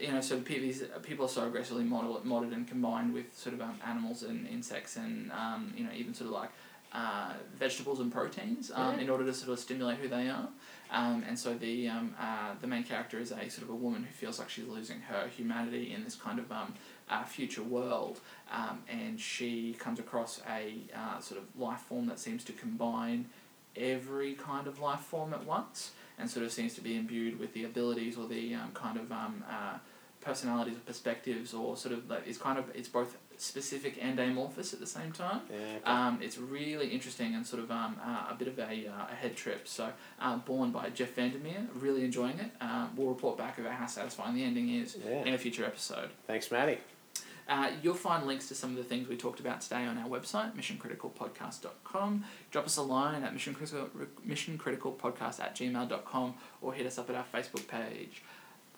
you 0.00 0.12
know, 0.12 0.20
so 0.20 0.40
people, 0.40 0.86
people 1.02 1.24
are 1.26 1.28
so 1.28 1.46
aggressively 1.46 1.84
modded, 1.84 2.22
modded 2.24 2.52
and 2.52 2.66
combined 2.66 3.12
with 3.12 3.36
sort 3.36 3.54
of 3.54 3.60
um, 3.60 3.78
animals 3.86 4.22
and 4.22 4.46
insects 4.48 4.96
and 4.96 5.30
um, 5.32 5.72
you 5.76 5.84
know 5.84 5.90
even 5.94 6.14
sort 6.14 6.28
of 6.28 6.34
like 6.34 6.50
uh, 6.92 7.32
vegetables 7.56 8.00
and 8.00 8.10
proteins 8.12 8.70
um, 8.74 8.94
Yeah. 8.96 9.02
in 9.02 9.10
order 9.10 9.24
to 9.24 9.34
sort 9.34 9.52
of 9.52 9.58
stimulate 9.58 9.98
who 9.98 10.08
they 10.08 10.28
are. 10.28 10.48
Um, 10.92 11.22
and 11.28 11.38
so 11.38 11.54
the 11.54 11.88
um, 11.88 12.14
uh, 12.20 12.54
the 12.60 12.66
main 12.66 12.82
character 12.82 13.18
is 13.20 13.30
a 13.30 13.48
sort 13.48 13.62
of 13.64 13.70
a 13.70 13.74
woman 13.76 14.02
who 14.02 14.12
feels 14.12 14.38
like 14.38 14.48
she's 14.50 14.66
losing 14.66 15.00
her 15.02 15.28
humanity 15.28 15.92
in 15.94 16.02
this 16.04 16.16
kind 16.16 16.38
of 16.38 16.50
um, 16.50 16.74
uh, 17.10 17.24
future 17.24 17.62
world, 17.62 18.20
um, 18.52 18.78
and 18.88 19.20
she 19.20 19.74
comes 19.78 19.98
across 19.98 20.40
a 20.48 20.74
uh, 20.96 21.18
sort 21.20 21.40
of 21.40 21.60
life 21.60 21.80
form 21.80 22.06
that 22.06 22.18
seems 22.18 22.44
to 22.44 22.52
combine 22.52 23.26
every 23.76 24.34
kind 24.34 24.66
of 24.66 24.80
life 24.80 25.00
form 25.00 25.32
at 25.34 25.44
once, 25.44 25.92
and 26.18 26.30
sort 26.30 26.46
of 26.46 26.52
seems 26.52 26.74
to 26.74 26.80
be 26.80 26.96
imbued 26.96 27.38
with 27.38 27.52
the 27.52 27.64
abilities 27.64 28.16
or 28.16 28.26
the 28.28 28.54
um, 28.54 28.70
kind 28.74 28.96
of 28.98 29.10
um, 29.12 29.44
uh, 29.50 29.78
personalities 30.20 30.76
or 30.76 30.80
perspectives, 30.80 31.52
or 31.54 31.76
sort 31.76 31.94
of 31.94 32.08
like 32.08 32.22
it's 32.26 32.38
kind 32.38 32.58
of 32.58 32.64
it's 32.74 32.88
both 32.88 33.16
specific 33.38 33.96
and 34.02 34.20
amorphous 34.20 34.74
at 34.74 34.80
the 34.80 34.86
same 34.86 35.10
time. 35.12 35.40
Yeah, 35.50 35.56
okay. 35.56 35.84
Um, 35.86 36.18
it's 36.20 36.36
really 36.36 36.88
interesting 36.88 37.34
and 37.34 37.46
sort 37.46 37.62
of 37.62 37.70
um, 37.70 37.96
uh, 38.04 38.26
a 38.30 38.34
bit 38.38 38.48
of 38.48 38.58
a, 38.58 38.86
uh, 38.86 39.06
a 39.10 39.14
head 39.14 39.34
trip. 39.34 39.66
So, 39.66 39.90
uh, 40.20 40.36
Borne 40.36 40.72
by 40.72 40.90
Jeff 40.90 41.14
Vandermeer, 41.14 41.66
really 41.74 42.04
enjoying 42.04 42.38
it. 42.38 42.50
Um, 42.60 42.90
we'll 42.96 43.08
report 43.08 43.38
back 43.38 43.58
about 43.58 43.72
how 43.72 43.86
satisfying 43.86 44.34
the 44.34 44.44
ending 44.44 44.68
is 44.68 44.98
Yeah. 45.02 45.24
in 45.24 45.32
a 45.32 45.38
future 45.38 45.64
episode. 45.64 46.10
Thanks, 46.26 46.50
Maddie. 46.50 46.78
Uh, 47.50 47.72
you'll 47.82 47.94
find 47.94 48.28
links 48.28 48.46
to 48.46 48.54
some 48.54 48.70
of 48.70 48.76
the 48.76 48.84
things 48.84 49.08
we 49.08 49.16
talked 49.16 49.40
about 49.40 49.60
today 49.60 49.84
on 49.84 49.98
our 49.98 50.08
website, 50.08 50.54
missioncriticalpodcast.com. 50.54 52.24
Drop 52.52 52.64
us 52.64 52.76
a 52.76 52.82
line 52.82 53.24
at 53.24 53.34
missioncritical, 53.34 53.88
missioncriticalpodcast 54.26 55.40
at 55.40 55.56
gmail.com 55.56 56.34
or 56.62 56.72
hit 56.72 56.86
us 56.86 56.96
up 56.96 57.10
at 57.10 57.16
our 57.16 57.24
Facebook 57.34 57.66
page, 57.66 58.22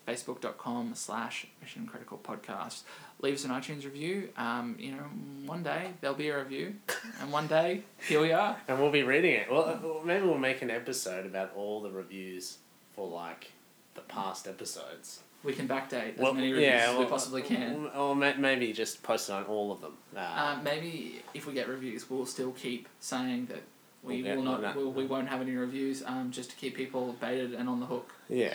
facebook.com 0.07 0.95
slash 0.95 1.45
missioncriticalpodcast. 1.63 2.81
Leave 3.21 3.35
us 3.35 3.45
an 3.45 3.51
iTunes 3.51 3.85
review. 3.85 4.29
Um, 4.37 4.75
you 4.79 4.93
know, 4.93 5.03
one 5.45 5.61
day 5.61 5.91
there'll 6.01 6.17
be 6.17 6.29
a 6.29 6.39
review, 6.39 6.73
and 7.21 7.31
one 7.31 7.45
day 7.45 7.83
here 8.07 8.21
we 8.21 8.31
are. 8.31 8.57
And 8.67 8.79
we'll 8.79 8.91
be 8.91 9.03
reading 9.03 9.35
it. 9.35 9.51
Well, 9.51 9.65
uh, 9.65 10.03
maybe 10.03 10.25
we'll 10.25 10.39
make 10.39 10.63
an 10.63 10.71
episode 10.71 11.27
about 11.27 11.51
all 11.55 11.79
the 11.83 11.91
reviews 11.91 12.57
for 12.95 13.07
like 13.07 13.51
the 13.93 14.01
past 14.01 14.47
episodes. 14.47 15.19
We 15.43 15.53
can 15.53 15.67
backdate 15.67 16.17
as 16.17 16.33
many 16.33 16.53
reviews 16.53 16.61
yeah, 16.61 16.85
as 16.87 16.91
we 16.93 16.99
well, 16.99 17.09
possibly 17.09 17.41
can. 17.41 17.89
Or 17.95 18.15
maybe 18.15 18.71
just 18.71 19.03
post 19.03 19.29
it 19.29 19.33
on 19.33 19.43
all 19.43 19.71
of 19.73 19.81
them. 19.81 19.93
Uh, 20.15 20.19
Uh, 20.19 20.59
maybe 20.63 21.21
if 21.33 21.45
we 21.45 21.53
get 21.53 21.67
reviews, 21.67 22.09
we'll 22.09 22.25
still 22.25 22.51
keep 22.53 22.87
saying 23.01 23.47
that 23.47 23.61
we 24.03 24.23
we'll 24.23 24.35
will 24.37 24.43
not, 24.43 24.61
no. 24.61 24.73
we'll, 24.75 24.91
we 24.93 25.05
won't 25.05 25.27
have 25.27 25.41
any 25.41 25.51
reviews, 25.55 26.01
um, 26.05 26.31
just 26.31 26.49
to 26.51 26.55
keep 26.55 26.75
people 26.75 27.15
baited 27.19 27.53
and 27.53 27.67
on 27.67 27.79
the 27.81 27.85
hook. 27.85 28.13
yeah, 28.29 28.53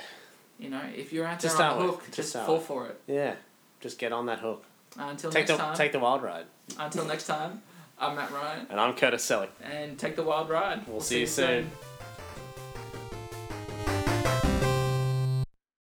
You 0.58 0.70
know, 0.70 0.80
if 0.96 1.12
you're 1.12 1.26
out 1.26 1.40
there 1.40 1.50
start 1.50 1.76
on 1.76 1.86
the 1.86 1.92
hook, 1.92 2.04
just 2.10 2.30
start 2.30 2.46
fall 2.46 2.56
with. 2.56 2.64
for 2.66 2.86
it. 2.86 3.00
yeah. 3.06 3.34
Just 3.80 3.98
get 3.98 4.12
on 4.12 4.26
that 4.26 4.40
hook. 4.40 4.64
Uh, 4.98 5.04
until 5.10 5.30
Take 5.30 5.42
next 5.48 5.50
the 5.52 5.56
time. 5.58 5.76
take 5.76 5.92
the 5.92 5.98
wild 6.00 6.22
ride. 6.22 6.46
Until 6.78 7.04
next 7.04 7.26
time, 7.26 7.62
I'm 7.98 8.16
Matt 8.16 8.30
Ryan, 8.32 8.66
And 8.70 8.80
I'm 8.80 8.94
Curtis 8.94 9.24
Selleck. 9.28 9.50
and 9.62 9.98
take 9.98 10.16
the 10.16 10.22
wild 10.22 10.48
ride. 10.48 10.86
We'll 10.88 11.00
see 11.00 11.20
you 11.20 11.26
soon. 11.26 11.70